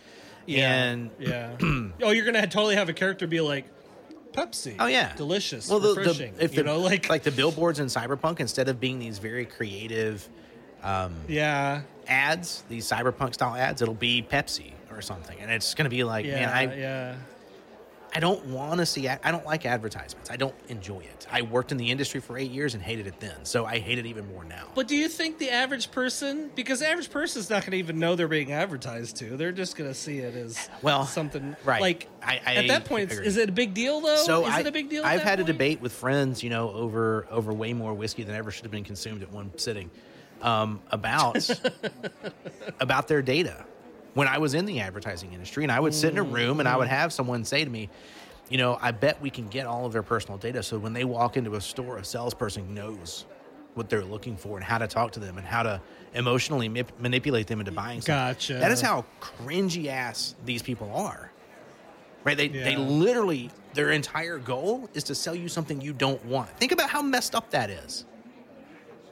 [0.46, 1.56] yeah And yeah
[2.02, 3.66] oh you're going to totally have a character be like
[4.36, 4.76] pepsi.
[4.78, 7.80] Oh yeah, delicious Well, the, refreshing the, if you the, know like, like the billboards
[7.80, 10.28] in Cyberpunk, instead of being these very creative
[10.82, 11.82] um, yeah.
[12.06, 16.04] ads, these cyberpunk style ads, it'll be Pepsi or something, and it's going to be
[16.04, 17.16] like, yeah man, I yeah
[18.14, 19.08] I don't want to see.
[19.08, 20.30] I don't like advertisements.
[20.30, 21.26] I don't enjoy it.
[21.30, 23.98] I worked in the industry for eight years and hated it then, so I hate
[23.98, 24.68] it even more now.
[24.74, 27.98] but do you think the average person because the average person's not going to even
[27.98, 31.80] know they're being advertised to they're just going to see it as Well, something right.
[31.82, 34.60] like I- I at that point is it a big deal though so is I,
[34.60, 35.04] it a big deal?
[35.04, 38.50] I've had a debate with friends, you know, over over way more whiskey than ever
[38.50, 39.90] should have been consumed at one sitting,
[40.42, 41.48] um, about
[42.80, 43.64] about their data.
[44.16, 46.58] When I was in the advertising industry, and I would sit in a mm, room
[46.58, 46.90] and I would mm.
[46.90, 47.90] have someone say to me,
[48.48, 50.62] you know, I bet we can get all of their personal data.
[50.62, 53.26] So when they walk into a store, a salesperson knows
[53.74, 55.82] what they're looking for and how to talk to them and how to
[56.14, 58.14] emotionally mip- manipulate them into buying something.
[58.14, 58.54] Gotcha.
[58.54, 61.30] That is how cringy ass these people are.
[62.24, 62.38] Right?
[62.38, 66.48] They they literally their entire goal is to sell you something you don't want.
[66.56, 68.06] Think about how messed up that is.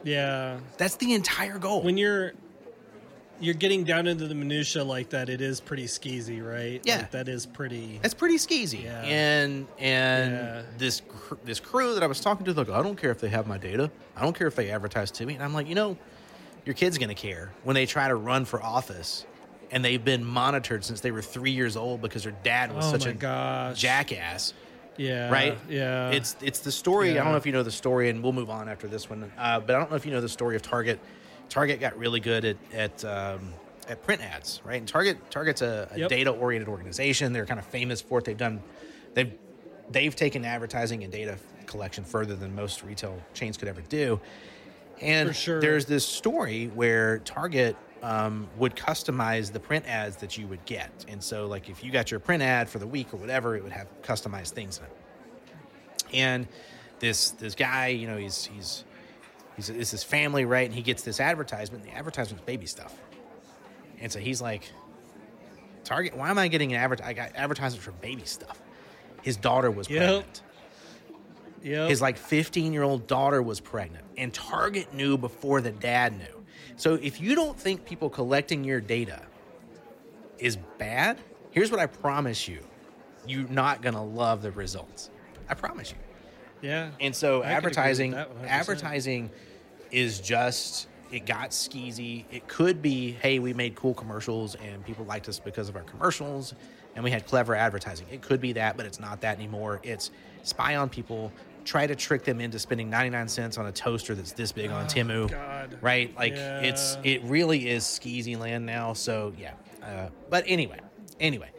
[0.03, 1.83] yeah That's the entire goal.
[1.83, 2.33] when you're
[3.41, 6.81] you're getting down into the minutia like that, it is pretty skeezy, right?
[6.85, 6.99] Yeah.
[6.99, 8.01] Like, that is pretty.
[8.05, 8.85] It's pretty skeezy.
[8.85, 9.03] Yeah.
[9.03, 10.63] And and Yeah.
[10.79, 13.29] this cr- this crew that I was talking to, like, I don't care if they
[13.29, 13.91] have my data.
[14.17, 15.35] I don't care if they advertise to me.
[15.35, 15.97] And I'm like, you know,
[16.65, 19.27] your kid's gonna care when they try to run for office,
[19.71, 22.93] and they've been monitored since they were three years old because their dad was oh
[22.93, 23.79] such a gosh!
[23.81, 24.55] jackass.
[24.97, 25.29] Yeah.
[25.29, 25.59] right?
[25.69, 26.11] Yeah.
[26.11, 27.11] It's it's the story.
[27.19, 29.31] I don't know if you know the story, and we'll move on after this one.
[29.37, 31.01] Uh, but I don't know if you know the story of Target.
[31.49, 33.53] Target got really good at at um,
[33.89, 34.79] at print ads, right?
[34.79, 36.09] And Target Target's a, a Yep.
[36.09, 37.33] data oriented organization.
[37.33, 38.25] They're kind of famous for it.
[38.25, 38.63] They've done
[39.15, 39.33] they've
[39.91, 44.21] they've taken advertising and data collection further than most retail chains could ever do.
[45.01, 45.61] And sure.
[45.61, 50.91] there's this story where Target um, would customize the print ads that you would get.
[51.09, 53.63] And so, like, if you got your print ad for the week or whatever, it
[53.63, 54.93] would have customized things in it.
[56.13, 56.47] And
[57.01, 58.85] this this guy, you know, he's he's
[59.57, 60.67] he's it's his family, right?
[60.67, 61.85] And he gets this advertisement.
[61.85, 62.95] And the advertisement's baby stuff.
[64.01, 64.71] And so he's like,
[65.85, 67.03] Target, why am I getting an advert?
[67.03, 68.61] I got advertisement for baby stuff.
[69.23, 69.99] His daughter was Yep.
[70.03, 70.43] pregnant.
[71.63, 71.89] Yep.
[71.91, 76.45] His like 15 year old daughter was pregnant, and Target knew before the dad knew.
[76.77, 79.23] So if you don't think people collecting your data
[80.39, 81.19] is bad,
[81.53, 82.61] here's what I promise you:
[83.27, 85.09] you're not gonna love the results.
[85.49, 85.97] I promise you.
[86.63, 86.91] Yeah.
[87.01, 88.15] And so I could agree with advertising,
[88.47, 89.31] advertising
[89.91, 92.25] is just it got skeezy.
[92.33, 95.83] It could be, hey, we made cool commercials and people liked us because of our
[95.83, 96.55] commercials,
[96.95, 98.07] and we had clever advertising.
[98.11, 99.81] It could be that, but it's not that anymore.
[99.85, 100.11] It's
[100.43, 101.31] spy on people,
[101.65, 104.71] try to trick them into spending ninety nine cents on a toaster that's this big
[104.71, 105.79] on Temu, Oh, God.
[105.81, 106.15] right?
[106.17, 108.93] Like it's it really is skeezy land now.
[108.95, 109.53] So yeah,
[109.83, 110.81] uh, but anyway,
[111.21, 111.51] anyway.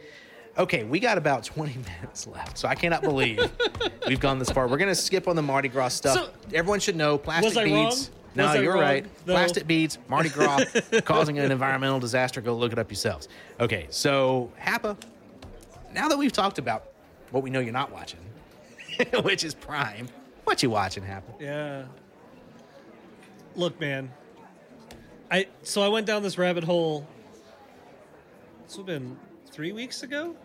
[0.58, 3.50] Okay, we got about 20 minutes left, so I cannot believe
[4.06, 4.66] we've gone this far.
[4.68, 6.14] We're going to skip on the Mardi Gras stuff.
[6.16, 7.88] So- Everyone should know plastic Was I wrong?
[7.90, 8.10] beads.
[8.34, 8.82] No, Was you're wrong?
[8.82, 9.06] right.
[9.26, 9.32] No.
[9.34, 10.64] Plastic beads, Mardi Gras,
[11.04, 12.40] causing an environmental disaster.
[12.42, 13.28] Go look it up yourselves.
[13.60, 14.96] Okay, so Hapa,
[15.94, 16.84] now that we've talked about
[17.30, 18.20] what we know you're not watching,
[19.22, 20.08] which is Prime,
[20.44, 21.40] what you watching, Hapa?
[21.40, 21.84] Yeah.
[23.54, 24.10] Look, man.
[25.30, 27.06] I so I went down this rabbit hole.
[28.66, 29.16] It's been
[29.50, 30.36] three weeks ago.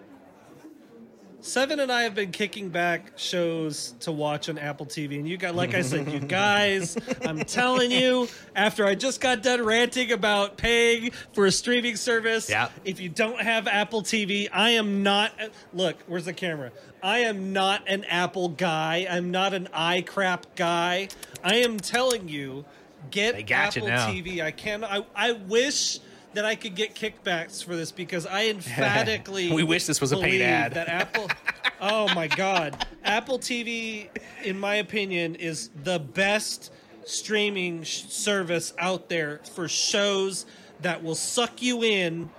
[1.44, 5.38] Seven and I have been kicking back shows to watch on Apple TV, and you
[5.38, 6.96] got, like I said, you guys,
[7.26, 12.48] I'm telling you, after I just got done ranting about paying for a streaming service,
[12.48, 12.70] Yeah.
[12.86, 15.32] if you don't have Apple TV, I am not.
[15.74, 16.72] Look, where's the camera?
[17.02, 19.08] I am not an Apple guy.
[19.10, 21.08] I'm not an iCrap guy.
[21.44, 22.66] I am telling you,
[23.10, 24.14] get They got you Apple.
[24.14, 24.44] TV.
[24.44, 24.84] I can.
[24.84, 25.98] I I wish
[26.34, 30.18] that I could get kickbacks for this because I emphatically We wish this was a
[30.18, 30.74] paid ad.
[30.74, 31.30] That Apple.
[31.82, 34.10] oh my God, Apple TV,
[34.44, 36.72] in my opinion, is the best
[37.06, 40.46] streaming sh- service out there for shows
[40.82, 42.30] that will suck you in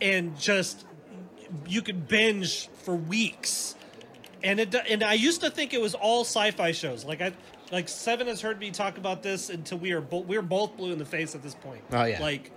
[0.00, 0.84] and just
[1.66, 3.76] you could binge for weeks.
[4.42, 7.04] And it and I used to think it was all sci-fi shows.
[7.04, 7.32] Like I
[7.72, 10.76] like Seven has heard me talk about this until we are both we are both
[10.76, 11.82] blue in the face at this point.
[11.92, 12.20] Oh, yeah.
[12.20, 12.52] Like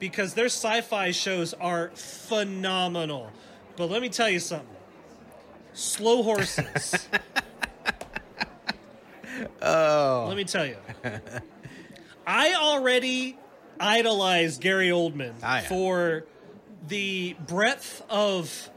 [0.00, 3.30] because their sci-fi shows are phenomenal.
[3.76, 4.66] But let me tell you something.
[5.72, 7.08] Slow horses.
[9.62, 10.26] Oh.
[10.28, 10.76] Let me tell you.
[12.26, 13.38] I already
[13.78, 15.68] idolize Gary Oldman Ah, yeah.
[15.68, 16.24] for
[16.88, 18.68] the breadth of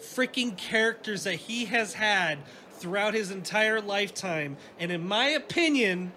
[0.00, 2.38] freaking characters that he has had
[2.72, 4.56] throughout his entire lifetime.
[4.78, 6.12] And in my opinion,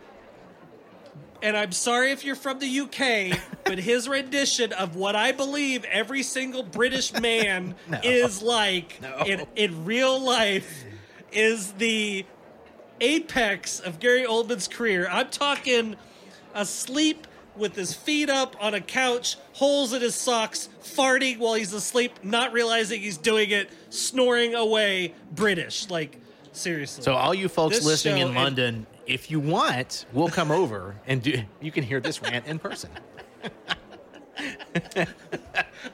[1.41, 5.83] and I'm sorry if you're from the UK, but his rendition of what I believe
[5.85, 7.99] every single British man No.
[8.03, 9.23] is like No.
[9.25, 10.83] in, in real life
[11.31, 12.25] is the
[12.99, 15.07] apex of Gary Oldman's career.
[15.09, 15.95] I'm talking
[16.53, 21.73] asleep with his feet up on a couch, holes in his socks, farting while he's
[21.73, 25.89] asleep, not realizing he's doing it, snoring away, British.
[25.89, 26.17] Like,
[26.53, 27.03] seriously.
[27.03, 31.21] So all you folks This listening in London, if you want, we'll come over and
[31.21, 31.41] do.
[31.59, 32.89] You can hear this rant in person.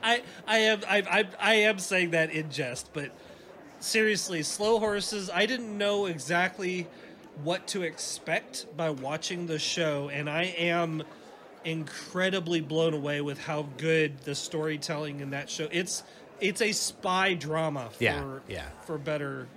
[0.02, 3.10] I I am I, I I am saying that in jest, but
[3.80, 5.30] seriously, slow horses.
[5.30, 6.86] I didn't know exactly
[7.42, 11.02] what to expect by watching the show, and I am
[11.64, 15.68] incredibly blown away with how good the storytelling in that show.
[15.70, 16.02] It's
[16.40, 18.68] it's a spy drama for Yeah, yeah.
[18.86, 19.48] for better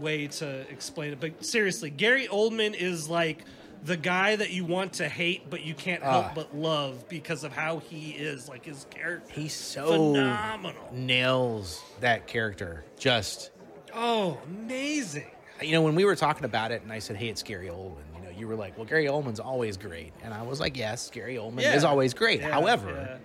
[0.00, 1.20] way to explain it.
[1.20, 3.44] But seriously, Gary Oldman is like
[3.84, 6.32] the guy that you want to hate but you can't help Ah.
[6.36, 12.28] but love because of how he is like his character He so phenomenal nails that
[12.28, 12.84] character.
[12.98, 13.50] Just
[13.92, 15.26] oh amazing
[15.60, 18.02] you know, when we were talking about it, and I said, "Hey, it's Gary Oldman,"
[18.16, 21.08] you know, you were like, "Well, Gary Oldman's always great," and I was like, "Yes,
[21.10, 21.74] Gary Oldman Yeah.
[21.76, 23.18] is always great." Yeah, However,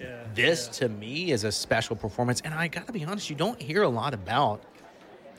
[0.00, 0.72] yeah, yeah, this yeah.
[0.72, 3.82] to me is a special performance, and I got to be honest, you don't hear
[3.82, 4.64] a lot about.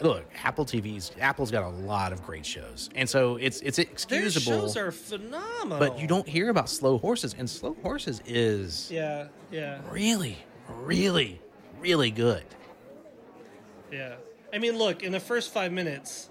[0.02, 4.52] Look, Apple TV's Apple's got a lot of great shows, and so it's it's excusable.
[4.52, 8.90] their shows are phenomenal but you don't hear about Slow Horses, and Slow Horses is
[8.91, 10.38] yeah yeah really,
[10.69, 11.40] really,
[11.80, 12.44] really good.
[13.91, 14.15] yeah
[14.53, 16.28] i mean look in the first five minutes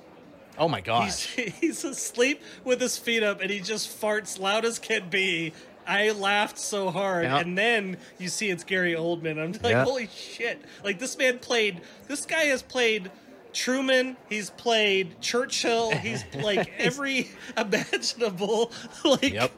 [0.59, 1.27] Oh my he's, gosh!
[1.61, 5.53] he's asleep with his feet up and he just farts loud as can be
[5.87, 7.39] I laughed so hard, Yeah.
[7.39, 9.39] and then you see it's Gary Oldman.
[9.43, 9.85] I'm like, Yeah.
[9.85, 10.61] holy shit!
[10.85, 11.81] Like this man played.
[12.09, 13.11] This guy has played
[13.53, 14.17] Truman.
[14.29, 15.91] He's played Churchill.
[15.93, 18.73] He's like every imaginable.
[19.05, 19.53] Like, Yep.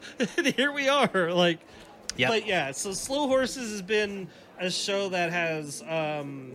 [0.55, 1.31] here we are.
[1.31, 1.59] Like,
[2.17, 2.29] Yep.
[2.29, 2.71] but yeah.
[2.71, 4.27] So Slow Horses has been
[4.59, 5.81] a show that has.
[5.87, 6.53] um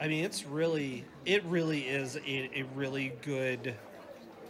[0.00, 3.74] I mean, it's really, it really is a, a really good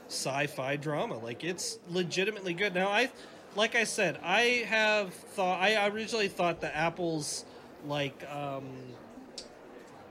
[0.09, 1.17] sci-fi drama.
[1.19, 2.75] Like it's legitimately good.
[2.75, 3.11] Now, I,
[3.57, 5.61] like I said, I have thought.
[5.61, 7.47] I originally thought that Apple's
[7.87, 8.65] like um,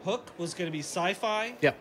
[0.07, 1.75] Hook was going to be sci-fi, Yep.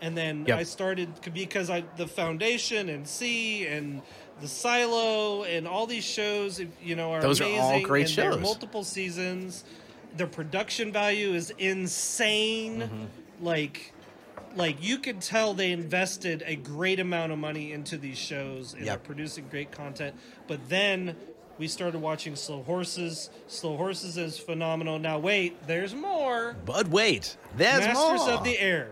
[0.00, 0.58] and then Yep.
[0.58, 4.00] I started because I the Foundation and See and
[4.40, 7.82] the Silo and all these shows, you know, are Those are all amazing.
[7.86, 8.40] great and shows.
[8.40, 9.64] multiple seasons.
[10.16, 12.82] The production value is insane.
[12.82, 13.44] Mm-hmm.
[13.44, 13.92] Like,
[14.54, 18.86] like you could tell they invested a great amount of money into these shows and
[18.86, 18.96] Yep.
[18.96, 20.14] are producing great content.
[20.46, 21.16] But then
[21.58, 23.30] we started watching Slow Horses.
[23.46, 24.98] Slow Horses is phenomenal.
[24.98, 26.56] Now wait, there's more.
[26.64, 28.30] But wait, there's Masters more.
[28.30, 28.90] of the Air.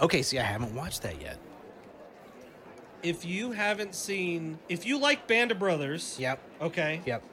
[0.00, 1.38] Okay, see, I haven't watched that yet.
[3.02, 6.38] if you haven't seen, if you like Band of Brothers, Yep.
[6.60, 7.24] okay, Yep.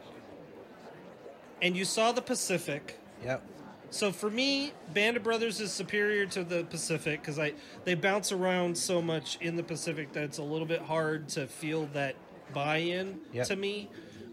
[1.61, 3.43] and you saw the Pacific, Yep.
[3.91, 7.53] so for me, Band of Brothers is superior to the Pacific because I
[7.85, 11.45] they bounce around so much in the Pacific that it's a little bit hard to
[11.45, 12.15] feel that
[12.51, 13.47] buy-in Yep.
[13.49, 13.89] to me.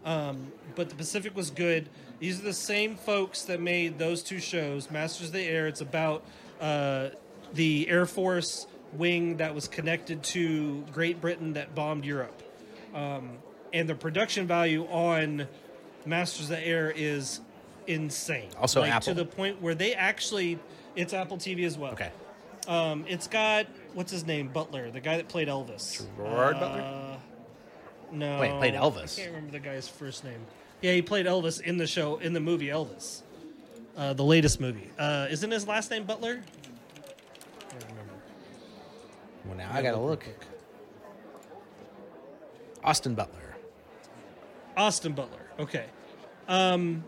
[0.06, 1.88] Um, but the Pacific was good.
[2.20, 5.66] These are the same folks that made those two shows, Masters of the Air.
[5.66, 6.24] It's about
[6.60, 7.08] uh,
[7.52, 12.42] the Air Force wing that was connected to Great Britain that bombed Europe.
[12.94, 13.32] Um,
[13.72, 15.46] and the production value on
[16.06, 17.40] Masters of the Air is
[17.86, 18.48] insane.
[18.58, 19.12] Also like, Apple?
[19.12, 20.58] to the point where they actually
[20.94, 21.92] it's Apple TV as well.
[21.92, 22.10] Okay.
[22.68, 26.06] Um, it's got what's his name Butler, the guy that played Elvis.
[26.16, 27.15] Gerard Uh, Butler?
[28.16, 28.40] No.
[28.40, 29.18] Wait, played Elvis?
[29.18, 30.40] I can't remember the guy's first name.
[30.80, 33.22] Yeah, he played Elvis in the show in the movie Elvis,
[33.96, 34.90] uh, the latest movie.
[34.98, 36.42] Uh, isn't his last name Butler?
[36.42, 38.12] I can't remember.
[39.46, 40.24] Well, now I gotta look.
[42.82, 43.56] Austin Butler.
[44.76, 45.50] Austin Butler.
[45.58, 45.86] Okay.
[46.48, 47.02] Um,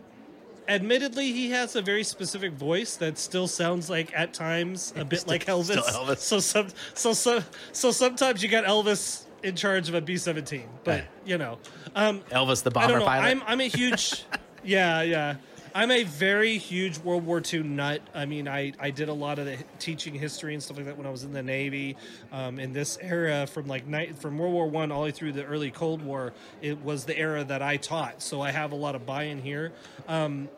[0.67, 5.27] admittedly, he has a very specific voice that still sounds like at times a bit
[5.27, 5.81] like Elvis.
[5.81, 6.17] still Elvis.
[6.19, 10.67] So some, so so so sometimes you got Elvis in charge of a B seventeen,
[10.83, 11.59] but you know,
[11.95, 13.25] um, Elvis the bomber pilot.
[13.25, 14.25] I'm I'm a huge,
[14.63, 15.35] yeah, yeah.
[15.75, 18.01] I'm a very huge World War II nut.
[18.15, 20.97] I mean, I, I did a lot of the teaching history and stuff like that
[20.97, 21.95] when I was in the Navy.
[22.31, 25.33] Um, in this era, from like night from World War One all the way through
[25.33, 28.21] the early Cold War, it was the era that I taught.
[28.21, 29.71] So I have a lot of buy-in here.
[30.07, 30.49] Um,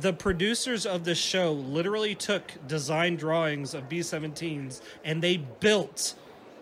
[0.00, 6.14] the producers of this show literally took design drawings of B-17s and they built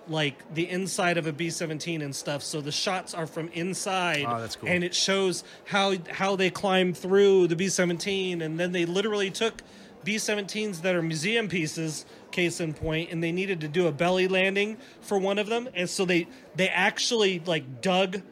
[0.09, 2.43] like the inside of a B-17 and stuff.
[2.43, 4.69] So the shots are from inside Oh, that's cool.
[4.69, 9.63] and it shows how how they climb through the B-17 and then they literally took
[10.05, 14.27] B-17s that are museum pieces case in point and they needed to do a belly
[14.27, 16.27] landing for one of them and so they
[16.57, 18.23] they actually like dug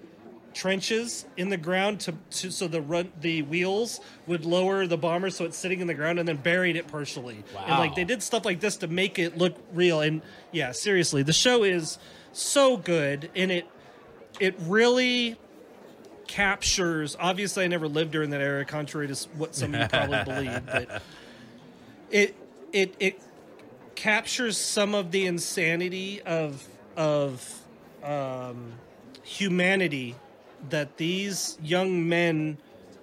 [0.55, 5.31] trenches in the ground to, to so the run the wheels would lower the bomber
[5.31, 7.43] so it's sitting in the ground and then buried it partially.
[7.67, 10.01] And like they did stuff like this to make it look real.
[10.01, 10.23] And
[10.53, 11.99] yeah, seriously, the show is
[12.33, 13.67] so good and it
[14.39, 15.37] it really
[16.27, 20.25] captures obviously I never lived during that era, contrary to what some of you probably
[20.25, 21.03] believe, but
[22.11, 22.35] it
[22.73, 23.23] it it
[23.95, 26.67] captures some of the insanity of
[26.97, 27.63] of
[28.03, 28.73] um,
[29.23, 30.17] humanity
[30.69, 32.59] that these young men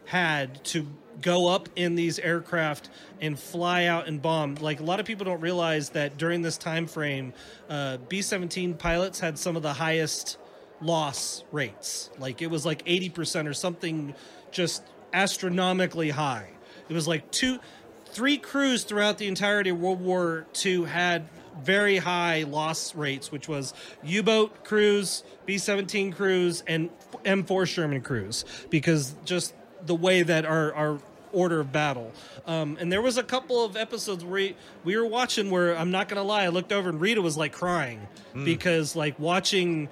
[0.05, 0.87] had to
[1.21, 2.89] go up in these aircraft
[3.19, 4.55] and fly out and bomb.
[4.55, 7.33] Like a lot of people don't realize that during this time frame,
[7.69, 10.37] uh, B seventeen pilots had some of the highest
[10.79, 12.09] loss rates.
[12.19, 14.13] Like it was like eighty percent or something,
[14.51, 16.49] just astronomically high.
[16.87, 17.59] It was like two,
[18.05, 21.27] three crews throughout the entirety of World War II had
[21.63, 23.73] very high loss rates, which was
[24.03, 26.89] U-boat crews, B-17 crews, and
[27.23, 29.53] M4 Sherman crews, because just
[29.85, 30.99] the way that our our
[31.33, 32.11] order of battle.
[32.45, 35.91] Um, and there was a couple of episodes where we, we were watching where I'm
[35.91, 38.07] not gonna lie, I looked over and Rita was like crying
[38.45, 39.89] because like watching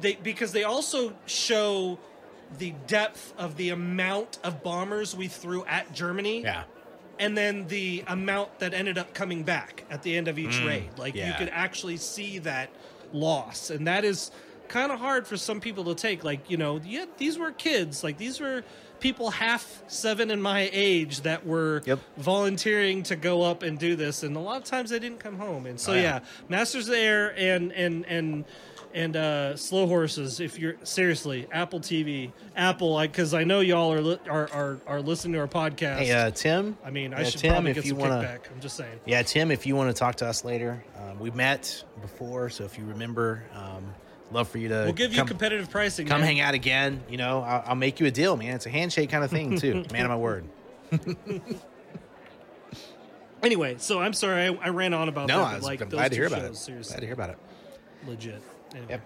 [0.00, 1.98] they because they also show
[2.58, 6.64] the depth of the amount of bombers we threw at Germany yeah.
[7.18, 10.66] And then the amount that ended up coming back at the end of each mm,
[10.66, 10.90] raid.
[10.98, 11.28] Like yeah.
[11.28, 12.70] you could actually see that
[13.12, 14.30] loss, and that is
[14.68, 16.24] kind of hard for some people to take.
[16.24, 18.02] Like you know, yeah, these were kids.
[18.04, 18.64] Like these were
[19.00, 21.98] people half seven in my age that were Yep.
[22.16, 25.36] volunteering to go up and do this, and a lot of times they didn't come
[25.38, 25.66] home.
[25.66, 26.02] And so Oh, yeah.
[26.02, 28.44] yeah, Masters of the Air and and and.
[28.94, 30.38] And uh, slow horses.
[30.38, 35.02] If you're seriously Apple TV, Apple, because I, know y'all are, li- are are are
[35.02, 35.98] listening to our podcast.
[35.98, 36.78] Hey, uh, Tim.
[36.84, 38.52] I mean, I Yeah, should Tim, probably get you some wanna- kickback.
[38.54, 39.00] I'm just saying.
[39.04, 42.62] Yeah, Tim, if you want to talk to us later, um, we met before, so
[42.62, 43.84] if you remember, um,
[44.30, 46.06] love for you to We'll give you come, competitive pricing.
[46.06, 46.28] come man.
[46.28, 47.02] hang out again.
[47.10, 48.54] You know, I'll, I'll make you a deal, man.
[48.54, 49.84] It's a handshake kind of thing too.
[49.92, 50.44] man of my word.
[53.42, 55.44] Anyway, so I'm sorry I, I ran on about No, that.
[55.44, 56.60] I was, like I'm those glad to hear about shows, it.
[56.60, 57.38] Seriously, Glad to hear about it.
[58.06, 58.42] legit.
[58.74, 58.86] Anyway.
[58.90, 59.02] Yep.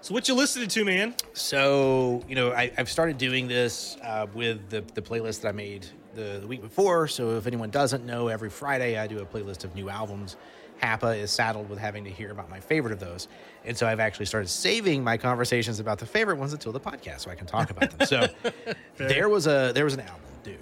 [0.00, 1.14] So what you listening to, man?
[1.32, 5.52] So you know, I, I've started doing this uh, with the the playlist that I
[5.52, 7.06] made the, the week before.
[7.06, 10.36] So if anyone doesn't know, every Friday I do a playlist of new albums.
[10.82, 13.28] Hapa is saddled with having to hear about my favorite of those,
[13.64, 17.20] and so I've actually started saving my conversations about the favorite ones until the podcast,
[17.20, 18.08] so I can talk about them.
[18.08, 18.26] So
[18.96, 20.58] there was a there was an album, dude,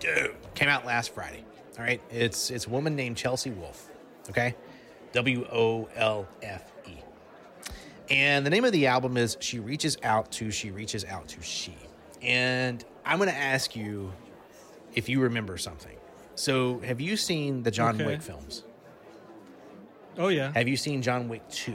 [0.00, 1.44] dude, came out last Friday.
[1.78, 3.88] All right, it's it's a woman named Chelsea Wolf.
[4.30, 4.56] Okay,
[5.12, 6.73] W O L F.
[8.10, 11.42] And the name of the album is She Reaches Out to She Reaches Out to
[11.42, 11.74] She.
[12.22, 14.12] And I'm going to ask you
[14.94, 15.96] if you remember something.
[16.36, 18.06] So, have you seen the John Okay.
[18.06, 18.64] Wick films?
[20.16, 21.74] Oh yeah, Have you seen John Wick 2,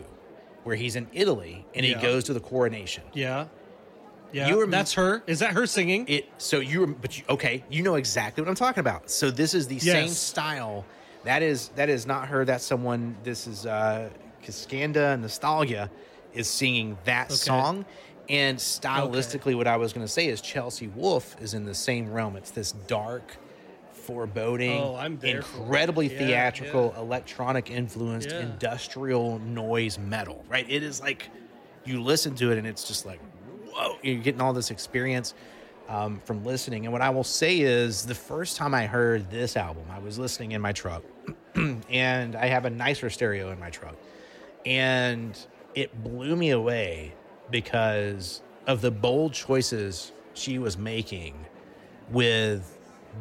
[0.63, 3.03] where he's in Italy and he goes to the coronation?
[3.13, 3.47] yeah,
[4.31, 4.63] yeah.
[4.67, 5.23] That's her.
[5.27, 6.07] Is that her singing?
[6.07, 9.09] It so you rem- but you, okay, you know exactly what I'm talking about.
[9.09, 10.85] So this is the same style.
[11.25, 12.45] That is that is not her.
[12.45, 13.17] That's someone.
[13.23, 14.09] This is uh
[14.43, 15.89] Kaskanda Nostalgia
[16.33, 17.35] is singing that Okay.
[17.35, 17.85] song.
[18.27, 22.11] And stylistically, what I was going to say is Chelsea Wolf is in the same
[22.11, 22.35] realm.
[22.35, 23.35] It's this dark,
[23.91, 25.61] foreboding, Oh, I'm there for it.
[25.61, 28.43] incredibly Yeah, theatrical, electronic influenced, Yeah.
[28.43, 30.45] industrial noise metal.
[30.47, 30.65] Right?
[30.69, 31.29] It is like
[31.85, 33.19] you listen to it and it's just like
[33.65, 35.33] whoa you're getting all this experience
[35.87, 39.55] um, from listening and what i will say is the first time i heard this
[39.55, 41.01] album i was listening in my truck
[41.55, 43.95] and i have a nicer stereo in my truck
[44.65, 45.39] and
[45.75, 47.13] it blew me away
[47.51, 51.33] because of the bold choices she was making
[52.11, 52.77] with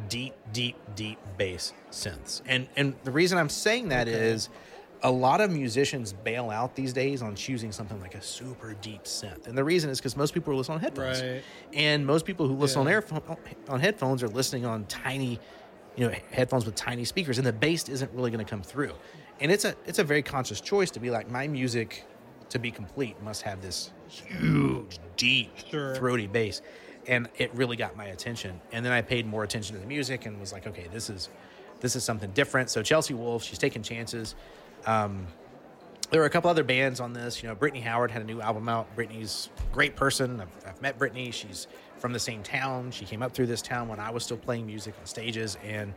[0.07, 2.41] deep deep deep bass synths.
[2.47, 4.49] And and the reason i'm saying that is
[5.01, 9.05] a lot of musicians bail out these days on choosing something like a super deep
[9.05, 9.47] synth.
[9.47, 11.21] And the reason is because most people are listening on headphones.
[11.21, 11.41] Right.
[11.73, 12.95] and most people who listen Yeah.
[12.97, 13.37] on airphone
[13.69, 15.39] on headphones are listening on tiny
[15.95, 18.93] you know headphones with tiny speakers and the bass isn't really going to come through.
[19.39, 22.05] And it's a it's a very conscious choice to be like my music
[22.49, 25.95] to be complete must have this huge, deep, Sure.
[25.95, 26.61] throaty bass.
[27.07, 28.59] And it really got my attention.
[28.71, 31.29] And then I paid more attention to the music and was like, okay, this is
[31.79, 32.69] this is something different.
[32.69, 34.35] So Chelsea Wolf, she's taking chances.
[34.85, 35.27] Um,
[36.11, 37.41] there were a couple other bands on this.
[37.41, 38.93] You know, Brittany Howard had a new album out.
[38.95, 40.41] Brittany's great person.
[40.41, 41.31] I've, I've met Brittany.
[41.31, 41.67] She's
[41.99, 42.91] from the same town.
[42.91, 45.57] She came up through this town when I was still playing music on stages.
[45.63, 45.93] And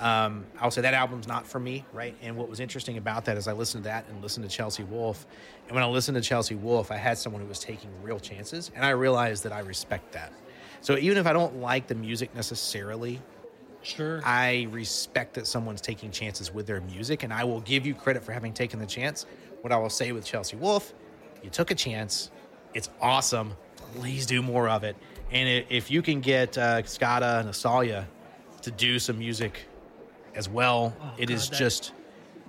[0.00, 2.14] um, I'll say that album's not for me, right?
[2.22, 4.84] And what was interesting about that is I listened to that and listened to Chelsea
[4.84, 5.26] Wolf.
[5.66, 8.70] And when I listened to Chelsea Wolf, I had someone who was taking real chances.
[8.74, 10.32] And I realized that I respect that.
[10.80, 13.20] So even if I don't like the music necessarily,
[13.82, 14.20] Sure.
[14.24, 18.24] I respect that someone's taking chances with their music, and I will give you credit
[18.24, 19.24] for having taken the chance.
[19.60, 20.92] What I will say with Chelsea Wolf,
[21.42, 22.30] you took a chance.
[22.74, 23.54] It's awesome.
[23.94, 24.96] Please do more of it.
[25.30, 28.06] And if you can get uh, Skada and Asalia
[28.62, 29.66] to do some music
[30.38, 31.92] as well, Oh, it is God, that- just.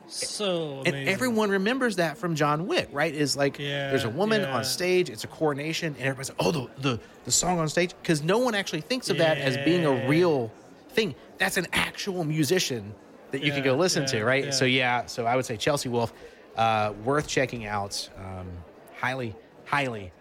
[0.07, 3.14] so And everyone remembers that from John Wick, right?
[3.14, 4.56] Is like Yeah, there's a woman yeah.
[4.56, 7.94] on stage, it's a coronation, and everybody's like, oh, the, the, the song on stage.
[8.02, 10.52] Because no one actually thinks of that as being a real
[10.90, 11.16] thing.
[11.40, 12.94] That's an actual musician
[13.32, 14.45] that you can go listen to, right?
[14.45, 14.52] yeah.
[14.52, 16.14] So, yeah, so I would say Chelsea Wolf,
[16.57, 18.10] uh, worth checking out.
[18.18, 18.48] Um,
[18.98, 19.36] highly,
[19.66, 20.11] highly,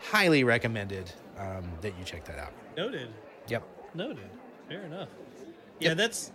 [0.00, 2.52] highly recommended um, that you check that out.
[2.76, 3.08] Noted.
[3.48, 3.62] Yep.
[3.94, 4.30] Noted.
[4.68, 5.08] Fair enough.
[5.80, 6.30] Yeah, that's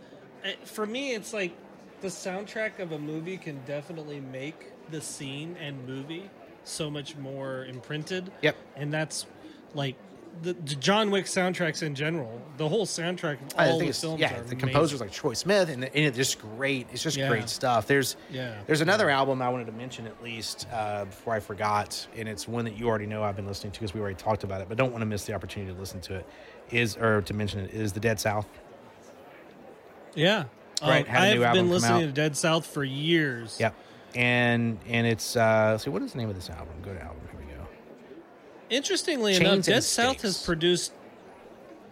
[0.63, 1.13] for me.
[1.13, 1.53] It's like
[2.01, 6.29] the soundtrack of a movie can definitely make the scene and movie
[6.63, 8.31] so much more imprinted.
[8.41, 8.55] Yep.
[8.75, 9.25] And that's
[9.73, 9.95] like
[10.43, 12.39] the, the John Wick soundtracks in general.
[12.57, 14.59] The whole soundtrack of I all think the films yeah, are the amazing.
[14.59, 16.87] composer's like Troy Smith, and, and it's just great.
[16.91, 17.27] It's just Yeah.
[17.29, 17.87] great stuff.
[17.87, 18.55] There's Yeah.
[18.67, 22.47] there's another album I wanted to mention at least uh, before I forgot, and it's
[22.47, 24.69] one that you already know I've been listening to because we already talked about it,
[24.69, 26.25] but don't want to miss the opportunity to listen to it.
[26.69, 28.45] Is or to mention it is the Dead South.
[30.17, 30.45] Yeah.
[30.81, 33.57] Right, Um, had a new I've been listening to Dead South for years.
[33.59, 33.73] Yep,
[34.15, 36.73] and and it's uh, let's see what is the name of this album?
[36.83, 37.21] Good album.
[37.31, 37.67] Here we go.
[38.69, 40.91] Interestingly Chains enough, Dead South has produced.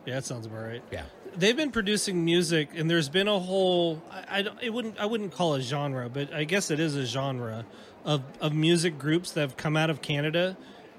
[0.06, 0.84] Yeah, that sounds about right.
[0.92, 1.04] Yeah.
[1.36, 4.02] they've been producing music, and there's been a whole.
[4.12, 4.62] I, I don't.
[4.62, 5.00] It wouldn't.
[5.00, 7.66] I wouldn't call it a genre, but I guess it is a genre
[8.04, 10.58] of of music groups that have come out of Canada,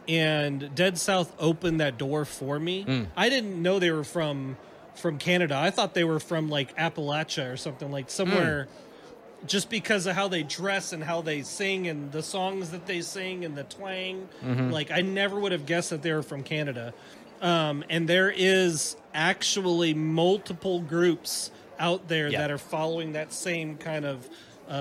[0.08, 2.82] and Dead South opened that door for me.
[2.82, 3.04] Hmm.
[3.16, 4.56] I didn't know they were from
[4.96, 5.56] from Canada.
[5.56, 8.64] I thought they were from like Appalachia or something like somewhere.
[8.64, 9.46] Hmm.
[9.46, 13.02] Just because of how they dress and how they sing and the songs that they
[13.02, 14.70] sing and the twang, Mm-hmm.
[14.70, 16.94] like I never would have guessed that they were from Canada.
[17.42, 24.06] Um, and there is actually multiple groups out there that are following that same kind
[24.06, 24.28] of
[24.68, 24.72] uh,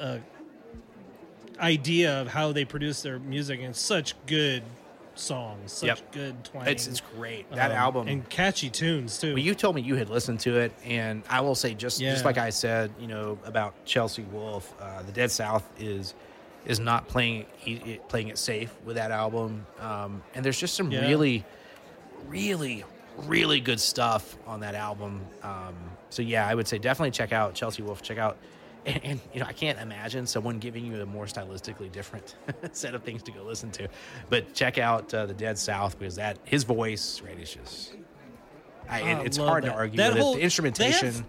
[0.00, 0.18] uh,
[1.60, 4.62] idea of how they produce their music and such good
[5.20, 6.12] songs, such Yep.
[6.12, 6.66] good twang.
[6.66, 7.50] It's it's great.
[7.52, 9.34] That um, album and catchy tunes too.
[9.34, 12.24] Well, you told me you had listened to it, and I will say just just
[12.24, 16.14] like I said, you know about Chelsea Wolf, uh, the Dead South is
[16.66, 20.74] is not playing it, it- playing it safe with that album, um, and there's just
[20.74, 21.00] some Yeah.
[21.08, 21.44] really,
[22.28, 22.84] really,
[23.26, 25.22] really good stuff on that album.
[25.42, 25.74] Um,
[26.10, 28.02] so yeah, I would say definitely check out Chelsea Wolf.
[28.02, 28.36] Check out.
[28.86, 32.34] And, and you know, I can't imagine someone giving you a more stylistically different
[32.72, 33.88] set of things to go listen to.
[34.30, 37.94] But check out uh, the Dead South because that his voice, right, is just
[38.88, 40.34] I, I it's hard to argue That with whole-.
[40.34, 41.12] The instrumentation.
[41.12, 41.24] have-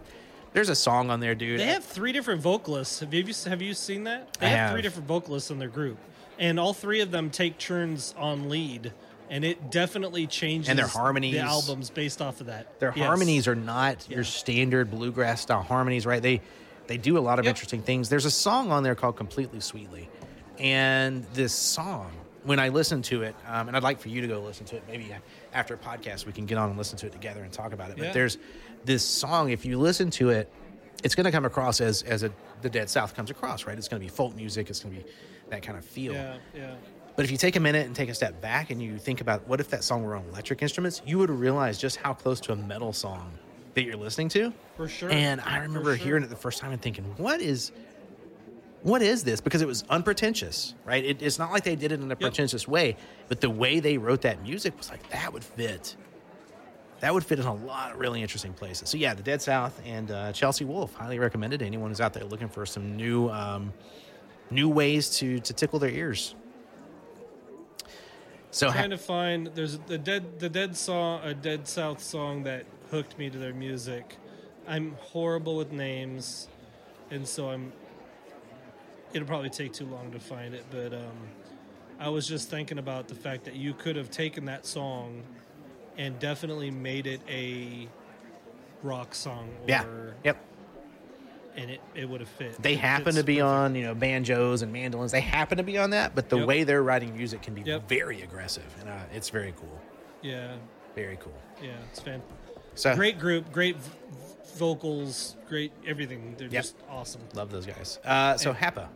[0.54, 1.62] there's a song on there, dude.
[1.62, 3.00] They have three different vocalists.
[3.00, 4.34] Have you have you seen that?
[4.40, 5.98] They I have, three different vocalists in their group,
[6.40, 8.92] and all three of them take turns on lead,
[9.30, 10.68] and it definitely changes.
[10.68, 11.36] And their harmonies.
[11.36, 12.80] the albums based off of that.
[12.82, 13.06] Their Yes.
[13.06, 14.16] harmonies are not Yeah.
[14.16, 16.22] your standard bluegrass style harmonies, right?
[16.22, 16.42] They
[16.92, 17.52] they do a lot of Yep.
[17.54, 18.10] interesting things.
[18.10, 20.10] There's a song on there called "Completely Sweetly,"
[20.60, 22.12] and this song,
[22.44, 24.76] when I listen to it, um, and I'd like for you to go listen to
[24.76, 24.84] it.
[24.90, 25.14] Maybe
[25.54, 27.92] after a podcast, we can get on and listen to it together and talk about
[27.92, 27.98] it.
[27.98, 28.06] Yeah.
[28.06, 28.38] But there's
[28.84, 29.52] this song.
[29.52, 30.52] If you listen to it,
[31.04, 32.32] it's going to come across as as a,
[32.62, 33.78] the Dead South comes across, right?
[33.78, 34.70] It's going to be folk music.
[34.70, 35.10] It's going to be
[35.50, 36.12] that kind of feel.
[36.14, 36.74] Yeah, yeah.
[37.16, 39.48] But if you take a minute and take a step back and you think about
[39.48, 42.52] what if that song were on electric instruments, you would realize just how close to
[42.54, 43.32] a metal song
[43.74, 44.54] that you're listening to.
[44.78, 45.10] For sure.
[45.10, 46.06] And I remember sure.
[46.06, 47.72] hearing it the first time and thinking, what is
[48.84, 49.42] what is this?
[49.42, 51.06] Because it was unpretentious, right?
[51.06, 53.98] It, it's not like they did it in a pretentious way, but the way they
[53.98, 55.96] wrote that music was like that would fit.
[57.00, 58.90] That would fit in a lot of really interesting places.
[58.90, 61.60] So yeah, the Dead South and uh, Chelsea Wolf highly recommended.
[61.60, 63.74] to Anyone who's out there looking for some new um,
[64.50, 66.36] new ways to to tickle their ears.
[68.52, 72.44] So ha- trying to find there's the dead the dead song a dead south song
[72.44, 74.18] that hooked me to their music
[74.68, 76.50] i'm horrible with names
[77.10, 77.72] and so i'm
[79.14, 81.16] it'll probably take too long to find it but um
[82.00, 85.24] i was just thinking about the fact that you could have taken that song
[85.98, 87.88] and definitely made it a
[88.84, 89.86] rock song or yeah,
[90.24, 90.44] yep.
[91.56, 92.62] and it, it would have fit.
[92.64, 93.44] They It happen to be perfect.
[93.46, 95.12] on, you know, banjos and mandolins.
[95.12, 96.48] They happen to be on that, but the Yep.
[96.48, 97.88] way they're writing music can be Yep.
[97.88, 99.82] very aggressive, and uh, it's very cool.
[100.22, 100.56] Yeah,
[100.96, 101.34] Very cool.
[101.62, 102.22] yeah, it's fan.
[102.76, 103.92] So Great group, great v-
[104.56, 106.36] vocals, great everything.
[106.38, 106.64] They're Yep.
[106.64, 107.22] just awesome.
[107.34, 108.00] love those guys.
[108.06, 108.88] Uh, so Hapa,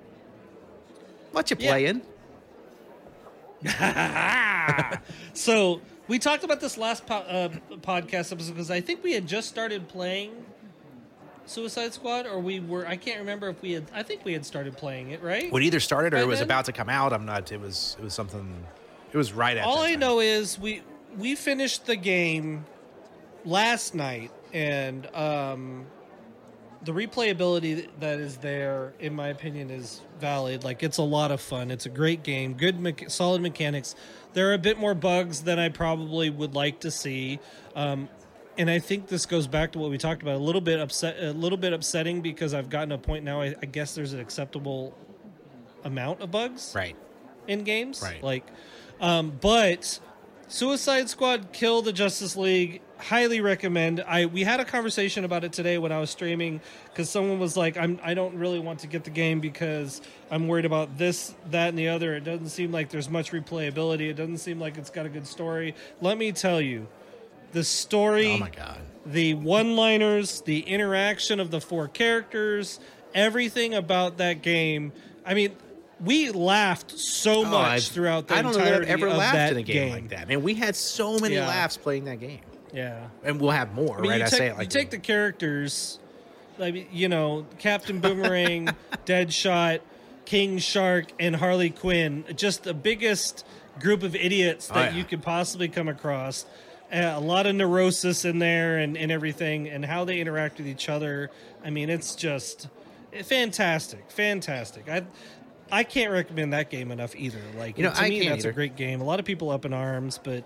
[1.32, 1.70] what you Yeah.
[1.72, 2.02] playing?
[5.34, 7.50] so we talked about this last po- uh,
[7.82, 10.46] podcast episode because I think we had just started playing
[11.48, 12.88] Suicide Squad, or we were.
[12.88, 13.86] I can't remember if we had.
[13.94, 15.52] I think we had started playing it, right?
[15.52, 16.48] What either started or By it was then?
[16.48, 17.14] about to come out.
[17.14, 17.52] I'm not.
[17.52, 17.96] It was.
[18.00, 18.66] It was something.
[19.14, 19.64] It was right at.
[19.64, 20.00] All I time.
[20.00, 20.82] know is we
[21.18, 22.66] we finished the game
[23.46, 25.86] last night, and um,
[26.84, 30.64] the replayability that is there, in my opinion, is valid.
[30.64, 31.72] Like it's a lot of fun.
[31.72, 32.54] It's a great game.
[32.54, 33.96] Good, mecha- solid mechanics.
[34.34, 37.40] There are a bit more bugs than I probably would like to see.
[37.76, 38.10] Um,
[38.58, 40.36] and I think this goes back to what we talked about.
[40.36, 43.42] A little bit upset, a little bit upsetting because I've gotten to a point now.
[43.42, 44.94] I, I guess there's an acceptable
[45.84, 46.96] amount of bugs Right.
[47.48, 48.02] in games.
[48.02, 48.22] Right.
[48.24, 48.46] Like,
[49.02, 50.00] um, but
[50.48, 54.02] Suicide Squad, Kill the Justice League, highly recommend.
[54.08, 57.58] I we had a conversation about it today when I was streaming because someone was
[57.58, 61.34] like, "I'm I don't really want to get the game because I'm worried about this,
[61.50, 62.16] that, and the other.
[62.16, 64.10] It doesn't seem like there's much replayability.
[64.10, 66.88] It doesn't seem like it's got a good story." Let me tell you,
[67.52, 68.78] the story Oh my god.
[69.06, 72.80] the one liners, the interaction of the four characters,
[73.16, 74.94] everything about that game.
[75.26, 75.56] I mean,
[76.04, 79.36] we laughed so Oh, much I've- through the I don't know that I've ever laughed
[79.36, 80.28] that in a game, like that.
[80.28, 81.48] Man, we had so many Yeah.
[81.48, 82.42] laughs playing that game,
[82.74, 83.98] Yeah, and we'll have more.
[83.98, 84.18] I mean, right?
[84.20, 86.00] you I take, say it like you take the characters,
[86.58, 88.70] like you know, Captain Boomerang,
[89.06, 89.80] Deadshot,
[90.26, 92.26] King Shark, and Harley Quinn.
[92.36, 93.46] Just the biggest
[93.80, 94.96] group of idiots that Oh, yeah.
[94.98, 96.46] you could possibly come across.
[96.94, 100.68] Uh, a lot of neurosis in there and, and everything, and how they interact with
[100.68, 101.30] each other.
[101.64, 102.68] I mean, it's just
[103.24, 104.88] fantastic, fantastic.
[104.90, 105.04] I
[105.72, 107.40] I can't recommend that game enough either.
[107.58, 108.50] Like, You know, to I me, that's either.
[108.50, 109.02] a great game.
[109.02, 110.44] A lot of people up in arms, but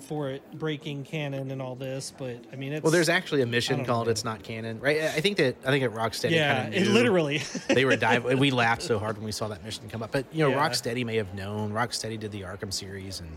[0.00, 2.12] for it breaking canon and all this.
[2.16, 4.10] But I mean, it's Well, there's actually a mission called know.
[4.10, 5.02] "It's Not Canon," right?
[5.02, 7.42] I think that I think at Rocksteady, yeah, it literally.
[7.68, 8.38] they were diving.
[8.44, 10.10] We laughed so hard when we saw that mission come up.
[10.10, 10.68] But you know, Yeah.
[10.68, 11.72] Rocksteady may have known.
[11.72, 13.30] Rocksteady did the Arkham series, and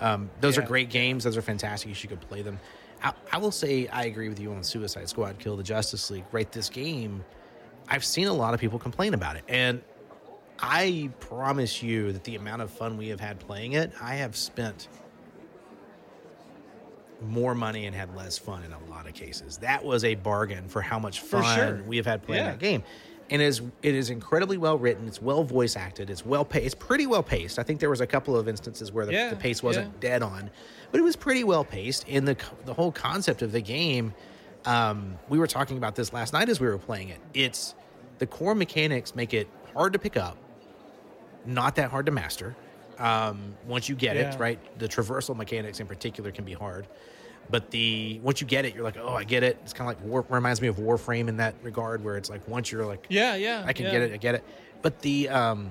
[0.00, 1.22] um, those are great games.
[1.24, 1.88] Those are fantastic.
[1.88, 2.58] You should go play them.
[3.04, 6.24] I, I will say I agree with you on Suicide Squad, Kill the Justice League.
[6.32, 7.24] Right, this game,
[7.88, 9.80] I've seen a lot of people complain about it, and
[10.58, 14.36] I promise you that the amount of fun we have had playing it, I have
[14.36, 14.88] spent
[17.20, 19.58] more money and had less fun in a lot of cases.
[19.58, 21.82] That was a bargain for how much fun sure.
[21.86, 22.50] we have had playing Yeah.
[22.50, 22.82] that game.
[23.30, 25.06] And it is it is incredibly well written.
[25.06, 26.10] It's well voice acted.
[26.10, 26.66] It's well paced.
[26.66, 27.58] It's pretty well paced.
[27.58, 30.00] I think there was a couple of instances where the, Yeah, the pace wasn't yeah.
[30.00, 30.50] dead on,
[30.90, 32.06] but it was pretty well paced.
[32.08, 34.12] In the the whole concept of the game,
[34.66, 37.20] um, we were talking about this last night as we were playing it.
[37.32, 37.74] It's
[38.18, 40.36] the core mechanics make it hard to pick up,
[41.46, 42.54] not that hard to master.
[42.98, 44.32] Um, once you get Yeah.
[44.32, 44.78] it, right?
[44.78, 46.86] The traversal mechanics in particular can be hard,
[47.50, 49.58] but the once you get it, you're like, oh, I get it.
[49.62, 52.46] It's kind of like war, reminds me of Warframe in that regard, where it's like
[52.46, 53.64] once you're like, yeah, yeah.
[53.66, 53.92] I can yeah.
[53.92, 54.44] get it, I get it.
[54.82, 55.70] But the um,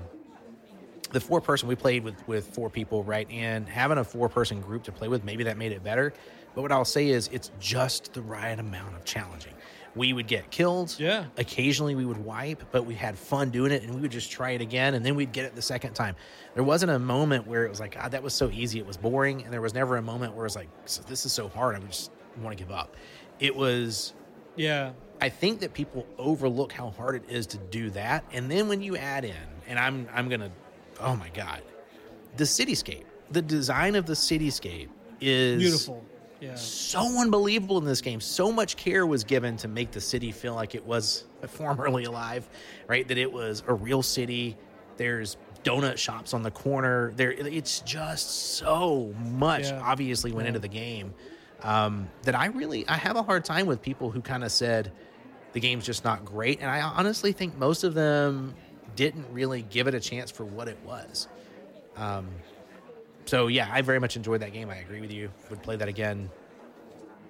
[1.11, 3.29] the four person we played with with four people, right?
[3.31, 6.13] And having a four person group to play with, maybe that made it better.
[6.55, 9.53] But what I'll say is, it's just the right amount of challenging.
[9.95, 10.95] We would get killed.
[10.97, 11.25] Yeah.
[11.37, 14.51] Occasionally we would wipe, but we had fun doing it, and we would just try
[14.51, 16.15] it again, and then we'd get it the second time.
[16.53, 18.79] There wasn't a moment where it was like, God, that was so easy.
[18.79, 20.69] It was boring, and there was never a moment where it was like,
[21.07, 21.75] this is so hard.
[21.75, 22.11] I just
[22.41, 22.95] want to give up.
[23.39, 24.13] It was
[24.55, 28.23] Yeah, I think that people overlook how hard it is to do that.
[28.31, 29.35] And then when you add in,
[29.67, 30.51] and I'm I'm gonna
[30.99, 31.61] oh my god,
[32.37, 34.89] the cityscape, the design of the cityscape
[35.19, 36.05] is beautiful.
[36.41, 38.19] Yeah, so unbelievable in this game.
[38.19, 42.49] So much care was given to make the city feel like it was formerly alive,
[42.87, 43.07] right?
[43.07, 44.57] That it was a real city.
[44.97, 47.11] There's donut shops on the corner.
[47.15, 49.65] There, it's just so much.
[49.69, 49.81] Yeah.
[49.83, 50.49] Obviously, went Yeah.
[50.49, 51.13] into the game
[51.61, 54.91] um, that I really I have a hard time with people who kind of said
[55.53, 58.55] the game's just not great, and I honestly think most of them
[58.95, 61.27] didn't really give it a chance for what it was.
[61.97, 62.29] Um,
[63.25, 64.69] so yeah, I very much enjoyed that game.
[64.69, 65.29] I agree with you.
[65.49, 66.29] Would play that again.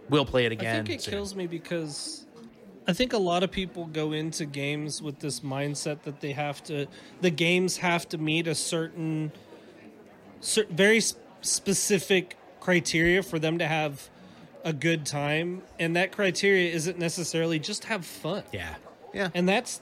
[0.10, 0.82] Will play it again.
[0.82, 1.14] I think it soon.
[1.14, 2.26] kills me because
[2.88, 6.64] I think a lot of people go into games with this mindset that they have
[6.66, 6.88] to,
[7.22, 9.32] the games have to meet a certain,
[10.40, 11.00] cer- very
[11.42, 14.10] specific criteria for them to have
[14.64, 18.44] a good time, and that criteria isn't necessarily just have fun.
[18.52, 18.76] Yeah,
[19.14, 19.30] yeah.
[19.34, 19.82] and that's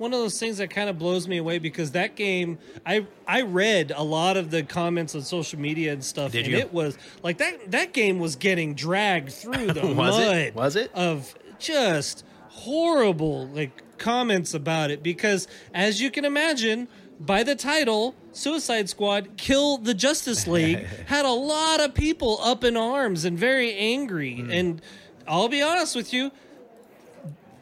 [0.00, 3.42] one of those things that kind of blows me away because that game i i
[3.42, 6.58] read a lot of the comments on social media and stuff Did and you?
[6.58, 10.54] it was like that that game was getting dragged through the Was it?
[10.54, 10.90] mud Was it?
[10.94, 18.14] of just horrible like comments about it because as you can imagine by the title
[18.32, 23.38] suicide squad kill the justice league had a lot of people up in arms and
[23.38, 24.50] very angry Hmm.
[24.50, 24.82] and
[25.28, 26.30] i'll be honest with you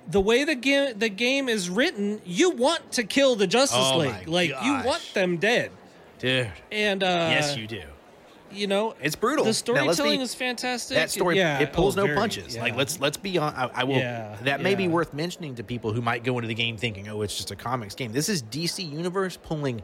[0.09, 3.99] the way the game the game is written you want to kill the justice Oh
[3.99, 5.71] league like you want them dead
[6.19, 6.51] Dude.
[6.73, 7.83] and uh yes, you do.
[8.51, 9.45] you know It's brutal.
[9.45, 12.57] the storytelling is fantastic That story, yeah it pulls oh, no very, punches.
[12.57, 13.55] Like let's let's be on.
[13.55, 13.97] I, I will.
[13.97, 17.09] Yeah, that may be worth mentioning to people who might go into the game thinking,
[17.09, 19.83] "Oh, it's just a comics game." This is DC Universe pulling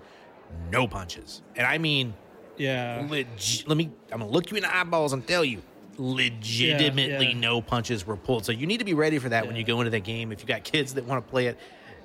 [0.72, 2.14] no punches, and I mean,
[2.56, 3.68] yeah legit.
[3.68, 3.90] Let me.
[4.10, 5.62] I'm gonna look you in the eyeballs and tell you,
[5.98, 7.38] legitimately, yeah.
[7.38, 8.44] no punches were pulled.
[8.44, 10.32] So you need to be ready for that when you go into that game.
[10.32, 11.58] If you got kids that want to play it,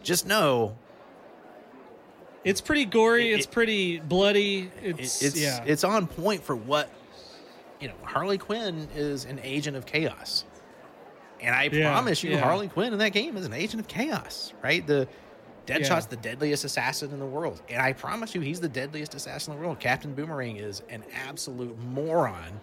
[0.04, 0.76] just know
[2.44, 3.32] It's pretty gory.
[3.32, 4.72] It- it's pretty bloody.
[4.82, 5.64] it- It's, it's yeah.
[5.66, 6.90] it's on point for what
[7.82, 7.94] you know.
[8.04, 10.46] Harley Quinn is an agent of chaos,
[11.42, 12.40] and I Yeah, promise you, yeah.
[12.40, 14.54] Harley Quinn in that game is an agent of chaos.
[14.64, 14.86] Right?
[14.88, 15.08] The
[15.68, 16.10] Deadshot's Yeah.
[16.12, 19.60] the deadliest assassin in the world, and I promise you, he's the deadliest assassin in
[19.60, 19.80] the world.
[19.80, 22.60] Captain Boomerang is an absolute moron.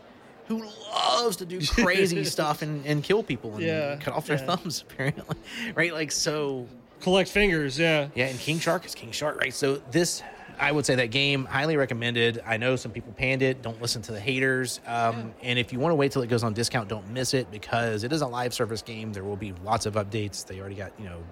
[0.48, 4.38] Who loves to do crazy stuff and, and kill people and Yeah, cut off their
[4.38, 4.46] yeah.
[4.56, 5.36] thumbs, apparently.
[5.74, 5.92] Right?
[5.92, 6.66] Like, so
[7.00, 7.78] Collect fingers.
[7.78, 8.08] Yeah.
[8.14, 9.52] yeah, and King Shark is King Shark, right?
[9.52, 10.22] So this,
[10.58, 12.42] I would say that game highly recommended.
[12.46, 13.60] I know some people panned it.
[13.60, 14.80] Don't listen to the haters.
[14.86, 17.50] Um, And if you want to wait till it goes on discount, don't miss it
[17.50, 19.12] because it is a live service game.
[19.12, 20.46] There will be lots of updates.
[20.46, 21.22] They already got you know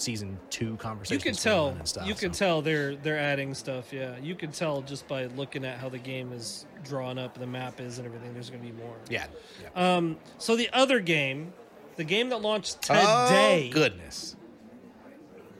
[0.00, 1.76] season two You can tell.
[1.84, 2.38] stuff, You can so.
[2.38, 3.92] tell they're they're adding stuff.
[3.92, 4.16] Yeah.
[4.22, 7.80] You can tell just by looking at how the game is drawn up, the map
[7.80, 8.32] is, and everything.
[8.34, 8.96] There's going to be more.
[9.08, 9.26] Yeah.
[9.62, 9.96] yeah.
[9.96, 10.16] Um.
[10.38, 11.52] So the other game,
[11.96, 13.68] the game that launched today.
[13.70, 14.36] Oh, goodness.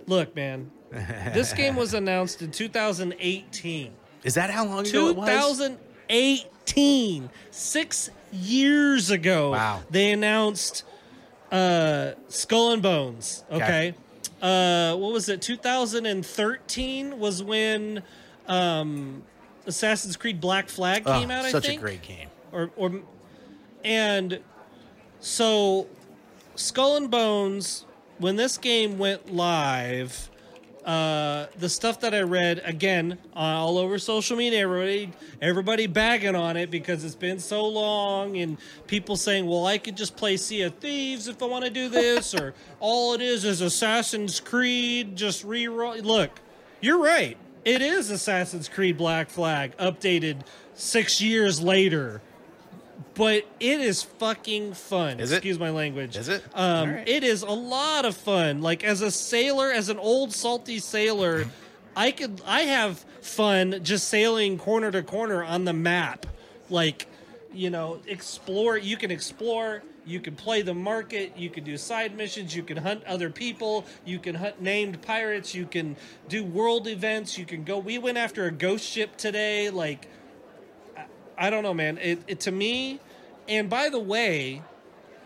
[0.06, 0.70] Look, man.
[0.90, 3.92] this game was announced in 2018.
[4.24, 5.28] Is that how long ago it was?
[5.58, 9.50] 2018, six years ago.
[9.52, 9.82] Wow.
[9.90, 10.84] They announced
[11.52, 13.44] uh, Skull and Bones.
[13.50, 13.64] Okay.
[13.64, 13.94] Okay.
[14.40, 15.42] Uh, what was it?
[15.42, 18.02] 2013 was when
[18.46, 19.22] um,
[19.66, 21.44] Assassin's Creed Black Flag Oh, came out.
[21.44, 22.28] I such think a great game.
[22.52, 23.00] or or
[23.84, 24.40] and
[25.20, 25.86] so
[26.54, 27.84] Skull and Bones
[28.18, 30.30] when this game went live
[30.88, 35.12] uh the stuff that I read again all over social media everybody
[35.42, 38.56] everybody bagging on it because it's been so long and
[38.86, 41.90] people saying well I could just play Sea of Thieves if I want to do
[41.90, 46.40] this or all it is is Assassin's Creed just re-roll look
[46.80, 47.36] you're right.
[47.64, 52.22] It is Assassin's Creed Black Flag updated 6 years later
[53.18, 55.18] but it is fucking fun.
[55.18, 55.38] Is it?
[55.38, 56.16] Excuse my language.
[56.16, 56.44] Is it?
[56.54, 57.08] Um, All right.
[57.08, 58.62] It is a lot of fun.
[58.62, 61.46] Like as a sailor, as an old salty sailor,
[61.96, 66.26] I could I have fun just sailing corner to corner on the map.
[66.70, 67.08] Like,
[67.52, 68.78] you know, explore.
[68.78, 69.82] You can explore.
[70.06, 71.36] You can play the market.
[71.36, 72.54] You can do side missions.
[72.54, 73.84] You can hunt other people.
[74.04, 75.56] You can hunt named pirates.
[75.56, 75.96] You can
[76.28, 77.36] do world events.
[77.36, 77.78] You can go.
[77.78, 79.70] We went after a ghost ship today.
[79.70, 80.06] Like,
[81.36, 81.98] I don't know, man.
[81.98, 83.00] It, it to me,
[83.48, 84.62] and by the way,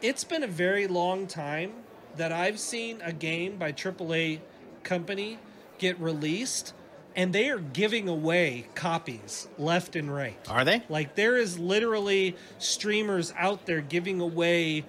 [0.01, 1.73] it's been a very long time
[2.17, 4.41] that I've seen a game by AAA
[4.83, 5.39] company
[5.79, 6.75] get released,
[7.17, 10.39] and they are giving away copies left and right.
[10.49, 10.83] Are they?
[10.89, 14.85] Like there is literally streamers out there giving away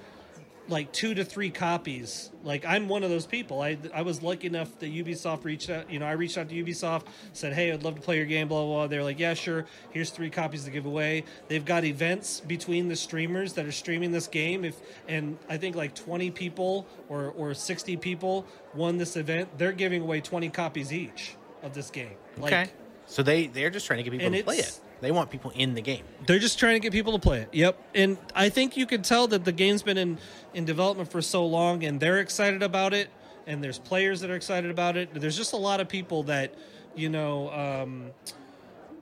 [0.70, 2.32] like two to three copies.
[2.44, 3.62] Like I'm one of those people.
[3.62, 5.92] I I was lucky enough that Ubisoft reached out.
[5.92, 8.48] You know, I reached out to Ubisoft, said, "Hey, I'd love to play your game."
[8.48, 8.74] Blah blah.
[8.74, 8.88] blah.
[8.88, 9.66] They're like, "Yeah, sure.
[9.92, 14.12] Here's three copies to give away." They've got events between the streamers that are streaming
[14.12, 14.64] this game.
[14.64, 19.58] If and I think like 20 people or or 60 people won this event.
[19.58, 22.16] They're giving away 20 copies each of this game.
[22.38, 22.72] Like, okay.
[23.06, 24.80] So they they're just trying to get people to play it.
[25.04, 26.04] They want people in the game.
[26.26, 27.50] They're just trying to get people to play it.
[27.52, 27.78] Yep.
[27.94, 30.18] And I think you can tell that the game's been in,
[30.54, 33.10] in development for so long and they're excited about it.
[33.46, 35.10] And there's players that are excited about it.
[35.14, 36.56] There's just a lot of people that,
[36.96, 38.12] you know, um,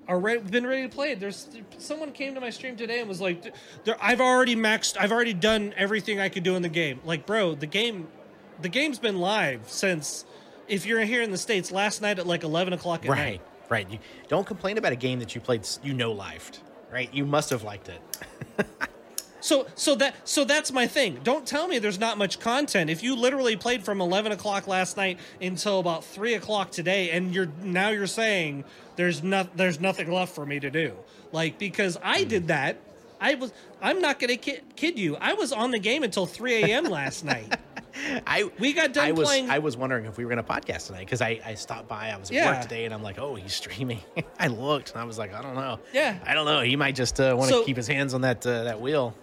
[0.08, 1.20] are ready, been ready to play it.
[1.20, 1.48] There's
[1.78, 3.54] someone came to my stream today and was like,
[4.02, 4.98] "I've already maxed.
[5.00, 8.08] I've already done everything I could do in the game." Like, bro, the game,
[8.62, 10.26] the game's been live since.
[10.68, 13.18] If you're here in the states, last night at like 11 o'clock at Right.
[13.20, 13.42] night.
[13.72, 13.90] Right.
[13.90, 16.60] You don't complain about a game that you played you know lived.
[16.92, 17.12] Right?
[17.14, 18.02] You must have liked it.
[19.42, 21.20] So so that so that's my thing.
[21.24, 22.90] Don't tell me there's not much content.
[22.90, 27.34] If you literally played from eleven o'clock last night until about three o'clock today, and
[27.34, 28.64] you're now you're saying
[28.96, 30.96] there's not there's nothing left for me to do.
[31.32, 32.30] Like because I hmm.
[32.30, 32.78] did that.
[33.20, 35.18] I was I'm not gonna kid, kid you.
[35.18, 36.86] I was on the game until three a.m.
[36.86, 37.58] last night.
[38.28, 40.50] I We got done I was playing- I was wondering if we were going to
[40.52, 42.10] podcast tonight because I, I stopped by.
[42.10, 42.52] I was at Yeah.
[42.52, 44.00] work today and I'm like, oh, he's streaming.
[44.40, 45.80] I looked and I was like, I don't know.
[45.94, 46.18] Yeah.
[46.26, 46.62] I don't know.
[46.62, 49.16] He might just uh, want to So- keep his hands on that uh, that wheel.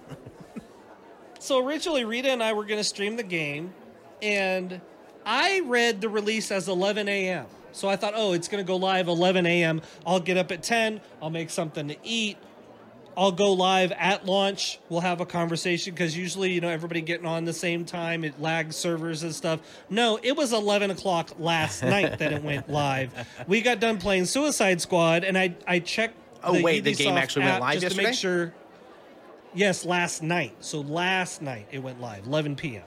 [1.41, 3.73] So originally, Rita and I were going to stream the game,
[4.21, 4.81] and
[5.25, 7.47] I read the release as 11 a.m.
[7.71, 9.81] So I thought, oh, it's going to go live 11 a.m.
[10.05, 11.01] I'll get up at 10.
[11.23, 12.39] I'll make something to eat.
[13.19, 14.79] I'll go live at launch.
[14.89, 18.23] We'll have a conversation because usually, you know, everybody getting on the same time.
[18.23, 19.59] It lags servers and stuff.
[19.91, 23.13] No, it was 11 o'clock last night that it went live.
[23.49, 26.15] We got done playing Suicide Squad, and I I checked.
[26.45, 28.03] Oh, wait, the game actually went live just yesterday?
[28.03, 28.55] to make sure.
[29.53, 30.55] Yes, last night.
[30.61, 32.85] So last night it went live, 11 p.m.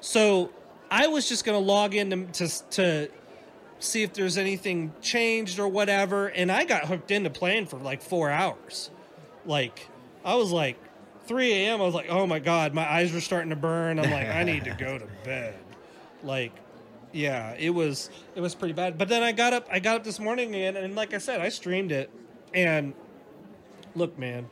[0.00, 0.50] So
[0.90, 3.10] I was just going to log in to, to to
[3.78, 8.00] see if there's anything changed or whatever, and I got hooked into playing for like
[8.00, 8.90] four hours.
[9.46, 9.88] Like
[10.24, 10.76] I was like
[11.26, 11.80] 3 a.m.
[11.80, 13.98] I was like, oh my god, my eyes were starting to burn.
[13.98, 15.54] I'm like, I need to go to bed.
[16.22, 16.52] Like,
[17.12, 18.98] yeah, it was it was pretty bad.
[18.98, 21.40] But then I got up I got up this morning and, and like I said,
[21.40, 22.10] I streamed it.
[22.54, 22.94] And
[23.94, 24.48] look, man,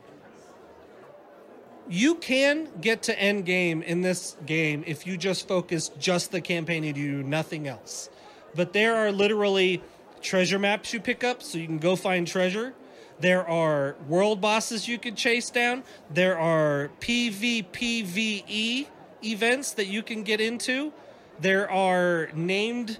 [1.87, 6.41] you can get to end game in this game if you just focus just the
[6.41, 8.09] campaign and you do nothing else.
[8.55, 9.83] But there are literally
[10.21, 12.73] treasure maps you pick up so you can go find treasure.
[13.19, 15.83] There are world bosses you can chase down.
[16.09, 18.87] There are PvPvE
[19.23, 20.91] events that you can get into.
[21.39, 22.99] There are named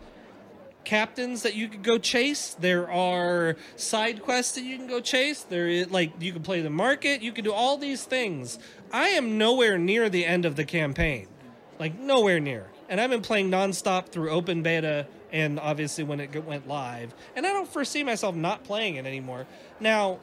[0.85, 2.55] captains that you could go chase.
[2.57, 5.41] There are side quests that you can go chase.
[5.41, 7.21] There is like you can play the market.
[7.21, 8.57] You can do all these things.
[8.93, 11.27] I am nowhere near the end of the campaign,
[11.79, 12.67] like nowhere near.
[12.87, 17.13] And I've been playing nonstop through open beta and obviously when it went live.
[17.35, 19.45] And I don't foresee myself not playing it anymore.
[19.81, 20.19] Now,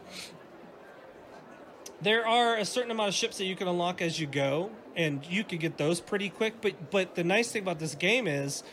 [2.00, 5.24] there are a certain amount of ships that you can unlock as you go, and
[5.26, 6.62] you can get those pretty quick.
[6.62, 8.64] But but the nice thing about this game is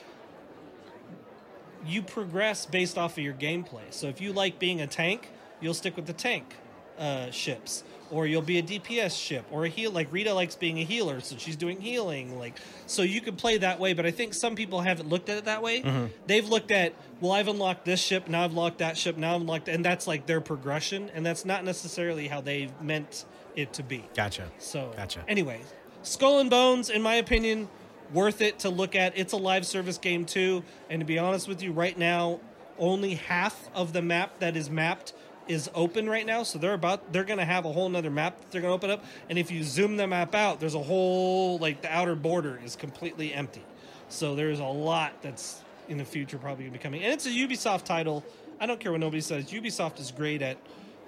[1.85, 3.91] you progress based off of your gameplay.
[3.91, 5.29] So if you like being a tank,
[5.59, 6.55] you'll stick with the tank
[6.97, 9.91] uh, ships, or you'll be a DPS ship, or a heal.
[9.91, 12.37] Like Rita likes being a healer, so she's doing healing.
[12.37, 13.93] Like so, you can play that way.
[13.93, 15.81] But I think some people haven't looked at it that way.
[15.81, 16.05] Mm-hmm.
[16.27, 19.41] They've looked at, well, I've unlocked this ship, now I've unlocked that ship, now I've
[19.41, 23.25] unlocked, and that's like their progression, and that's not necessarily how they meant
[23.55, 24.05] it to be.
[24.15, 24.49] Gotcha.
[24.57, 25.23] So, Gotcha.
[25.27, 25.61] Anyway,
[26.03, 27.69] Skull and Bones, in my opinion,
[28.13, 29.17] worth it to look at.
[29.17, 32.39] It's a live service game too, and to be honest with you, right now,
[32.77, 35.13] only half of the map that is mapped
[35.49, 36.43] is open right now.
[36.43, 38.75] So they're about they're going to have a whole nother map that they're going to
[38.75, 42.15] open up, and if you zoom the map out, there's a whole like the outer
[42.15, 43.63] border is completely empty.
[44.07, 47.29] So there's a lot that's in the future probably to be coming, and it's a
[47.29, 48.23] Ubisoft title.
[48.61, 49.45] I don't care what nobody says.
[49.51, 50.57] Ubisoft is great at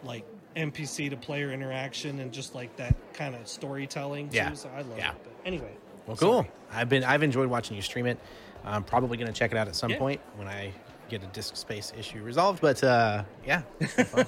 [0.03, 4.29] like NPC to player interaction and just like that kind of storytelling.
[4.29, 4.53] Too, Yeah.
[4.53, 5.11] So I love Yeah.
[5.11, 5.17] it.
[5.23, 5.71] But anyway.
[6.07, 6.31] Well, sorry.
[6.31, 6.47] cool.
[6.73, 8.17] I've been I've enjoyed watching you stream it.
[8.65, 9.97] I'm probably going to check it out at some Yeah.
[9.99, 10.73] point when I
[11.11, 12.61] get a disk space issue resolved.
[12.61, 14.25] But uh, yeah, it's been fun.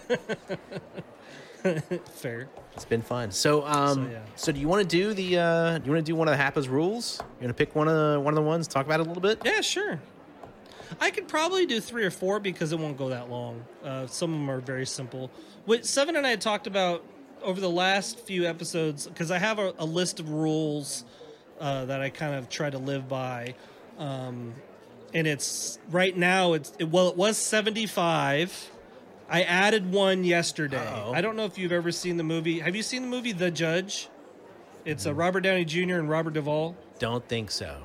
[2.12, 2.50] Fair.
[2.74, 3.32] It's been fun.
[3.32, 5.40] So, um, so, So, do you want to do the?
[5.40, 7.20] Uh, do you want to do one of the Hapa's rules?
[7.40, 8.68] You want to pick one of the one of the ones?
[8.68, 9.40] Talk about it a little bit.
[9.46, 10.00] Yeah, sure.
[11.00, 13.66] I could probably do three or four because it won't go that long.
[13.84, 15.32] Uh, some of them are very simple.
[15.66, 17.04] What Seven and I had talked about
[17.42, 21.06] over the last few episodes, because I have a, a list of rules
[21.60, 23.56] uh, that I kind of try to live by.
[23.98, 24.54] Um,
[25.14, 28.72] and it's right now, it's it, well, it was 75.
[29.30, 30.78] I added one yesterday.
[30.78, 31.14] Uh-oh.
[31.14, 32.60] I don't know if you've ever seen the movie.
[32.60, 34.10] Have you seen the movie The Judge?
[34.86, 35.96] It's uh, Robert Downey Jr.
[35.96, 36.76] and Robert Duvall.
[37.00, 37.82] Don't think so.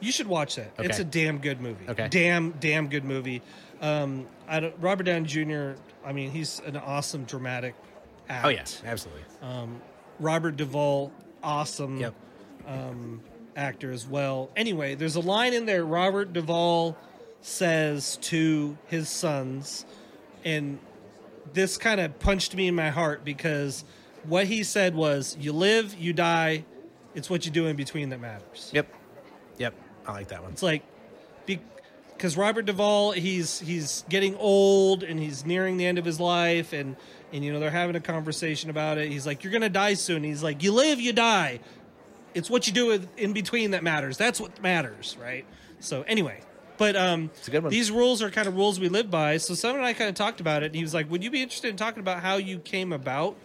[0.00, 0.72] You should watch that.
[0.78, 1.88] It's a damn good movie.
[1.88, 2.08] Okay.
[2.08, 3.40] Damn, damn good movie.
[3.80, 5.72] Um, I don't, Robert Downey Jr.
[6.04, 7.74] I mean, he's an awesome dramatic
[8.28, 8.44] act.
[8.44, 9.22] Oh yeah, absolutely.
[9.42, 9.80] um
[10.20, 11.12] Robert Duvall,
[11.42, 12.14] awesome Yep.
[13.56, 14.50] Actor as well.
[14.56, 16.96] Anyway, there's a line in there Robert Duvall
[17.40, 19.84] says to his sons,
[20.44, 20.78] and
[21.52, 23.84] this kind of punched me in my heart because
[24.24, 26.64] what he said was, "You live, you die.
[27.14, 28.88] It's what you do in between that matters." Yep.
[29.58, 29.74] Yep.
[30.06, 30.52] I like that one.
[30.52, 30.82] It's like
[32.16, 36.72] because Robert Duvall, he's he's getting old and he's nearing the end of his life,
[36.72, 36.96] and
[37.32, 39.10] and you know they're having a conversation about it.
[39.10, 41.60] He's like, "You're gonna die soon." He's like, "You live, you die.
[42.34, 44.16] It's what you do with- in between that matters.
[44.16, 45.44] That's what matters, right?"
[45.80, 46.40] So anyway.
[46.76, 47.70] But um, a good one.
[47.70, 49.36] these rules are kind of rules we live by.
[49.36, 51.30] So Simon and I kind of talked about it, and he was like, "Would you
[51.30, 53.36] be interested in talking about how you came about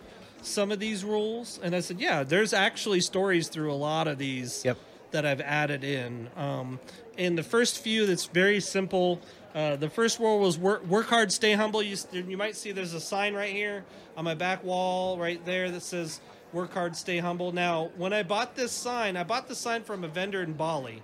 [0.41, 4.17] some of these rules?" And I said, "Yeah, there's actually stories through a lot of
[4.17, 4.77] these Yep.
[5.11, 6.29] that I've added in.
[6.35, 6.79] Um,
[7.17, 9.21] in the first few, that's very simple.
[9.53, 11.83] Uh, the first rule was work, work hard, stay humble.
[11.83, 13.83] You, you might see there's a sign right here
[14.17, 16.19] on my back wall right there that says
[16.53, 17.51] work hard, stay humble.
[17.51, 21.01] Now, when I bought this sign, I bought the sign from a vendor in Bali.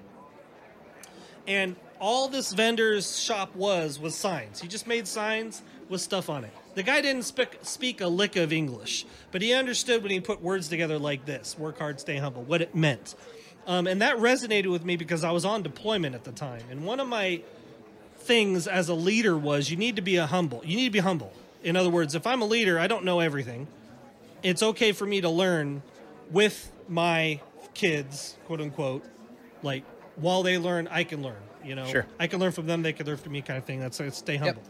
[1.47, 4.59] And all this vendor's shop was was signs.
[4.59, 6.51] He just made signs with stuff on it.
[6.73, 10.41] The guy didn't speak, speak a lick of English, but he understood when he put
[10.41, 13.15] words together like this: "Work hard, stay humble," what it meant.
[13.67, 16.61] Um, and that resonated with me because I was on deployment at the time.
[16.69, 17.41] And one of my
[18.17, 20.61] things as a leader was you need to be a humble.
[20.65, 21.31] You need to be humble.
[21.63, 23.67] In other words, if I'm a leader, I don't know everything.
[24.45, 25.81] It's okay for me to learn
[26.29, 27.41] with my
[27.73, 29.03] kids, quote unquote,
[29.63, 29.83] like
[30.17, 31.41] while they learn, I can learn.
[31.63, 32.05] You know, Sure.
[32.19, 33.79] I can learn from them; they can learn from me, kind of thing.
[33.79, 34.61] That's it's stay humble.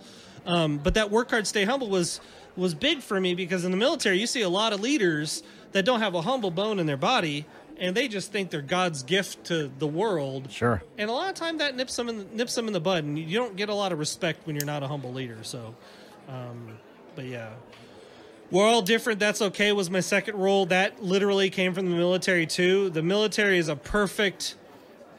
[0.45, 2.21] Um, but that work hard, stay humble was
[2.55, 5.43] was big for me because in the military, you see a lot of leaders
[5.73, 7.45] that don't have a humble bone in their body,
[7.77, 10.49] and they just think they're God's gift to the world.
[10.51, 10.81] Sure.
[10.97, 13.19] And a lot of time that nips them in, nips them in the bud, and
[13.19, 15.39] you don't get a lot of respect when you're not a humble leader.
[15.41, 15.75] So,
[16.29, 16.77] um,
[17.15, 17.49] but yeah,
[18.55, 19.19] we're all different.
[19.19, 19.71] That's okay.
[19.73, 22.89] Was my second role that literally came from the military too.
[22.89, 24.55] The military is a perfect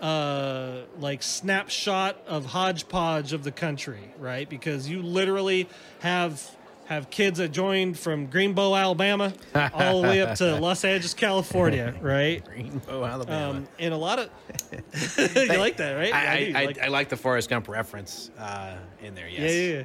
[0.01, 5.67] uh like snapshot of hodgepodge of the country right because you literally
[6.01, 6.51] have
[6.85, 9.33] have kids that joined from greenbow alabama
[9.73, 13.51] all the way up to los angeles california right Greenbow, Alabama.
[13.61, 14.29] um and a lot of
[15.35, 18.31] you like that right I, do, I, I, like- I like the Forrest Gump reference
[18.39, 19.29] uh, in there.
[19.29, 19.55] yeah, Yes.
[19.55, 19.83] yeah, yeah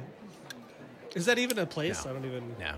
[1.16, 2.10] is that even a place No.
[2.10, 2.74] i don't even No.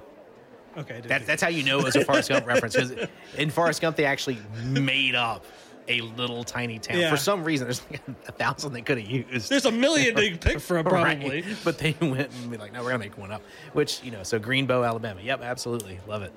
[0.78, 2.76] Okay That, that's how you know it was a Forrest Gump reference.
[2.76, 5.44] Because in Forrest Gump, they actually made up
[5.88, 6.98] a little tiny town.
[6.98, 7.10] Yeah.
[7.10, 9.50] For some reason, there's like a thousand they could have used.
[9.50, 11.44] there's a million to pick from probably Right.
[11.62, 13.42] But they went and be like, no, we're going to make one up.
[13.74, 15.20] Which, you know, so Greenbow, Alabama.
[15.22, 16.00] Yep, absolutely.
[16.06, 16.32] Love it.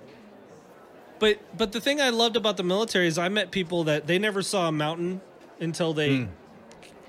[1.20, 4.20] But but the thing I loved about the military is I met people that they
[4.20, 5.22] never saw a mountain
[5.60, 6.26] until they Hmm.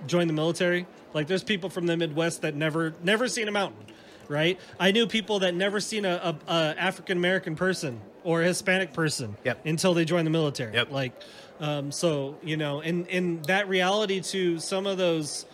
[0.06, 0.86] joined the military.
[1.12, 3.84] Like there's people from the Midwest that never never seen a mountain,
[4.28, 4.58] right?
[4.78, 8.92] I knew people that never seen a, a, a African American person or a Hispanic
[8.92, 9.66] person Yep.
[9.66, 10.74] until they joined the military.
[10.74, 10.90] Yep.
[10.92, 11.12] Like,
[11.60, 15.46] um, so you know, and and that reality to some of those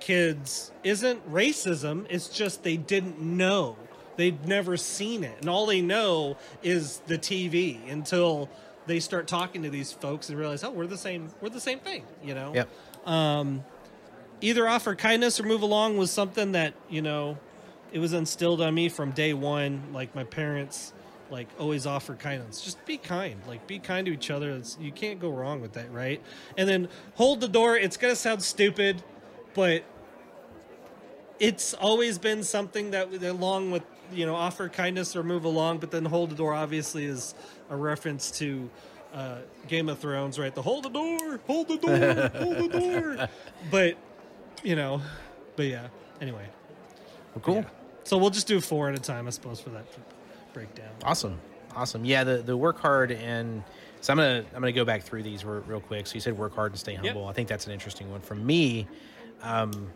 [0.00, 2.06] kids isn't racism.
[2.08, 3.76] It's just they didn't know.
[4.16, 8.48] They'd never seen it, and all they know is the TV until
[8.86, 11.28] they start talking to these folks and realize, oh, we're the same.
[11.40, 12.04] We're the same thing.
[12.24, 12.68] You know Yep.
[14.40, 17.38] either offer kindness or move along was something that you know
[17.92, 20.92] it was instilled on me from day one like my parents
[21.30, 22.62] like always offer kindness.
[22.62, 24.50] Just be kind like be kind to each other.
[24.52, 26.22] It's, you can't go wrong with that right?
[26.56, 29.02] And then hold the door it's gonna sound stupid
[29.54, 29.82] but
[31.38, 33.82] it's always been something that along with
[34.12, 37.34] you know offer kindness or move along but then hold the door obviously is
[37.70, 38.68] a reference to
[39.14, 40.54] uh, game of thrones right?
[40.54, 43.28] The hold the door hold the door hold the door.
[43.70, 43.96] But
[44.62, 45.02] you know
[45.56, 45.88] but yeah
[46.20, 46.46] anyway.
[47.34, 47.54] Well, cool.
[47.56, 47.64] yeah.
[48.08, 49.84] So we'll just do four at a time i suppose for that
[50.52, 51.38] breakdown Awesome,
[51.76, 52.04] awesome.
[52.04, 53.62] Yeah, the the work hard and
[54.00, 56.06] so I'm gonna I'm gonna go back through these real, real quick.
[56.06, 57.26] So you said work hard and stay humble.
[57.26, 58.86] I think that's an interesting one for me.
[59.42, 59.90] Um,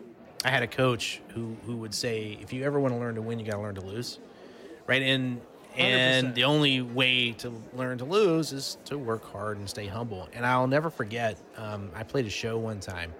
[0.45, 3.21] I had a coach who who would say, if you ever want to learn to
[3.21, 4.19] win, you got to learn to lose,
[4.87, 5.01] right?
[5.01, 5.41] And
[5.75, 6.35] and 100%.
[6.35, 10.29] the only way to learn to lose is to work hard and stay humble.
[10.33, 11.37] And I'll never forget.
[11.57, 13.13] Um, I played a show one time,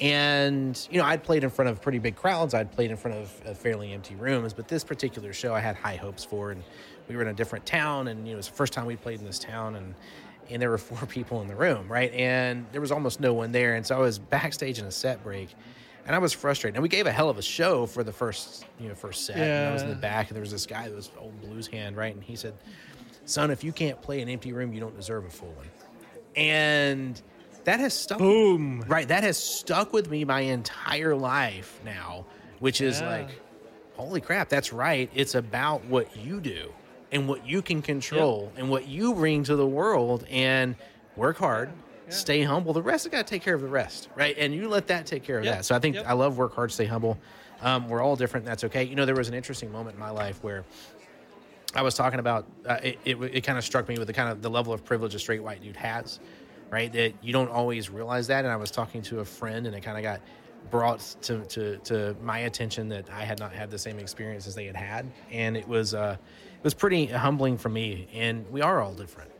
[0.00, 2.54] and you know I'd played in front of pretty big crowds.
[2.54, 5.76] I'd played in front of uh, fairly empty rooms, but this particular show I had
[5.76, 6.62] high hopes for, and
[7.08, 8.96] we were in a different town, and you know it was the first time we
[8.96, 9.94] played in this town, and
[10.48, 13.52] and there were four people in the room, right, and there was almost no one
[13.52, 15.50] there, and so I was backstage in a set break.
[16.06, 16.76] And I was frustrated.
[16.76, 19.36] And we gave a hell of a show for the first, you know, first set.
[19.36, 21.66] And I was in the back, and there was this guy that was old blues
[21.68, 22.12] hand, right?
[22.12, 22.54] And he said,
[23.26, 25.68] "Son, if you can't play an empty room, you don't deserve a full one."
[26.34, 27.20] And
[27.64, 28.18] that has stuck.
[28.18, 32.24] boom Right, that has stuck with me my entire life now,
[32.58, 33.30] which is like,
[33.96, 35.10] holy crap, that's right.
[35.14, 36.72] It's about what you do
[37.12, 40.76] and what you can control and what you bring to the world and
[41.16, 41.70] work hard,
[42.08, 42.72] stay humble.
[42.72, 44.36] The rest has got to take care of the rest, right?
[44.38, 45.64] And you let that take care of that.
[45.64, 45.96] So I think.
[45.96, 47.18] I love work hard, stay humble.
[47.62, 48.46] Um, we're all different.
[48.46, 48.84] That's okay.
[48.84, 50.64] You know, there was an interesting moment in my life where
[51.74, 54.30] I was talking about uh, it, it, it kind of struck me with the kind
[54.30, 56.20] of the level of privilege a straight white dude has,
[56.70, 56.92] right?
[56.92, 58.44] That you don't always realize that.
[58.44, 60.20] And I was talking to a friend, and it kind of got
[60.70, 64.54] brought to, to, to my attention that I had not had the same experience as
[64.54, 68.08] they had had, and it was uh, it was pretty humbling for me.
[68.14, 69.30] And we are all different,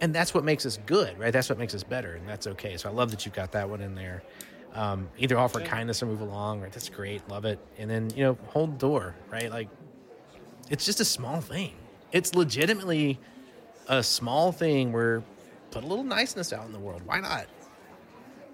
[0.00, 1.32] and that's what makes us good, right?
[1.32, 2.76] That's what makes us better, and that's okay.
[2.76, 4.22] So I love that you've got that one in there.
[4.74, 6.70] Um, either offer kindness or move along, right?
[6.70, 7.58] That's great, love it.
[7.78, 9.50] And then you know, hold door, right?
[9.50, 9.68] Like
[10.68, 11.72] it's just a small thing.
[12.12, 13.18] It's legitimately
[13.88, 15.22] a small thing where
[15.70, 17.02] put a little niceness out in the world.
[17.04, 17.46] Why not?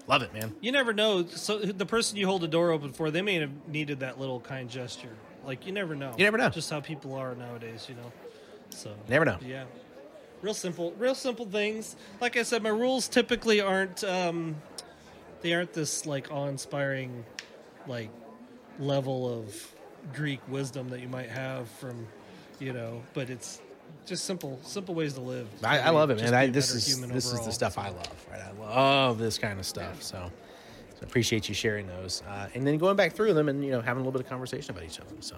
[0.07, 0.53] Love it, man.
[0.59, 3.51] you never know so the person you hold the door open for they may have
[3.69, 5.15] needed that little kind gesture
[5.45, 6.49] like you never know You never know.
[6.49, 8.11] just how people are nowadays you know
[8.69, 9.37] so Never know.
[9.45, 9.63] Yeah.
[10.41, 11.95] Real simple, real simple things.
[12.19, 14.57] Like I said, my rules typically aren't um
[15.41, 17.23] they aren't this like awe-inspiring
[17.87, 18.09] like
[18.79, 19.73] level of
[20.13, 22.07] Greek wisdom that you might have from,
[22.59, 23.61] you know, but it's
[24.05, 25.47] just simple, simple ways to live.
[25.63, 26.31] I, I love it, man.
[26.31, 28.25] be I, a this is human this is the stuff I love.
[28.31, 30.01] Right, I love this kind of stuff.
[30.03, 30.29] So,
[30.95, 33.81] so appreciate you sharing those, uh, and then going back through them and you know
[33.81, 35.21] having a little bit of conversation about each of them.
[35.21, 35.35] So,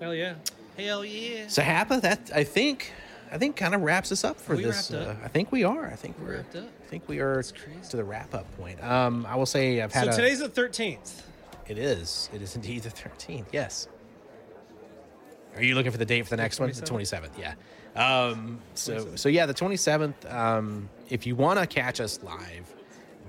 [0.00, 0.34] Hell yeah,
[0.78, 1.46] hell yeah.
[1.48, 2.92] so Hapa, that I think,
[3.30, 4.90] I think kind of wraps us up for We this.
[4.90, 5.16] wrapped up.
[5.22, 5.86] Uh, I think we are.
[5.86, 6.36] I think We we're.
[6.36, 6.64] wrapped up.
[6.82, 8.82] I think we are to the wrap up point.
[8.82, 11.22] Um, I will say I've had So a, today's the thirteenth.
[11.66, 12.28] It is.
[12.34, 13.46] It is indeed the 13th.
[13.50, 13.88] Yes.
[15.56, 16.68] Are you looking for the date for the next one?
[16.70, 17.30] The 27th.
[17.38, 17.54] Yeah.
[17.96, 20.32] Um, so so yeah, the 27th.
[20.32, 22.74] Um, if you want to catch us live,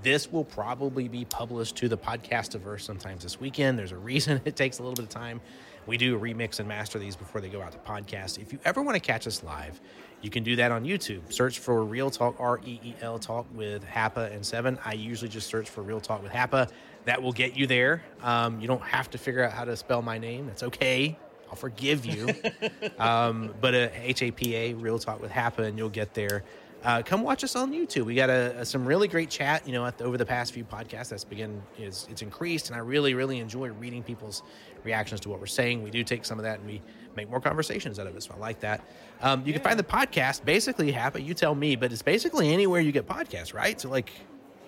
[0.02, 3.78] this will probably be published to the podcast podcastiverse sometimes this weekend.
[3.78, 5.42] There's a reason it takes a little bit of time.
[5.88, 8.40] We do remix and master these before they go out to podcast.
[8.40, 9.80] If you ever want to catch us live,
[10.22, 11.32] you can do that on YouTube.
[11.32, 14.80] Search for Reel Talk, R E E L Talk with Hapa and Seven.
[14.84, 16.70] I usually just search for Reel Talk with Hapa.
[17.06, 18.04] That will get you there.
[18.24, 20.48] Um, you don't have to figure out how to spell my name.
[20.48, 21.18] That's okay.
[21.56, 22.28] I'll forgive you.
[23.00, 26.44] um, but H A P A, Reel Talk with Hapa, and you'll get there.
[26.84, 28.04] Uh, come watch us on YouTube.
[28.04, 29.66] We got a, a- some really great chat.
[29.66, 32.76] You know, at the, over the past few podcasts, that's begin is it's increased, and
[32.76, 34.44] I really really enjoy reading people's
[34.84, 35.82] reactions to what we're saying.
[35.82, 36.82] We do take some of that and we
[37.16, 38.24] make more conversations out of it.
[38.24, 38.86] So I like that.
[39.22, 41.26] Um, you can find the podcast basically Hapa.
[41.26, 43.80] You tell me, but it's basically anywhere you get podcasts, right?
[43.80, 44.12] So like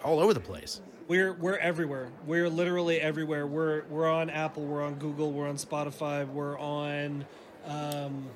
[0.06, 0.80] all over the place.
[1.08, 2.10] We're we're everywhere.
[2.26, 3.48] We're literally everywhere.
[3.48, 4.66] We're we're on Apple.
[4.66, 5.32] We're on Google.
[5.32, 6.28] We're on Spotify.
[6.28, 7.26] We're on.
[7.66, 8.28] Um,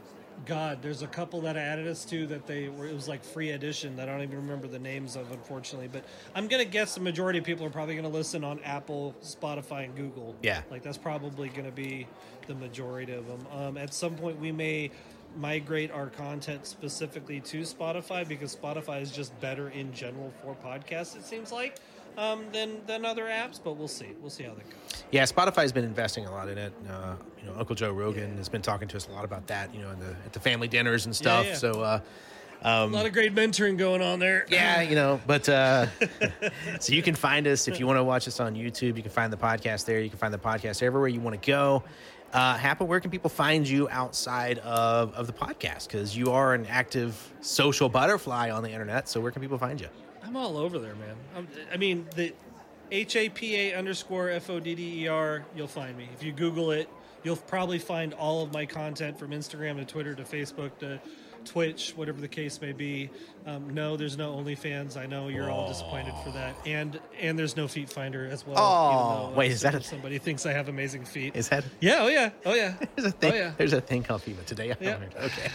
[0.46, 2.88] God, there's a couple that added us to that they were.
[2.88, 5.90] It was like free edition that I don't even remember the names of, unfortunately.
[5.92, 9.84] But I'm gonna guess the majority of people are probably gonna listen on Apple, Spotify,
[9.86, 10.36] and Google.
[10.42, 10.62] Yeah.
[10.72, 12.08] like that's probably gonna be
[12.48, 13.46] the majority of them.
[13.52, 14.92] Um, at some point, we may
[15.36, 21.16] migrate our content specifically to Spotify because Spotify is just better in general for podcasts.
[21.16, 21.78] It seems like
[22.22, 24.10] um, than than other apps, but we'll see.
[24.22, 25.04] We'll see how that goes.
[25.12, 26.74] Yeah, Spotify's been investing a lot in it.
[26.90, 29.74] Uh, you know, Uncle Joe Rogan has been talking to us a lot about that.
[29.74, 31.46] You know, in the, at the family dinners and stuff.
[31.46, 31.56] yeah.
[31.56, 31.82] So.
[31.82, 32.00] Uh,
[32.64, 34.46] a lot of great mentoring going on there.
[34.48, 35.88] yeah, you know, but uh,
[36.80, 38.98] so you can find us if you want to watch us on YouTube.
[38.98, 40.00] You can find the podcast there.
[40.00, 41.84] You can find the podcast everywhere you want to go.
[42.34, 45.88] Uh, where can people find you outside of, of the podcast?
[45.88, 49.10] Because you are an active social butterfly on the internet.
[49.10, 49.88] So where can people find you?
[50.32, 51.16] I'm all over there, man.
[51.36, 52.32] I'm, I mean, the
[52.90, 55.44] H A P A underscore F O D D E R.
[55.58, 56.88] You'll find me if you Google it.
[57.26, 61.02] You'll probably find all of my content from Instagram to Twitter to Facebook to
[61.44, 63.10] Twitch, whatever the case may be.
[63.46, 64.96] Um, no, there's no OnlyFans.
[64.96, 69.26] I know you're all disappointed for that, and and there's no Feet Finder as well.
[69.26, 71.36] Even wait, is that a- somebody thinks I have amazing feet?
[71.36, 73.34] Is that yeah, oh yeah, oh yeah, there's a thing?
[73.34, 73.52] oh yeah.
[73.58, 74.72] There's a thing called FEMA today.
[74.72, 74.98] I Yeah.
[75.22, 75.52] Okay,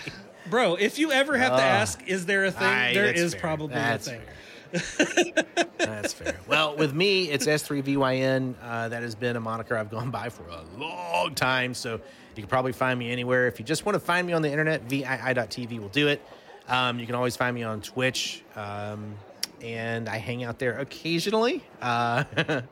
[0.51, 2.69] Bro, if you ever have to ask, is there a thing?
[2.69, 3.41] Aye, there is fair.
[3.41, 4.21] probably That's a thing.
[4.21, 4.35] fair.
[5.79, 6.39] That's fair.
[6.47, 8.55] Well, with me, it's S3VYN.
[8.63, 11.75] Uh, that has been a moniker I've gone by for a long time.
[11.75, 12.01] So
[12.37, 13.47] you can probably find me anywhere.
[13.47, 16.23] If you just want to find me on the internet, VII.TV will do it.
[16.69, 18.43] Um, you can always find me on Twitch.
[18.57, 19.15] Um,
[19.63, 22.25] and I hang out there occasionally, uh,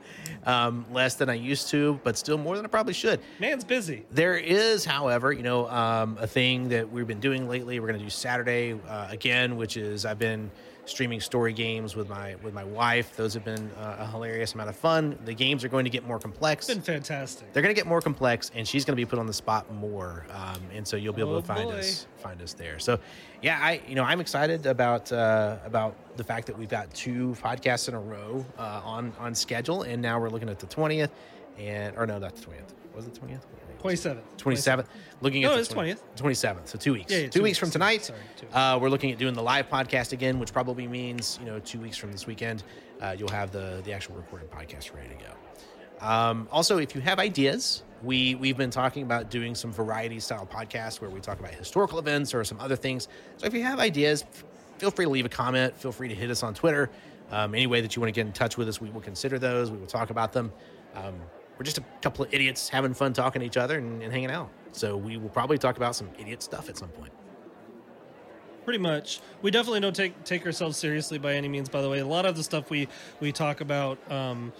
[0.46, 3.20] um, less than I used to, but still more than I probably should.
[3.40, 4.04] Man's busy.
[4.10, 7.80] There is, however, you know, um, a thing that we've been doing lately.
[7.80, 10.50] We're going to do Saturday uh, again, which is I've been
[10.86, 13.16] streaming story games with my with my wife.
[13.16, 15.18] Those have been uh, a hilarious amount of fun.
[15.24, 16.68] The games are going to get more complex.
[16.68, 17.52] It's been fantastic.
[17.52, 19.72] They're going to get more complex, and she's going to be put on the spot
[19.72, 21.76] more, um, and so you'll be able Oh, to find boy.
[21.78, 22.78] us find us there.
[22.78, 22.98] So,
[23.42, 27.36] yeah, I you know I'm excited about uh, about the fact that we've got two
[27.42, 31.10] podcasts in a row uh, on on schedule, and now we're looking at the twentieth,
[31.58, 32.74] and or no, not the twentieth.
[32.94, 33.44] Was it twentieth?
[33.84, 34.22] 27th.
[34.38, 34.86] 27th.
[35.20, 35.98] Looking at No, the it's 20th.
[36.16, 36.68] 27th.
[36.68, 37.12] So two weeks.
[37.12, 37.58] Yeah, yeah, two, two weeks weeks.
[37.58, 38.04] from tonight.
[38.04, 38.18] Sorry,
[38.52, 41.78] uh, we're looking at doing the live podcast again, which probably means you know two
[41.80, 42.62] weeks from this weekend,
[43.02, 46.06] uh, you'll have the the actual recorded podcast ready to go.
[46.06, 50.48] Um, also, if you have ideas, we we've been talking about doing some variety style
[50.50, 53.08] podcasts where we talk about historical events or some other things.
[53.36, 54.24] So if you have ideas,
[54.78, 55.76] feel free to leave a comment.
[55.76, 56.90] Feel free to hit us on Twitter.
[57.30, 59.38] Um, any way that you want to get in touch with us, we will consider
[59.38, 59.70] those.
[59.70, 60.52] We will talk about them.
[60.94, 61.14] Um,
[61.58, 64.30] we're just a couple of idiots having fun talking to each other and, and hanging
[64.30, 64.50] out.
[64.72, 67.12] So we will probably talk about some idiot stuff at some point.
[68.64, 69.20] Pretty much.
[69.42, 71.68] We definitely don't take take ourselves seriously by any means.
[71.68, 72.88] By the way, a lot of the stuff we
[73.20, 74.54] we talk about, um,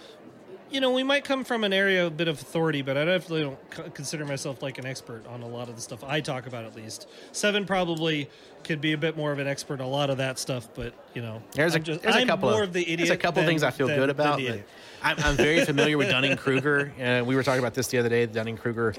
[0.71, 3.05] you know, we might come from an area of a bit of authority, but I
[3.05, 6.47] definitely don't consider myself like an expert on a lot of the stuff I talk
[6.47, 6.65] about.
[6.65, 8.29] At least Seven probably
[8.63, 10.93] could be a bit more of an expert on a lot of that stuff, but
[11.13, 12.97] you know, There's a, just, there's I'm a couple more of, the idiot.
[12.99, 14.39] There's a couple than- things I feel than- good about.
[14.41, 14.63] but.
[15.03, 16.91] I'm, I'm very familiar with Dunning Kruger.
[16.99, 18.25] Uh, we were talking about this the other day.
[18.25, 18.95] The Dunning Kruger,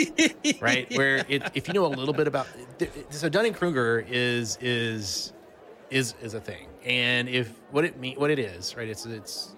[0.60, 0.90] right?
[0.96, 2.46] Where it, if you know a little bit about,
[3.10, 5.32] so Dunning Kruger is is
[5.90, 8.88] is is a thing, and if what it mean what it is, right?
[8.88, 9.54] It's it's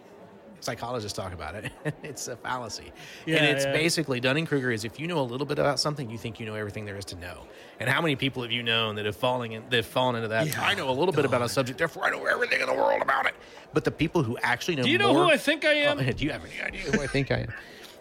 [0.65, 1.73] psychologists talk about it.
[2.03, 2.93] it's a fallacy.
[3.27, 3.73] Yeah, and it's yeah.
[3.73, 6.47] basically Dunning Kruger is if you know a little bit about something, you think you
[6.47, 7.45] know everything there is to know.
[7.81, 10.29] And how many people have you known that have fallen in, that have fallen into
[10.29, 10.47] that?
[10.49, 12.75] Yeah, I know a little bit about a subject, therefore I know everything in the
[12.75, 13.35] world about it.
[13.73, 15.99] But the people who actually know Do you know more, who I think I am?
[15.99, 17.53] Oh, do you have any idea who I think I am?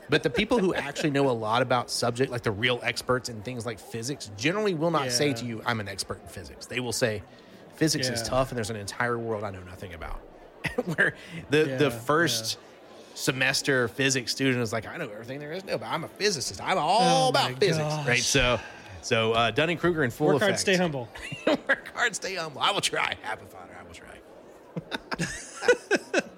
[0.10, 3.42] But the people who actually know a lot about subject, like the real experts in
[3.42, 6.82] things like physics, generally will not say to you, "I'm an expert in physics." They
[6.82, 7.24] will say,
[7.76, 10.22] "Physics is tough, and there's an entire world I know nothing about."
[10.96, 11.16] Where
[11.50, 12.58] the Yeah, the first
[13.16, 16.08] semester physics student is like, "I know everything there is to know, but I'm a
[16.08, 16.62] physicist.
[16.62, 18.08] I'm all Oh about physics." gosh.
[18.08, 18.20] Right?
[18.20, 18.60] So,
[19.02, 20.60] so uh, Dunning Kruger in full Work hard, effect.
[20.62, 21.08] stay humble.
[21.48, 22.62] Work hard, stay humble.
[22.62, 23.16] I will try.
[23.22, 26.20] Happy father, I will try.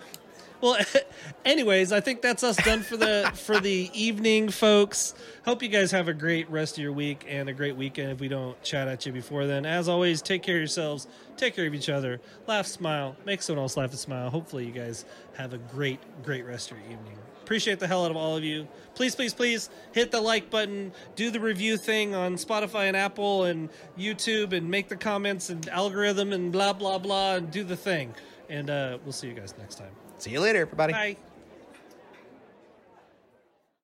[0.65, 0.79] Well,
[1.45, 5.13] anyways, I think that's us done for the for the evening, folks.
[5.45, 8.09] Hope you guys have a great rest of your week and a great weekend.
[8.09, 11.55] If we don't chat at you before then, as always, take care of yourselves, take
[11.55, 14.31] care of each other, laugh, smile, make someone else laugh and smile.
[14.31, 15.05] Hopefully, you guys
[15.35, 17.15] have a great, great rest of your evening.
[17.43, 18.67] Appreciate the hell out of all of you.
[18.95, 23.43] Please, please, please hit the like button, do the review thing on Spotify and Apple
[23.43, 23.69] and
[23.99, 28.15] YouTube, and make the comments and algorithm and blah blah blah, and do the thing.
[28.49, 30.05] And uh, we'll see you guys next time.
[30.17, 30.93] See you later, everybody.
[30.93, 31.17] Bye.